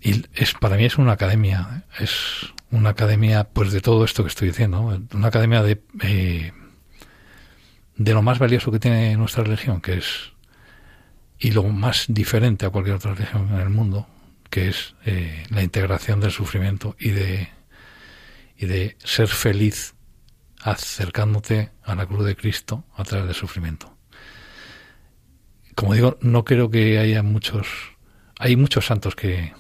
y 0.01 0.25
es 0.33 0.55
para 0.55 0.77
mí 0.77 0.87
es 0.87 0.97
una 0.97 1.13
academia, 1.13 1.85
es 2.01 2.55
una 2.71 2.89
academia 2.89 3.45
pues 3.45 3.71
de 3.71 3.83
todo 3.83 4.03
esto 4.03 4.23
que 4.23 4.31
estoy 4.31 4.49
diciendo, 4.49 4.99
una 5.13 5.29
academia 5.29 5.63
de 5.63 5.83
eh, 6.03 6.53
de 7.97 8.15
lo 8.15 8.23
más 8.23 8.39
valioso 8.39 8.73
que 8.73 8.79
tiene 8.79 9.15
nuestra 9.19 9.45
religión, 9.45 9.83
que 9.83 9.99
es 9.99 10.33
y 11.39 11.51
lo 11.51 11.63
más 11.65 12.07
diferente 12.09 12.67
a 12.67 12.71
cualquier 12.71 12.97
otra 12.97 13.15
religión 13.15 13.49
en 13.53 13.61
el 13.61 13.71
mundo, 13.71 14.07
que 14.51 14.69
es 14.69 14.95
la 15.51 15.63
integración 15.63 16.21
del 16.21 16.31
sufrimiento 16.31 16.97
y 16.99 17.11
de 17.11 17.49
y 18.59 18.65
de 18.65 18.97
ser 19.05 19.29
feliz 19.29 19.95
acercándote 20.63 21.73
a 21.83 21.95
la 21.95 22.07
cruz 22.07 22.25
de 22.25 22.37
Cristo 22.37 22.85
a 22.97 23.05
través 23.05 23.27
del 23.27 23.35
sufrimiento 23.35 23.97
como 25.77 25.93
digo, 25.93 26.17
no 26.23 26.45
creo 26.45 26.71
que 26.71 26.99
haya 26.99 27.23
muchos, 27.23 27.69
hay 28.39 28.57
muchos 28.57 28.87
santos 28.87 29.15
que, 29.15 29.53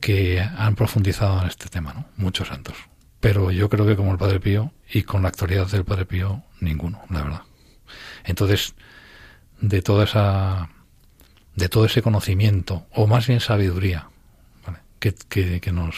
que 0.00 0.38
han 0.40 0.76
profundizado 0.76 1.40
en 1.40 1.48
este 1.48 1.68
tema, 1.68 1.94
¿no? 1.94 2.04
Muchos 2.16 2.48
santos. 2.48 2.76
Pero 3.18 3.50
yo 3.50 3.70
creo 3.70 3.86
que 3.86 3.96
como 3.96 4.12
el 4.12 4.18
Padre 4.18 4.38
Pío 4.38 4.72
y 4.92 5.02
con 5.04 5.22
la 5.22 5.28
actualidad 5.28 5.66
del 5.68 5.86
Padre 5.86 6.04
Pío, 6.04 6.44
ninguno, 6.60 7.02
la 7.08 7.22
verdad. 7.22 7.42
Entonces, 8.24 8.74
de 9.62 9.80
toda 9.80 10.04
esa, 10.04 10.68
de 11.56 11.70
todo 11.70 11.86
ese 11.86 12.02
conocimiento, 12.02 12.86
o 12.90 13.06
más 13.06 13.26
bien 13.26 13.40
sabiduría, 13.40 14.08
que, 14.98 15.14
que, 15.60 15.72
nos, 15.72 15.96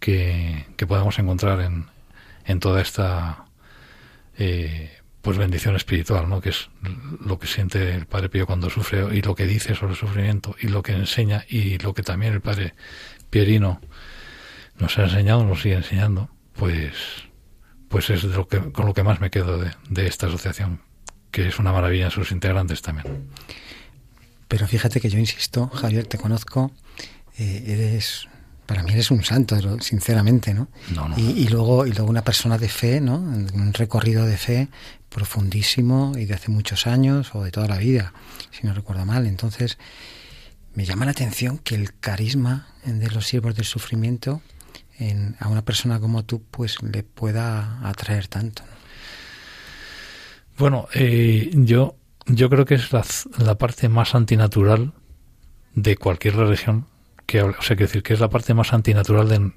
que, 0.00 0.66
que 0.76 0.86
podamos 0.86 1.18
encontrar 1.18 1.60
en, 1.60 1.86
en 2.46 2.60
toda 2.60 2.80
esta 2.80 3.44
eh, 4.38 4.90
pues 5.22 5.38
bendición 5.38 5.76
espiritual, 5.76 6.28
¿no? 6.28 6.40
Que 6.40 6.50
es 6.50 6.68
lo 7.24 7.38
que 7.38 7.46
siente 7.46 7.94
el 7.94 8.06
Padre 8.06 8.28
Pío 8.28 8.46
cuando 8.46 8.68
sufre 8.68 9.16
y 9.16 9.22
lo 9.22 9.34
que 9.34 9.46
dice 9.46 9.74
sobre 9.74 9.92
el 9.92 9.98
sufrimiento 9.98 10.54
y 10.60 10.68
lo 10.68 10.82
que 10.82 10.92
enseña 10.92 11.44
y 11.48 11.78
lo 11.78 11.94
que 11.94 12.02
también 12.02 12.34
el 12.34 12.40
Padre 12.40 12.74
Pierino 13.30 13.80
nos 14.78 14.98
ha 14.98 15.04
enseñado, 15.04 15.44
nos 15.44 15.62
sigue 15.62 15.76
enseñando, 15.76 16.28
pues, 16.54 16.94
pues 17.88 18.10
es 18.10 18.24
lo 18.24 18.48
que, 18.48 18.72
con 18.72 18.86
lo 18.86 18.94
que 18.94 19.02
más 19.02 19.20
me 19.20 19.30
quedo 19.30 19.58
de, 19.58 20.06
esta 20.06 20.26
asociación, 20.26 20.80
que 21.34 21.48
es 21.48 21.58
una 21.58 21.72
maravilla 21.72 22.04
en 22.04 22.10
sus 22.12 22.30
integrantes 22.30 22.80
también. 22.80 23.28
Pero 24.46 24.68
fíjate 24.68 25.00
que 25.00 25.10
yo 25.10 25.18
insisto, 25.18 25.68
Javier, 25.68 26.06
te 26.06 26.16
conozco, 26.16 26.70
eh, 27.36 27.64
eres 27.66 28.28
para 28.66 28.84
mí 28.84 28.92
eres 28.92 29.10
un 29.10 29.24
santo, 29.24 29.56
sinceramente, 29.80 30.54
¿no? 30.54 30.68
Y, 31.16 31.48
luego 31.48 31.86
y 31.86 31.92
luego 31.92 32.08
una 32.08 32.22
persona 32.22 32.56
de 32.56 32.68
fe, 32.68 33.00
¿no? 33.00 33.16
Un 33.16 33.74
recorrido 33.74 34.24
de 34.24 34.38
fe 34.38 34.68
profundísimo 35.10 36.12
y 36.16 36.24
de 36.24 36.34
hace 36.34 36.50
muchos 36.50 36.86
años 36.86 37.34
o 37.34 37.42
de 37.42 37.50
toda 37.50 37.66
la 37.66 37.78
vida, 37.78 38.14
si 38.52 38.66
no 38.66 38.72
recuerdo 38.72 39.04
mal. 39.04 39.26
Entonces, 39.26 39.76
me 40.72 40.86
llama 40.86 41.04
la 41.04 41.10
atención 41.10 41.58
que 41.58 41.74
el 41.74 41.98
carisma 41.98 42.68
de 42.86 43.10
los 43.10 43.26
siervos 43.26 43.56
del 43.56 43.66
sufrimiento 43.66 44.40
a 45.40 45.48
una 45.48 45.62
persona 45.62 45.98
como 45.98 46.24
tú, 46.24 46.42
pues 46.50 46.80
le 46.80 47.02
pueda 47.02 47.80
atraer 47.86 48.28
tanto. 48.28 48.62
Bueno, 50.56 50.88
eh, 50.94 51.50
yo, 51.52 51.96
yo 52.26 52.48
creo 52.48 52.64
que 52.64 52.74
es 52.74 52.92
la, 52.92 53.04
la, 53.38 53.56
parte 53.56 53.88
más 53.88 54.14
antinatural 54.14 54.92
de 55.74 55.96
cualquier 55.96 56.36
religión 56.36 56.86
que 57.26 57.42
O 57.42 57.62
sea, 57.62 57.76
que 57.76 57.84
decir 57.84 58.02
que 58.02 58.14
es 58.14 58.20
la 58.20 58.28
parte 58.28 58.54
más 58.54 58.72
antinatural 58.72 59.28
de, 59.28 59.52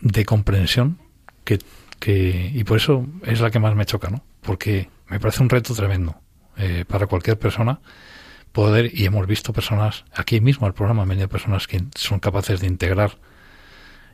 de 0.00 0.24
comprensión 0.24 0.98
que, 1.44 1.58
que, 2.00 2.50
y 2.52 2.64
por 2.64 2.78
eso 2.78 3.06
es 3.22 3.40
la 3.40 3.50
que 3.50 3.58
más 3.60 3.74
me 3.74 3.86
choca, 3.86 4.10
¿no? 4.10 4.24
Porque 4.40 4.88
me 5.08 5.20
parece 5.20 5.42
un 5.42 5.50
reto 5.50 5.74
tremendo 5.74 6.16
eh, 6.56 6.84
para 6.86 7.06
cualquier 7.06 7.38
persona 7.38 7.80
poder, 8.52 8.90
y 8.94 9.04
hemos 9.04 9.26
visto 9.26 9.52
personas, 9.52 10.04
aquí 10.14 10.40
mismo 10.40 10.66
el 10.66 10.74
programa, 10.74 11.02
han 11.02 11.28
personas 11.28 11.66
que 11.66 11.84
son 11.96 12.20
capaces 12.20 12.60
de 12.60 12.68
integrar 12.68 13.18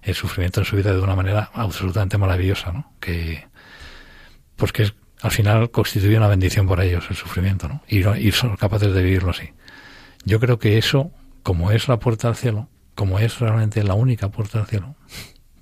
el 0.03 0.15
sufrimiento 0.15 0.61
en 0.61 0.67
su 0.67 0.77
vida 0.77 0.93
de 0.93 1.01
una 1.01 1.15
manera 1.15 1.51
absolutamente 1.53 2.17
maravillosa, 2.17 2.73
¿no? 2.73 2.93
Que, 3.01 3.47
pues 4.57 4.73
que 4.73 4.91
al 5.23 5.31
final 5.31 5.71
constituye 5.71 6.17
una 6.17 6.29
bendición 6.29 6.67
para 6.67 6.85
ellos 6.85 7.07
el 7.11 7.17
sufrimiento, 7.17 7.69
¿no? 7.69 7.83
Y, 7.89 8.33
son 8.33 8.57
capaces 8.57 8.93
de 8.95 9.03
vivirlo 9.03 9.31
así. 9.31 9.53
Yo 10.25 10.41
creo 10.41 10.59
que 10.59 10.79
eso, 10.79 11.13
como 11.43 11.73
es 11.73 11.89
la 11.89 11.99
puerta 11.99 12.29
al 12.29 12.37
cielo, 12.37 12.69
como 12.95 13.19
es 13.19 13.39
realmente 13.39 13.83
la 13.85 13.95
única 13.95 14.31
puerta 14.31 14.61
al 14.61 14.67
cielo, 14.67 14.97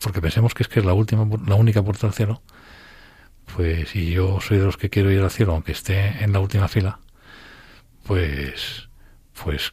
porque 0.00 0.20
pensemos 0.20 0.54
que 0.54 0.62
es 0.62 0.68
que 0.68 0.80
es 0.80 0.86
la 0.86 0.92
última, 0.92 1.28
la 1.46 1.56
única 1.56 1.82
puerta 1.82 2.06
al 2.06 2.14
cielo, 2.14 2.42
pues 3.56 3.90
si 3.90 4.10
yo 4.10 4.40
soy 4.40 4.58
de 4.58 4.64
los 4.64 4.76
que 4.76 4.90
quiero 4.90 5.10
ir 5.10 5.20
al 5.20 5.30
cielo, 5.30 5.52
aunque 5.54 5.72
esté 5.72 6.22
en 6.22 6.32
la 6.32 6.40
última 6.40 6.68
fila, 6.68 7.00
pues, 8.04 8.88
pues 9.42 9.72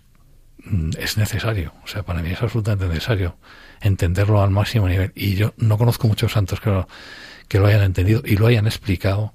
mm, 0.64 0.92
es 0.98 1.18
necesario. 1.18 1.74
O 1.84 1.88
sea, 1.88 2.04
para 2.04 2.22
mí 2.22 2.32
es 2.32 2.42
absolutamente 2.42 2.88
necesario 2.88 3.38
entenderlo 3.82 4.42
al 4.42 4.50
máximo 4.50 4.88
nivel. 4.88 5.12
Y 5.16 5.36
yo 5.36 5.54
no 5.58 5.78
conozco 5.78 6.08
muchos 6.08 6.32
santos 6.32 6.60
que 6.60 7.60
lo 7.60 7.68
hayan 7.68 7.84
entendido 7.84 8.22
y 8.26 8.38
lo 8.38 8.48
hayan 8.48 8.66
explicado 8.66 9.34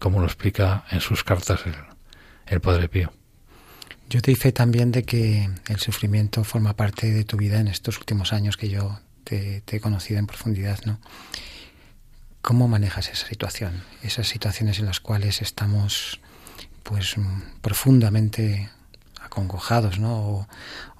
como 0.00 0.18
lo 0.18 0.26
explica 0.26 0.84
en 0.90 1.00
sus 1.00 1.22
cartas 1.22 1.60
el, 2.46 2.60
Padre 2.60 2.88
Pío. 2.88 3.12
Yo 4.08 4.20
te 4.20 4.32
hice 4.32 4.50
también 4.50 4.90
de 4.90 5.04
que 5.04 5.48
el 5.68 5.78
sufrimiento 5.78 6.42
forma 6.42 6.74
parte 6.74 7.12
de 7.12 7.22
tu 7.22 7.36
vida 7.36 7.60
en 7.60 7.68
estos 7.68 7.98
últimos 7.98 8.32
años 8.32 8.56
que 8.56 8.68
yo 8.68 8.98
te, 9.22 9.62
he 9.70 9.80
conocido 9.80 10.18
en 10.18 10.26
profundidad, 10.26 10.80
¿no? 10.84 10.98
¿Cómo 12.42 12.66
manejas 12.66 13.08
esa 13.08 13.28
situación? 13.28 13.84
Esas 14.02 14.26
situaciones 14.26 14.80
en 14.80 14.86
las 14.86 14.98
cuales 14.98 15.42
estamos 15.42 16.20
pues 16.82 17.14
profundamente 17.60 18.68
acongojados, 19.20 20.00
¿no? 20.00 20.48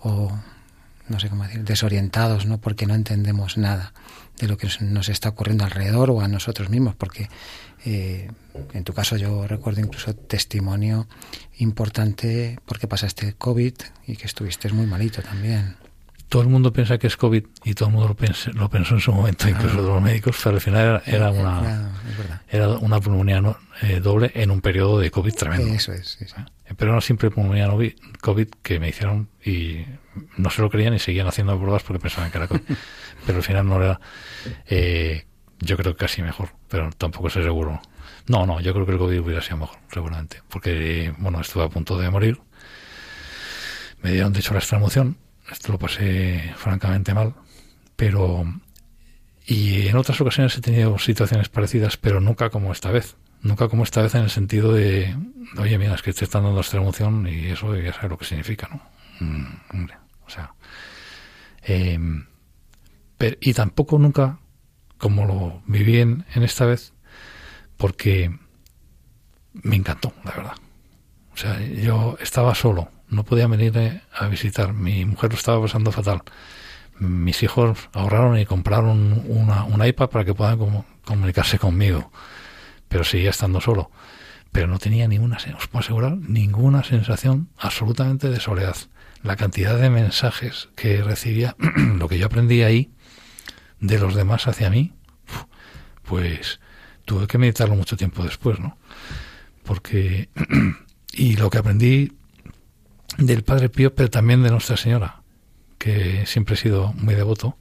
O, 0.03 0.39
no 1.09 1.19
sé 1.19 1.29
cómo 1.31 1.43
decir, 1.45 1.65
desorientados, 1.65 2.47
¿no? 2.47 2.59
Porque 2.59 2.87
no 2.87 2.95
entendemos 2.95 3.57
nada 3.57 3.93
de 4.41 4.49
lo 4.49 4.57
que 4.57 4.69
nos 4.81 5.09
está 5.09 5.29
ocurriendo 5.29 5.65
alrededor 5.65 6.11
o 6.11 6.21
a 6.21 6.29
nosotros 6.29 6.71
mismos, 6.71 6.95
porque 6.95 7.29
eh, 7.85 8.31
en 8.73 8.85
tu 8.85 8.93
caso 8.93 9.17
yo 9.17 9.47
recuerdo 9.47 9.81
incluso 9.81 10.15
testimonio 10.15 11.07
importante 11.59 12.59
porque 12.65 12.87
pasaste 12.87 13.35
COVID 13.35 13.75
y 14.07 14.17
que 14.17 14.27
estuviste 14.27 14.71
muy 14.73 14.87
malito 14.87 15.23
también 15.23 15.77
todo 16.31 16.43
el 16.43 16.49
mundo 16.49 16.73
piensa 16.73 16.97
que 16.97 17.09
es 17.09 17.17
COVID 17.17 17.45
y 17.65 17.75
todo 17.75 17.89
el 17.89 17.95
mundo 17.95 18.09
lo, 18.09 18.15
pensó, 18.15 18.53
lo 18.53 18.71
pensó 18.71 18.95
en 18.95 19.01
su 19.01 19.13
momento, 19.13 19.49
incluso 19.49 19.83
los 19.83 20.01
médicos, 20.01 20.37
pero 20.43 20.55
al 20.55 20.61
final 20.61 21.03
era, 21.05 21.31
una, 21.33 21.91
era 22.49 22.69
una 22.69 23.01
pulmonía 23.01 23.43
eh, 23.83 23.99
doble 23.99 24.31
en 24.35 24.53
un 24.53 24.61
periodo 24.61 25.01
de 25.01 25.11
COVID 25.11 25.35
tremendo. 25.35 25.75
Eso 25.75 25.93
es. 25.93 26.19
Pero 26.77 26.93
una 26.93 27.01
simple 27.01 27.33
pulmonía 27.33 27.69
COVID 28.21 28.47
que 28.63 28.79
me 28.79 28.91
hicieron 28.91 29.29
y 29.45 29.85
no 30.37 30.51
se 30.51 30.63
lo 30.63 30.71
creían 30.71 30.95
y 30.95 30.99
seguían 30.99 31.27
haciendo 31.27 31.59
pruebas 31.59 31.83
porque 31.83 32.01
pensaban 32.01 32.31
que 32.31 32.39
era 32.39 32.49
COVID. 32.49 32.61
pero 33.27 33.39
al 33.39 33.45
final 33.45 33.67
no 33.67 33.83
era, 33.83 34.01
eh, 34.67 35.27
yo 35.59 35.77
creo 35.77 35.95
que 35.95 36.01
casi 36.05 36.23
mejor, 36.23 36.51
pero 36.69 36.91
tampoco 36.97 37.31
sé 37.31 37.43
seguro. 37.43 37.81
No, 38.27 38.47
no, 38.47 38.61
yo 38.61 38.73
creo 38.73 38.87
que 38.87 38.93
el 38.93 38.99
COVID 38.99 39.21
hubiera 39.21 39.43
sido 39.43 39.59
mejor, 39.59 39.79
seguramente, 39.93 40.43
porque, 40.49 41.13
bueno, 41.19 41.41
estuve 41.41 41.65
a 41.65 41.69
punto 41.69 41.99
de 41.99 42.11
morir. 42.11 42.41
Me 44.03 44.13
dieron, 44.13 44.33
de 44.33 44.41
hecho, 44.41 44.55
la 44.55 44.61
extremoción 44.61 45.17
esto 45.51 45.73
lo 45.73 45.79
pasé 45.79 46.53
francamente 46.57 47.15
mal, 47.15 47.35
pero 47.97 48.45
y 49.47 49.89
en 49.89 49.97
otras 49.97 50.21
ocasiones 50.21 50.57
he 50.57 50.61
tenido 50.61 50.99
situaciones 50.99 51.49
parecidas, 51.49 51.97
pero 51.97 52.21
nunca 52.21 52.51
como 52.51 52.73
esta 52.73 52.91
vez. 52.91 53.17
Nunca 53.43 53.69
como 53.69 53.85
esta 53.85 54.03
vez 54.03 54.15
en 54.15 54.23
el 54.23 54.31
sentido 54.31 54.73
de, 54.73 55.17
oye, 55.59 55.79
mira, 55.79 55.95
es 55.95 56.03
que 56.03 56.13
te 56.13 56.25
están 56.25 56.45
dando 56.45 56.61
esta 56.61 56.77
emoción 56.77 57.27
y 57.27 57.47
eso 57.47 57.75
ya 57.75 57.93
sabes 57.93 58.11
lo 58.11 58.19
que 58.19 58.27
significa, 58.27 58.69
¿no? 58.71 58.83
Mm, 59.21 59.87
o 60.27 60.31
sea, 60.31 60.55
em, 61.63 62.27
y 63.41 63.53
tampoco 63.55 63.99
nunca 63.99 64.39
como 64.99 65.27
lo 65.27 65.63
viví 65.67 65.99
en 66.01 66.25
esta 66.35 66.67
vez, 66.67 66.93
porque 67.77 68.39
me 69.53 69.77
encantó, 69.77 70.13
la 70.25 70.33
verdad. 70.33 70.55
O 71.33 71.37
sea, 71.37 71.61
yo 71.61 72.17
estaba 72.21 72.55
solo, 72.55 72.91
no 73.09 73.25
podía 73.25 73.47
venir 73.47 73.77
eh, 73.77 74.01
a 74.15 74.27
visitar. 74.29 74.73
Mi 74.73 75.05
mujer 75.05 75.31
lo 75.31 75.37
estaba 75.37 75.61
pasando 75.61 75.93
fatal. 75.93 76.23
Mis 76.99 77.43
hijos 77.43 77.89
ahorraron 77.93 78.39
y 78.39 78.45
compraron 78.45 79.25
una, 79.27 79.65
una 79.65 79.87
iPad 79.87 80.11
para 80.11 80.25
que 80.25 80.35
puedan 80.35 80.85
comunicarse 81.05 81.59
conmigo, 81.59 82.13
pero 82.89 83.05
seguía 83.05 83.31
estando 83.31 83.61
solo. 83.61 83.91
Pero 84.53 84.67
no 84.67 84.79
tenía 84.79 85.09
ninguna, 85.09 85.39
os 85.57 85.69
puedo 85.69 85.83
asegurar, 85.83 86.17
ninguna 86.17 86.85
sensación 86.85 87.49
absolutamente 87.57 88.29
de 88.29 88.41
soledad. 88.41 88.77
La 89.23 89.37
cantidad 89.37 89.79
de 89.79 89.91
mensajes 89.91 90.69
que 90.77 91.03
recibía, 91.03 91.57
lo 91.99 92.09
que 92.09 92.19
yo 92.19 92.27
aprendí 92.27 92.63
ahí 92.63 92.91
de 93.81 93.99
los 93.99 94.15
demás 94.15 94.47
hacia 94.47 94.71
mí, 94.71 94.93
pues 96.05 96.61
tuve 97.05 97.27
que 97.27 97.39
meditarlo 97.39 97.75
mucho 97.75 97.97
tiempo 97.97 98.25
después, 98.25 98.59
¿no? 98.61 98.79
Porque, 99.65 100.29
y 101.13 101.37
lo 101.37 101.51
que 101.51 101.59
aprendí 101.59 102.13
del 103.19 103.43
Padre 103.43 103.69
Pío, 103.69 103.95
pero 103.95 104.11
también 104.11 104.43
de 104.43 104.51
Nuestra 104.51 104.77
Señora, 104.77 105.23
que 105.79 106.25
siempre 106.27 106.55
he 106.55 106.59
sido 106.59 106.93
muy 106.95 107.15
devoto. 107.15 107.57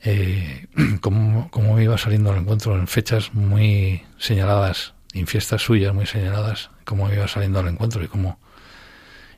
Eh, 0.00 0.66
como, 1.00 1.50
como 1.50 1.80
iba 1.80 1.98
saliendo 1.98 2.30
al 2.30 2.38
encuentro 2.38 2.76
en 2.76 2.86
fechas 2.86 3.34
muy 3.34 4.02
señaladas, 4.18 4.94
en 5.12 5.26
fiestas 5.26 5.62
suyas 5.62 5.94
muy 5.94 6.06
señaladas, 6.06 6.70
como 6.84 7.12
iba 7.12 7.28
saliendo 7.28 7.60
al 7.60 7.68
encuentro 7.68 8.02
y 8.02 8.08
como 8.08 8.38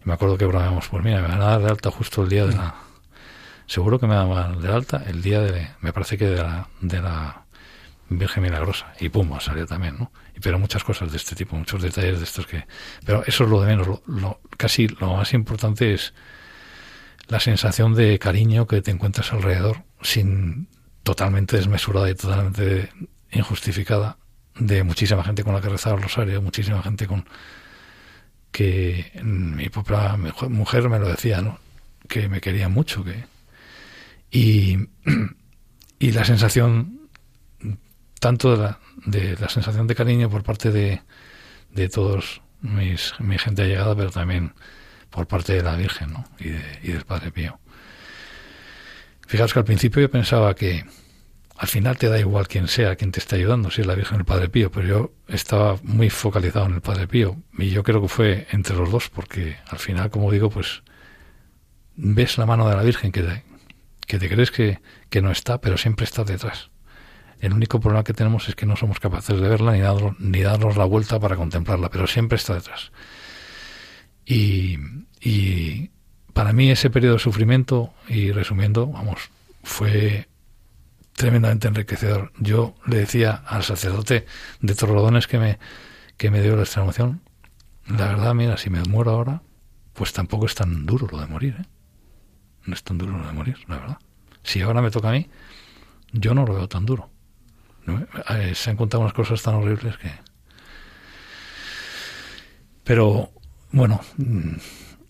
y 0.05 0.09
me 0.09 0.15
acuerdo 0.15 0.39
que 0.39 0.47
bromeamos, 0.47 0.89
pues 0.89 1.05
mira, 1.05 1.21
me 1.21 1.29
van 1.29 1.43
a 1.43 1.47
dar 1.47 1.63
de 1.63 1.69
alta 1.71 1.91
justo 1.91 2.23
el 2.23 2.29
día 2.29 2.47
de 2.47 2.55
la 2.55 2.75
seguro 3.67 4.01
que 4.01 4.07
me 4.07 4.15
daban 4.17 4.61
de 4.61 4.69
alta 4.69 5.05
el 5.07 5.23
día 5.23 5.41
de 5.41 5.69
me 5.81 5.93
parece 5.93 6.19
que 6.19 6.27
de 6.27 6.37
la, 6.37 6.69
de 6.81 7.01
la 7.01 7.45
Virgen 8.09 8.43
Milagrosa 8.43 8.93
y 8.99 9.09
pum, 9.09 9.39
salió 9.39 9.67
también, 9.67 9.97
¿no? 9.97 10.11
pero 10.41 10.59
muchas 10.59 10.85
cosas 10.85 11.11
de 11.11 11.17
este 11.17 11.35
tipo, 11.37 11.57
muchos 11.57 11.83
detalles 11.83 12.19
de 12.19 12.25
estos 12.25 12.47
que... 12.47 12.67
Pero 13.05 13.23
eso 13.27 13.45
es 13.45 13.51
lo 13.51 13.61
de 13.61 13.69
menos, 13.69 14.01
lo, 14.07 14.41
casi 14.57 14.89
lo 14.89 15.17
más 15.17 15.33
importante 15.35 15.95
es 15.95 16.15
la 17.29 17.41
sensación 17.41 17.95
de 17.95 18.19
cariño 18.19 18.67
que 18.67 18.83
te 18.83 18.91
encuentras 18.91 19.33
alrededor, 19.33 19.85
sin 20.03 20.69
totalmente 21.03 21.57
desmesurada 21.57 22.11
y 22.11 22.15
totalmente 22.15 22.91
injustificada, 23.31 24.19
de 24.57 24.83
muchísima 24.83 25.23
gente 25.23 25.45
con 25.45 25.55
la 25.55 25.61
que 25.61 25.69
rezaba 25.69 25.97
el 25.97 26.03
rosario, 26.03 26.43
muchísima 26.43 26.83
gente 26.83 27.07
con 27.07 27.27
que 28.51 29.13
mi 29.23 29.69
propia 29.69 30.17
mujer 30.17 30.89
me 30.89 30.99
lo 30.99 31.09
decía, 31.09 31.41
¿no? 31.41 31.59
Que 32.09 32.29
me 32.29 32.41
quería 32.41 32.69
mucho, 32.69 33.05
que 33.05 33.25
y, 34.31 34.89
y 35.99 36.13
la 36.13 36.25
sensación 36.25 37.01
tanto 38.21 38.57
de 38.57 38.63
la, 38.63 38.79
de 39.07 39.37
la 39.37 39.49
sensación 39.49 39.87
de 39.87 39.95
cariño 39.95 40.29
por 40.29 40.43
parte 40.43 40.71
de, 40.71 41.03
de 41.73 41.89
todos 41.89 42.43
mis, 42.61 43.15
mi 43.19 43.39
gente 43.39 43.63
allegada, 43.63 43.97
pero 43.97 44.11
también 44.11 44.53
por 45.09 45.27
parte 45.27 45.55
de 45.55 45.63
la 45.63 45.75
Virgen 45.77 46.13
¿no? 46.13 46.25
y, 46.39 46.49
y 46.87 46.93
del 46.93 47.05
Padre 47.05 47.33
Pío. 47.33 47.59
Fijaos 49.27 49.53
que 49.53 49.59
al 49.61 49.65
principio 49.65 50.03
yo 50.03 50.11
pensaba 50.11 50.55
que 50.55 50.85
al 51.61 51.69
final 51.69 51.99
te 51.99 52.09
da 52.09 52.19
igual 52.19 52.49
quién 52.49 52.69
sea 52.69 52.97
quien 52.97 53.13
te 53.13 53.21
está 53.21 53.37
ayudando, 53.37 53.71
si 53.71 53.83
es 53.83 53.87
la 53.87 53.95
Virgen 53.95 54.17
o 54.17 54.21
el 54.21 54.25
Padre 54.25 54.49
Pío, 54.49 54.71
pero 54.71 54.89
yo 54.89 55.13
estaba 55.29 55.77
muy 55.83 56.09
focalizado 56.09 56.65
en 56.65 56.73
el 56.73 56.81
Padre 56.81 57.07
Pío 57.07 57.37
y 57.59 57.69
yo 57.69 57.83
creo 57.83 58.01
que 58.01 58.09
fue 58.09 58.47
entre 58.51 58.75
los 58.75 58.91
dos, 58.91 59.11
porque 59.11 59.59
al 59.69 59.79
final, 59.79 60.09
como 60.09 60.33
digo, 60.33 60.49
pues 60.49 60.83
ves 61.97 62.39
la 62.39 62.47
mano 62.47 62.67
de 62.67 62.77
la 62.77 62.83
Virgen 62.83 63.13
que 63.13 63.23
te, 63.23 63.45
que 64.07 64.19
te 64.19 64.31
crees 64.31 64.51
que, 64.51 64.81
que 65.11 65.21
no 65.21 65.31
está, 65.31 65.61
pero 65.61 65.77
siempre 65.77 66.05
está 66.05 66.25
detrás. 66.25 66.71
El 67.41 67.53
único 67.53 67.79
problema 67.79 68.05
que 68.05 68.15
tenemos 68.15 68.49
es 68.49 68.55
que 68.55 68.65
no 68.65 68.75
somos 68.77 68.99
capaces 68.99 69.39
de 69.39 69.47
verla 69.47 69.73
ni, 69.73 69.81
ni 70.19 70.41
darnos 70.41 70.79
la 70.79 70.87
vuelta 70.87 71.21
para 71.21 71.37
contemplarla, 71.37 71.91
pero 71.91 72.07
siempre 72.07 72.37
está 72.37 72.55
detrás. 72.55 72.91
Y, 74.25 74.79
para 76.33 76.55
mí 76.55 76.71
ese 76.71 76.89
periodo 76.89 77.15
de 77.17 77.21
sufrimiento, 77.21 77.93
y 78.09 78.33
resumiendo, 78.33 78.87
vamos, 78.87 79.29
fue 79.63 80.30
tremendamente 81.15 81.69
enriquecedor. 81.69 82.33
Yo 82.39 82.75
le 82.87 82.99
decía 82.99 83.43
al 83.47 83.63
sacerdote 83.63 84.27
de 84.61 84.75
Torrelodones 84.75 85.27
que 85.27 85.39
me, 85.39 85.59
que 86.17 86.31
me 86.31 86.43
dio 86.43 86.57
la 86.57 86.63
extremación, 86.63 87.23
la 87.87 88.09
verdad, 88.09 88.35
mira, 88.35 88.57
si 88.57 88.71
me 88.71 88.83
muero 88.83 89.11
ahora, 89.11 89.43
pues 89.95 90.13
tampoco 90.13 90.47
es 90.47 90.55
tan 90.55 90.87
duro 90.87 91.09
lo 91.11 91.19
de 91.19 91.27
morir, 91.27 91.57
¿eh? 91.61 91.65
No 92.67 92.75
es 92.75 92.83
tan 92.83 92.99
duro 92.99 93.17
lo 93.17 93.27
de 93.27 93.33
morir, 93.33 93.59
la 93.69 93.79
verdad. 93.79 93.99
Si 94.43 94.61
ahora 94.61 94.83
me 94.83 94.91
toca 94.91 95.09
a 95.09 95.13
mí, 95.13 95.29
yo 96.13 96.35
no 96.35 96.45
lo 96.45 96.55
veo 96.55 96.69
tan 96.69 96.87
duro. 96.87 97.11
Eh, 98.29 98.55
se 98.55 98.71
han 98.71 98.77
contado 98.77 99.03
unas 99.03 99.13
cosas 99.13 99.43
tan 99.43 99.55
horribles 99.57 99.97
que... 99.97 100.13
Pero 102.85 103.33
bueno, 103.73 104.01
mm, 104.17 104.55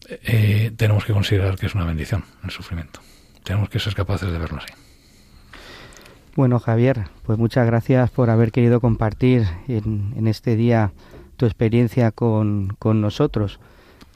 eh, 0.09 0.73
tenemos 0.77 1.05
que 1.05 1.13
considerar 1.13 1.57
que 1.57 1.67
es 1.67 1.75
una 1.75 1.85
bendición 1.85 2.25
el 2.45 2.51
sufrimiento. 2.51 3.01
Tenemos 3.43 3.69
que 3.69 3.79
ser 3.79 3.95
capaces 3.95 4.31
de 4.31 4.39
verlo 4.39 4.59
así. 4.59 4.73
Bueno, 6.41 6.59
Javier, 6.59 7.03
pues 7.27 7.39
muchas 7.39 7.67
gracias 7.67 8.11
por 8.11 8.31
haber 8.31 8.51
querido 8.51 8.81
compartir 8.81 9.47
en, 9.69 10.27
este 10.27 10.57
día 10.57 10.91
tu 11.37 11.45
experiencia 11.45 12.13
con, 12.13 12.75
con, 12.79 13.03
nosotros. 13.03 13.61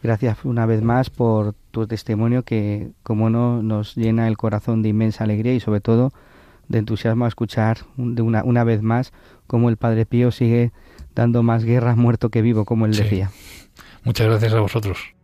Gracias 0.02 0.38
una 0.42 0.64
vez 0.64 0.80
más 0.80 1.10
por 1.10 1.52
tu 1.70 1.86
testimonio 1.86 2.42
que, 2.42 2.88
como 3.02 3.28
no, 3.28 3.62
nos 3.62 3.94
llena 3.94 4.26
el 4.26 4.38
corazón 4.38 4.80
de 4.80 4.88
inmensa 4.88 5.24
alegría 5.24 5.52
y 5.52 5.60
sobre 5.60 5.82
todo 5.82 6.14
de 6.68 6.78
entusiasmo 6.78 7.26
a 7.26 7.28
escuchar 7.28 7.80
de 7.98 8.22
una, 8.22 8.42
una 8.42 8.64
vez 8.64 8.80
más 8.80 9.12
cómo 9.46 9.68
el 9.68 9.76
Padre 9.76 10.06
Pío 10.06 10.30
sigue 10.30 10.72
dando 11.14 11.42
más 11.42 11.62
guerra 11.62 11.94
muerto 11.94 12.30
que 12.30 12.40
vivo, 12.40 12.64
como 12.64 12.86
él 12.86 12.96
decía. 12.96 13.30
Muchas 14.02 14.28
gracias 14.28 14.54
a 14.54 14.60
vosotros. 14.60 15.14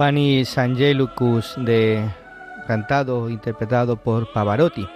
Panis 0.00 0.56
Angelicus 0.56 1.56
de 1.58 2.08
cantado 2.66 3.28
interpretado 3.28 3.96
por 3.96 4.32
Pavarotti. 4.32 4.88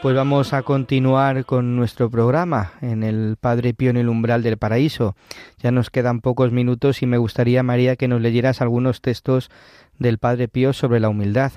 Pues 0.00 0.16
vamos 0.16 0.54
a 0.54 0.62
continuar 0.62 1.44
con 1.44 1.76
nuestro 1.76 2.08
programa 2.08 2.72
en 2.80 3.02
el 3.02 3.36
Padre 3.38 3.74
Pío 3.74 3.90
en 3.90 3.98
el 3.98 4.08
umbral 4.08 4.42
del 4.42 4.56
paraíso. 4.56 5.14
Ya 5.58 5.72
nos 5.72 5.90
quedan 5.90 6.22
pocos 6.22 6.52
minutos 6.52 7.02
y 7.02 7.06
me 7.06 7.18
gustaría 7.18 7.62
María 7.62 7.96
que 7.96 8.08
nos 8.08 8.22
leyeras 8.22 8.62
algunos 8.62 9.02
textos 9.02 9.50
del 9.98 10.16
Padre 10.16 10.48
Pío 10.48 10.72
sobre 10.72 11.00
la 11.00 11.10
humildad, 11.10 11.52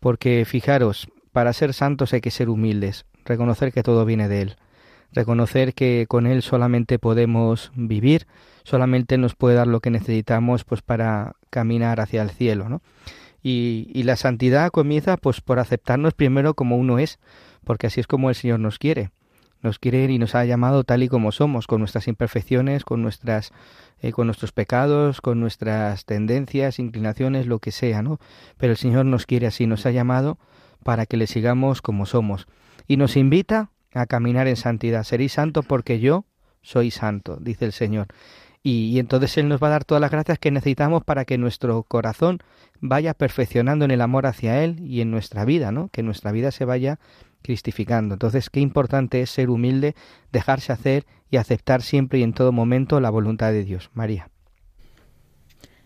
porque 0.00 0.44
fijaros, 0.44 1.06
para 1.30 1.52
ser 1.52 1.74
santos 1.74 2.12
hay 2.12 2.20
que 2.20 2.32
ser 2.32 2.48
humildes, 2.48 3.06
reconocer 3.24 3.72
que 3.72 3.84
todo 3.84 4.04
viene 4.04 4.26
de 4.26 4.42
él, 4.42 4.56
reconocer 5.12 5.74
que 5.74 6.06
con 6.08 6.26
él 6.26 6.42
solamente 6.42 6.98
podemos 6.98 7.70
vivir, 7.76 8.26
solamente 8.64 9.18
nos 9.18 9.34
puede 9.36 9.54
dar 9.54 9.66
lo 9.66 9.80
que 9.80 9.90
necesitamos 9.90 10.64
pues 10.64 10.82
para 10.82 11.36
caminar 11.50 12.00
hacia 12.00 12.22
el 12.22 12.30
cielo, 12.30 12.68
¿no? 12.68 12.82
Y, 13.42 14.02
la 14.04 14.16
santidad 14.16 14.70
comienza 14.70 15.18
pues 15.18 15.42
por 15.42 15.58
aceptarnos 15.58 16.14
primero 16.14 16.54
como 16.54 16.78
uno 16.78 16.98
es, 16.98 17.18
porque 17.62 17.86
así 17.88 18.00
es 18.00 18.06
como 18.06 18.30
el 18.30 18.34
Señor 18.34 18.58
nos 18.58 18.78
quiere. 18.78 19.10
Nos 19.60 19.78
quiere 19.78 20.04
y 20.04 20.18
nos 20.18 20.34
ha 20.34 20.44
llamado 20.46 20.84
tal 20.84 21.02
y 21.02 21.08
como 21.08 21.30
somos, 21.30 21.66
con 21.66 21.80
nuestras 21.80 22.08
imperfecciones, 22.08 22.84
con 22.84 23.02
nuestras 23.02 23.52
eh, 24.00 24.12
con 24.12 24.26
nuestros 24.26 24.52
pecados, 24.52 25.20
con 25.20 25.40
nuestras 25.40 26.04
tendencias, 26.04 26.78
inclinaciones, 26.78 27.46
lo 27.46 27.58
que 27.58 27.70
sea, 27.70 28.02
¿no? 28.02 28.18
Pero 28.56 28.72
el 28.72 28.78
Señor 28.78 29.06
nos 29.06 29.26
quiere 29.26 29.46
así, 29.46 29.66
nos 29.66 29.86
ha 29.86 29.90
llamado 29.90 30.38
para 30.82 31.06
que 31.06 31.16
le 31.16 31.26
sigamos 31.26 31.82
como 31.82 32.06
somos 32.06 32.46
y 32.86 32.96
nos 32.96 33.16
invita 33.16 33.70
a 33.92 34.06
caminar 34.06 34.46
en 34.48 34.56
santidad. 34.56 35.04
Seréis 35.04 35.32
santo 35.32 35.62
porque 35.62 36.00
yo 36.00 36.24
soy 36.62 36.90
santo, 36.90 37.38
dice 37.40 37.66
el 37.66 37.72
Señor. 37.72 38.08
Y, 38.66 38.98
entonces 38.98 39.36
Él 39.36 39.46
nos 39.48 39.62
va 39.62 39.66
a 39.66 39.72
dar 39.72 39.84
todas 39.84 40.00
las 40.00 40.10
gracias 40.10 40.38
que 40.38 40.50
necesitamos 40.50 41.04
para 41.04 41.26
que 41.26 41.36
nuestro 41.36 41.82
corazón 41.82 42.38
vaya 42.80 43.12
perfeccionando 43.12 43.84
en 43.84 43.90
el 43.90 44.00
amor 44.00 44.24
hacia 44.24 44.64
Él 44.64 44.80
y 44.80 45.02
en 45.02 45.10
nuestra 45.10 45.44
vida, 45.44 45.70
¿no? 45.70 45.88
Que 45.88 46.02
nuestra 46.02 46.32
vida 46.32 46.50
se 46.50 46.64
vaya 46.64 46.98
cristificando. 47.42 48.14
Entonces, 48.14 48.48
qué 48.48 48.60
importante 48.60 49.20
es 49.20 49.28
ser 49.28 49.50
humilde, 49.50 49.94
dejarse 50.32 50.72
hacer 50.72 51.04
y 51.30 51.36
aceptar 51.36 51.82
siempre 51.82 52.20
y 52.20 52.22
en 52.22 52.32
todo 52.32 52.52
momento 52.52 53.00
la 53.00 53.10
voluntad 53.10 53.52
de 53.52 53.64
Dios. 53.64 53.90
María. 53.92 54.30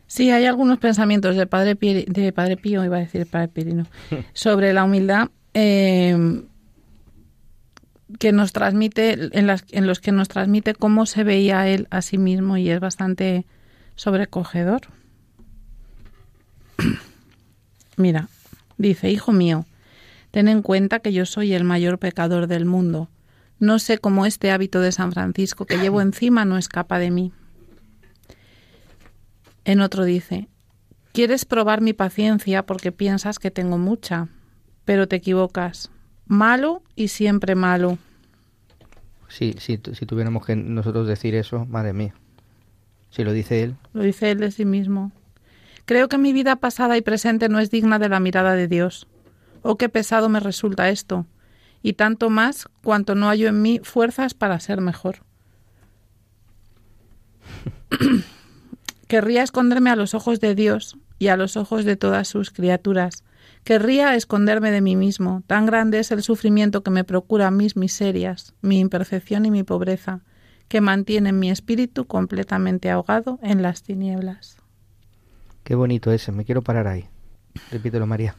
Sí, 0.07 0.31
hay 0.31 0.47
algunos 0.47 0.79
pensamientos 0.79 1.35
de 1.35 1.49
Padre, 1.49 1.75
Pío, 1.75 2.05
de 2.07 2.33
Padre 2.33 2.57
Pío, 2.57 2.85
iba 2.85 2.99
a 2.99 3.01
decir 3.01 3.27
Padre 3.27 3.49
Pirino, 3.49 3.87
sobre 4.33 4.73
la 4.73 4.85
humildad. 4.85 5.31
Eh, 5.53 6.45
que 8.19 8.33
nos 8.33 8.53
transmite, 8.53 9.13
en, 9.39 9.51
en 9.71 9.87
los 9.87 10.01
que 10.01 10.13
nos 10.13 10.29
transmite 10.29 10.75
cómo 10.75 11.07
se 11.07 11.25
veía 11.25 11.69
él 11.69 11.87
a 11.91 12.03
sí 12.03 12.19
mismo 12.19 12.57
y 12.57 12.71
es 12.71 12.81
bastante 12.81 13.47
sobrecogedor. 13.97 14.83
Mira, 17.97 18.29
dice, 18.79 19.11
Hijo 19.11 19.33
mío, 19.33 19.67
ten 20.31 20.49
en 20.49 20.63
cuenta 20.63 21.01
que 21.01 21.13
yo 21.13 21.27
soy 21.27 21.53
el 21.53 21.65
mayor 21.65 21.99
pecador 21.99 22.47
del 22.47 22.65
mundo. 22.65 23.11
No 23.59 23.79
sé 23.79 23.99
cómo 23.99 24.25
este 24.25 24.53
hábito 24.53 24.81
de 24.81 24.93
San 24.93 25.13
Francisco 25.13 25.67
que 25.67 25.79
llevo 25.79 26.01
encima 26.01 26.45
no 26.45 26.59
escapa 26.59 26.99
de 26.99 27.11
mí. 27.11 27.33
En 29.65 29.81
otro 29.81 30.05
dice, 30.05 30.49
quieres 31.13 31.45
probar 31.45 31.81
mi 31.81 31.93
paciencia 31.93 32.65
porque 32.65 32.93
piensas 32.93 33.39
que 33.39 33.51
tengo 33.51 33.77
mucha, 33.77 34.29
pero 34.85 35.09
te 35.09 35.17
equivocas. 35.17 35.91
Malo 36.29 36.83
y 36.95 37.09
siempre 37.09 37.55
malo. 37.55 37.99
Sí, 39.29 39.55
si, 39.59 39.81
si 39.93 40.07
tuviéramos 40.07 40.47
que 40.47 40.57
nosotros 40.57 41.07
decir 41.09 41.35
eso, 41.35 41.67
madre 41.67 41.93
mía. 41.93 42.15
Si 43.11 43.25
lo 43.25 43.33
dice 43.33 43.63
él. 43.63 43.77
Lo 43.93 44.03
dice 44.03 44.31
él 44.31 44.39
de 44.39 44.51
sí 44.51 44.65
mismo. 44.65 45.13
Creo 45.85 46.09
que 46.09 46.19
mi 46.19 46.33
vida 46.35 46.57
pasada 46.57 46.97
y 46.99 47.01
presente 47.01 47.49
no 47.49 47.61
es 47.61 47.71
digna 47.71 47.99
de 47.99 48.11
la 48.11 48.21
mirada 48.21 48.55
de 48.55 48.69
Dios. 48.69 49.07
Oh, 49.63 49.77
qué 49.77 49.89
pesado 49.89 50.29
me 50.29 50.39
resulta 50.39 50.91
esto, 50.91 51.27
y 51.83 51.95
tanto 51.95 52.29
más 52.31 52.69
cuanto 52.83 53.15
no 53.15 53.29
hallo 53.29 53.49
en 53.49 53.63
mí 53.63 53.81
fuerzas 53.83 54.35
para 54.35 54.61
ser 54.61 54.83
mejor. 54.83 55.25
Querría 59.09 59.43
esconderme 59.43 59.89
a 59.91 59.97
los 59.97 60.13
ojos 60.15 60.41
de 60.41 60.55
Dios 60.55 60.99
y 61.19 61.29
a 61.29 61.37
los 61.37 61.57
ojos 61.57 61.87
de 61.87 61.97
todas 61.97 62.29
sus 62.29 62.51
criaturas. 62.51 63.25
Querría 63.65 64.15
esconderme 64.15 64.71
de 64.71 64.81
mí 64.81 64.97
mismo. 64.97 65.43
Tan 65.47 65.67
grande 65.67 65.99
es 65.99 66.11
el 66.11 66.23
sufrimiento 66.23 66.83
que 66.83 66.91
me 66.91 67.05
procura 67.05 67.51
mis 67.51 67.77
miserias, 67.77 68.55
mi 68.63 68.81
imperfección 68.81 69.45
y 69.45 69.51
mi 69.51 69.63
pobreza, 69.63 70.21
que 70.69 70.81
mantienen 70.81 71.39
mi 71.39 71.51
espíritu 71.51 72.07
completamente 72.07 72.91
ahogado 72.91 73.39
en 73.43 73.63
las 73.63 73.83
tinieblas. 73.83 74.57
Qué 75.65 75.75
bonito 75.75 76.13
ese, 76.13 76.33
me 76.33 76.45
quiero 76.45 76.63
parar 76.63 76.87
ahí. 76.87 77.07
Repítelo, 77.71 78.07
María. 78.07 78.35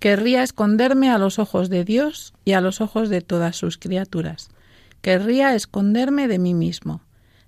Querría 0.00 0.42
esconderme 0.42 1.10
a 1.10 1.18
los 1.18 1.38
ojos 1.38 1.70
de 1.70 1.84
Dios 1.84 2.34
y 2.44 2.52
a 2.52 2.60
los 2.60 2.80
ojos 2.80 3.08
de 3.08 3.20
todas 3.20 3.56
sus 3.56 3.78
criaturas. 3.78 4.50
Querría 5.00 5.54
esconderme 5.54 6.28
de 6.28 6.38
mí 6.38 6.54
mismo. 6.54 7.02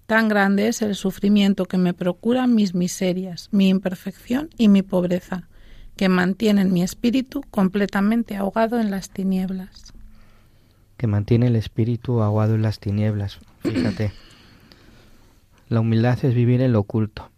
Tan 0.06 0.28
grande 0.28 0.68
es 0.68 0.82
el 0.82 0.94
sufrimiento 0.94 1.64
que 1.64 1.78
me 1.78 1.92
procuran 1.92 2.54
mis 2.54 2.74
miserias, 2.74 3.48
mi 3.50 3.68
imperfección 3.68 4.50
y 4.56 4.68
mi 4.68 4.82
pobreza, 4.82 5.48
que 5.96 6.08
mantienen 6.08 6.72
mi 6.72 6.82
espíritu 6.82 7.42
completamente 7.50 8.36
ahogado 8.36 8.78
en 8.78 8.90
las 8.90 9.10
tinieblas. 9.10 9.92
Que 10.96 11.06
mantiene 11.06 11.46
el 11.46 11.56
espíritu 11.56 12.22
ahogado 12.22 12.54
en 12.54 12.62
las 12.62 12.78
tinieblas. 12.78 13.40
Fíjate. 13.60 14.12
La 15.68 15.80
humildad 15.80 16.24
es 16.24 16.34
vivir 16.34 16.60
en 16.60 16.72
lo 16.72 16.80
oculto, 16.80 17.28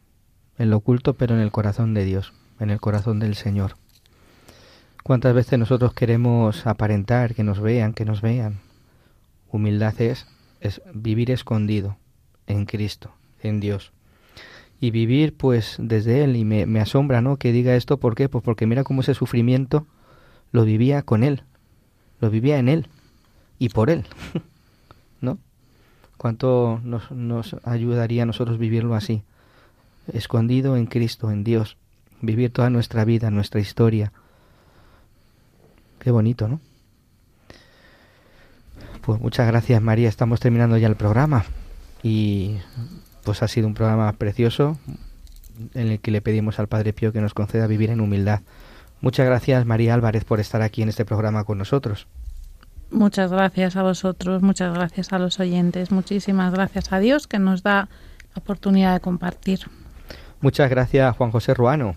en 0.59 0.69
lo 0.69 0.77
oculto 0.77 1.15
pero 1.15 1.35
en 1.35 1.41
el 1.41 1.51
corazón 1.51 1.95
de 1.95 2.05
Dios, 2.05 2.35
en 2.61 2.69
el 2.69 2.79
corazón 2.79 3.21
del 3.21 3.35
Señor. 3.37 3.77
¿Cuántas 5.03 5.35
veces 5.35 5.59
nosotros 5.59 5.95
queremos 5.95 6.67
aparentar, 6.67 7.35
que 7.35 7.43
nos 7.43 7.61
vean, 7.61 7.95
que 7.95 8.05
nos 8.05 8.21
vean? 8.21 8.61
Humildad 9.51 9.99
es, 10.03 10.27
es 10.61 10.83
vivir 10.93 11.31
escondido 11.31 11.97
en 12.47 12.67
Cristo, 12.67 13.15
en 13.41 13.61
Dios. 13.61 13.93
Y 14.81 14.91
vivir 14.91 15.37
pues 15.37 15.77
desde 15.79 16.25
Él. 16.25 16.37
Y 16.37 16.45
me, 16.45 16.67
me 16.67 16.81
asombra, 16.81 17.21
¿no? 17.21 17.37
Que 17.37 17.53
diga 17.53 17.75
esto, 17.75 17.99
¿por 17.99 18.15
qué? 18.15 18.29
Pues 18.29 18.45
porque 18.45 18.67
mira 18.67 18.85
cómo 18.85 19.01
ese 19.01 19.15
sufrimiento 19.15 19.87
lo 20.53 20.65
vivía 20.65 21.03
con 21.03 21.23
Él, 21.23 21.43
lo 22.21 22.31
vivía 22.31 22.59
en 22.59 22.69
Él 22.69 22.89
y 23.59 23.69
por 23.69 23.91
Él, 23.91 24.05
¿no? 25.21 25.39
¿Cuánto 26.17 26.81
nos, 26.83 27.11
nos 27.11 27.57
ayudaría 27.65 28.25
a 28.25 28.27
nosotros 28.27 28.59
vivirlo 28.59 28.95
así? 28.95 29.23
Escondido 30.13 30.77
en 30.77 30.87
Cristo, 30.87 31.31
en 31.31 31.45
Dios, 31.45 31.77
vivir 32.21 32.51
toda 32.51 32.71
nuestra 32.71 33.05
vida, 33.05 33.31
nuestra 33.31 33.61
historia. 33.61 34.13
Qué 36.01 36.11
bonito, 36.11 36.49
¿no? 36.49 36.61
Pues 39.03 39.21
muchas 39.21 39.47
gracias 39.47 39.81
María, 39.81 40.09
estamos 40.09 40.41
terminando 40.41 40.77
ya 40.77 40.87
el 40.87 40.97
programa 40.97 41.45
y 42.03 42.57
pues 43.29 43.43
ha 43.43 43.49
sido 43.49 43.67
un 43.67 43.75
programa 43.75 44.11
precioso 44.15 44.79
en 45.75 45.89
el 45.89 46.01
que 46.01 46.11
le 46.11 46.23
pedimos 46.23 46.59
al 46.59 46.67
Padre 46.67 46.95
Pío 46.95 47.13
que 47.13 47.21
nos 47.21 47.35
conceda 47.35 47.67
vivir 47.67 47.91
en 47.91 48.01
humildad. 48.01 48.41
Muchas 49.03 49.27
gracias 49.27 49.67
María 49.67 49.93
Álvarez 49.93 50.25
por 50.25 50.41
estar 50.41 50.63
aquí 50.63 50.81
en 50.81 50.89
este 50.89 51.05
programa 51.05 51.45
con 51.45 51.59
nosotros. 51.59 52.07
Muchas 52.91 53.31
gracias 53.31 53.77
a 53.77 53.83
vosotros, 53.83 54.41
muchas 54.41 54.73
gracias 54.73 55.13
a 55.13 55.19
los 55.19 55.41
oyentes, 55.41 55.91
muchísimas 55.91 56.55
gracias 56.55 56.91
a 56.91 57.01
Dios 57.01 57.27
que 57.27 57.39
nos 57.39 57.63
da 57.63 57.91
la 58.35 58.41
oportunidad 58.41 58.95
de 58.95 59.01
compartir. 59.01 59.61
Muchas 60.41 60.71
gracias 60.71 61.15
Juan 61.15 61.31
José 61.31 61.53
Ruano. 61.53 61.97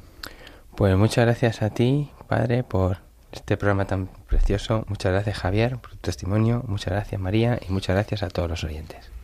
Pues 0.76 0.98
muchas 0.98 1.24
gracias 1.24 1.62
a 1.62 1.70
ti, 1.70 2.12
Padre, 2.28 2.66
por 2.66 2.98
este 3.32 3.56
programa 3.56 3.86
tan 3.86 4.10
precioso. 4.28 4.84
Muchas 4.90 5.14
gracias 5.14 5.38
Javier 5.38 5.78
por 5.78 5.92
tu 5.92 5.98
testimonio, 6.00 6.66
muchas 6.68 6.92
gracias 6.92 7.22
María 7.22 7.58
y 7.66 7.72
muchas 7.72 7.96
gracias 7.96 8.22
a 8.22 8.28
todos 8.28 8.50
los 8.50 8.66
oyentes. 8.66 9.21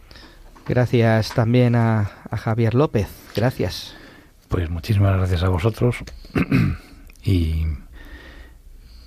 Gracias 0.68 1.34
también 1.34 1.76
a, 1.76 2.12
a 2.30 2.38
Javier 2.38 2.74
López. 2.74 3.08
Gracias. 3.36 3.96
Pues 4.50 4.70
muchísimas 4.70 5.16
gracias 5.18 5.44
a 5.44 5.50
vosotros 5.50 5.98
y, 7.24 7.66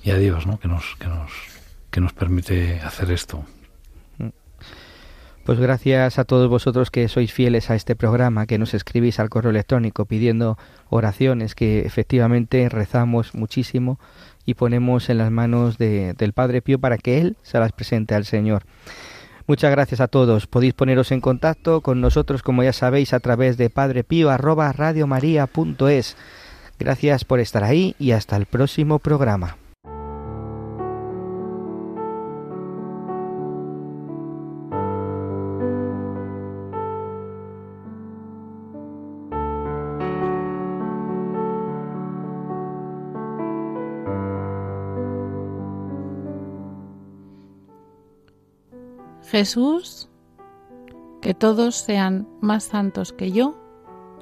y 0.02 0.10
a 0.10 0.16
Dios, 0.16 0.46
¿no? 0.46 0.58
Que 0.58 0.68
nos, 0.68 0.96
que 0.98 1.06
nos, 1.06 1.30
que 1.90 2.00
nos 2.00 2.12
permite 2.12 2.80
hacer 2.80 3.10
esto. 3.10 3.44
Pues 5.44 5.58
gracias 5.58 6.18
a 6.18 6.24
todos 6.24 6.48
vosotros 6.48 6.90
que 6.90 7.08
sois 7.08 7.32
fieles 7.32 7.70
a 7.70 7.74
este 7.74 7.96
programa, 7.96 8.46
que 8.46 8.58
nos 8.58 8.74
escribís 8.74 9.18
al 9.18 9.30
correo 9.30 9.50
electrónico 9.50 10.04
pidiendo 10.04 10.58
oraciones, 10.90 11.54
que 11.54 11.80
efectivamente 11.80 12.68
rezamos 12.68 13.34
muchísimo 13.34 13.98
y 14.44 14.54
ponemos 14.54 15.08
en 15.08 15.18
las 15.18 15.30
manos 15.30 15.78
de, 15.78 16.12
del 16.12 16.34
Padre 16.34 16.62
Pío 16.62 16.78
para 16.78 16.98
que 16.98 17.20
Él 17.20 17.36
se 17.42 17.58
las 17.58 17.72
presente 17.72 18.14
al 18.14 18.26
Señor. 18.26 18.64
Muchas 19.50 19.72
gracias 19.72 20.00
a 20.00 20.06
todos. 20.06 20.46
Podéis 20.46 20.74
poneros 20.74 21.10
en 21.10 21.20
contacto 21.20 21.80
con 21.80 22.00
nosotros, 22.00 22.44
como 22.44 22.62
ya 22.62 22.72
sabéis, 22.72 23.12
a 23.12 23.18
través 23.18 23.56
de 23.56 23.68
padrepío@radiomaria.es. 23.68 26.16
Gracias 26.78 27.24
por 27.24 27.40
estar 27.40 27.64
ahí 27.64 27.96
y 27.98 28.12
hasta 28.12 28.36
el 28.36 28.46
próximo 28.46 29.00
programa. 29.00 29.56
Jesús, 49.30 50.08
que 51.22 51.34
todos 51.34 51.76
sean 51.76 52.26
más 52.40 52.64
santos 52.64 53.12
que 53.12 53.30
yo, 53.30 53.54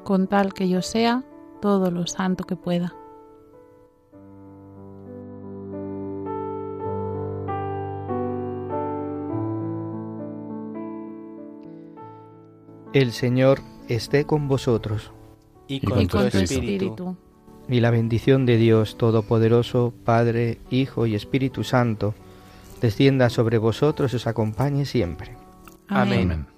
con 0.04 0.26
tal 0.26 0.52
que 0.52 0.68
yo 0.68 0.82
sea 0.82 1.24
todo 1.62 1.90
lo 1.90 2.06
santo 2.06 2.44
que 2.44 2.56
pueda. 2.56 2.94
El 12.92 13.12
Señor 13.12 13.60
esté 13.88 14.26
con 14.26 14.46
vosotros. 14.46 15.12
Y 15.68 15.80
con 15.80 16.02
y 16.02 16.06
tu 16.06 16.18
con 16.18 16.28
tu 16.28 16.36
espíritu. 16.36 16.64
espíritu. 16.64 17.16
Y 17.66 17.80
la 17.80 17.90
bendición 17.90 18.44
de 18.44 18.58
Dios 18.58 18.98
Todopoderoso, 18.98 19.94
Padre, 20.04 20.58
Hijo 20.70 21.06
y 21.06 21.14
Espíritu 21.14 21.64
Santo, 21.64 22.14
descienda 22.80 23.30
sobre 23.30 23.58
vosotros 23.58 24.12
y 24.12 24.16
os 24.16 24.26
acompañe 24.26 24.84
siempre. 24.84 25.36
Amén. 25.88 26.30
Amén. 26.32 26.57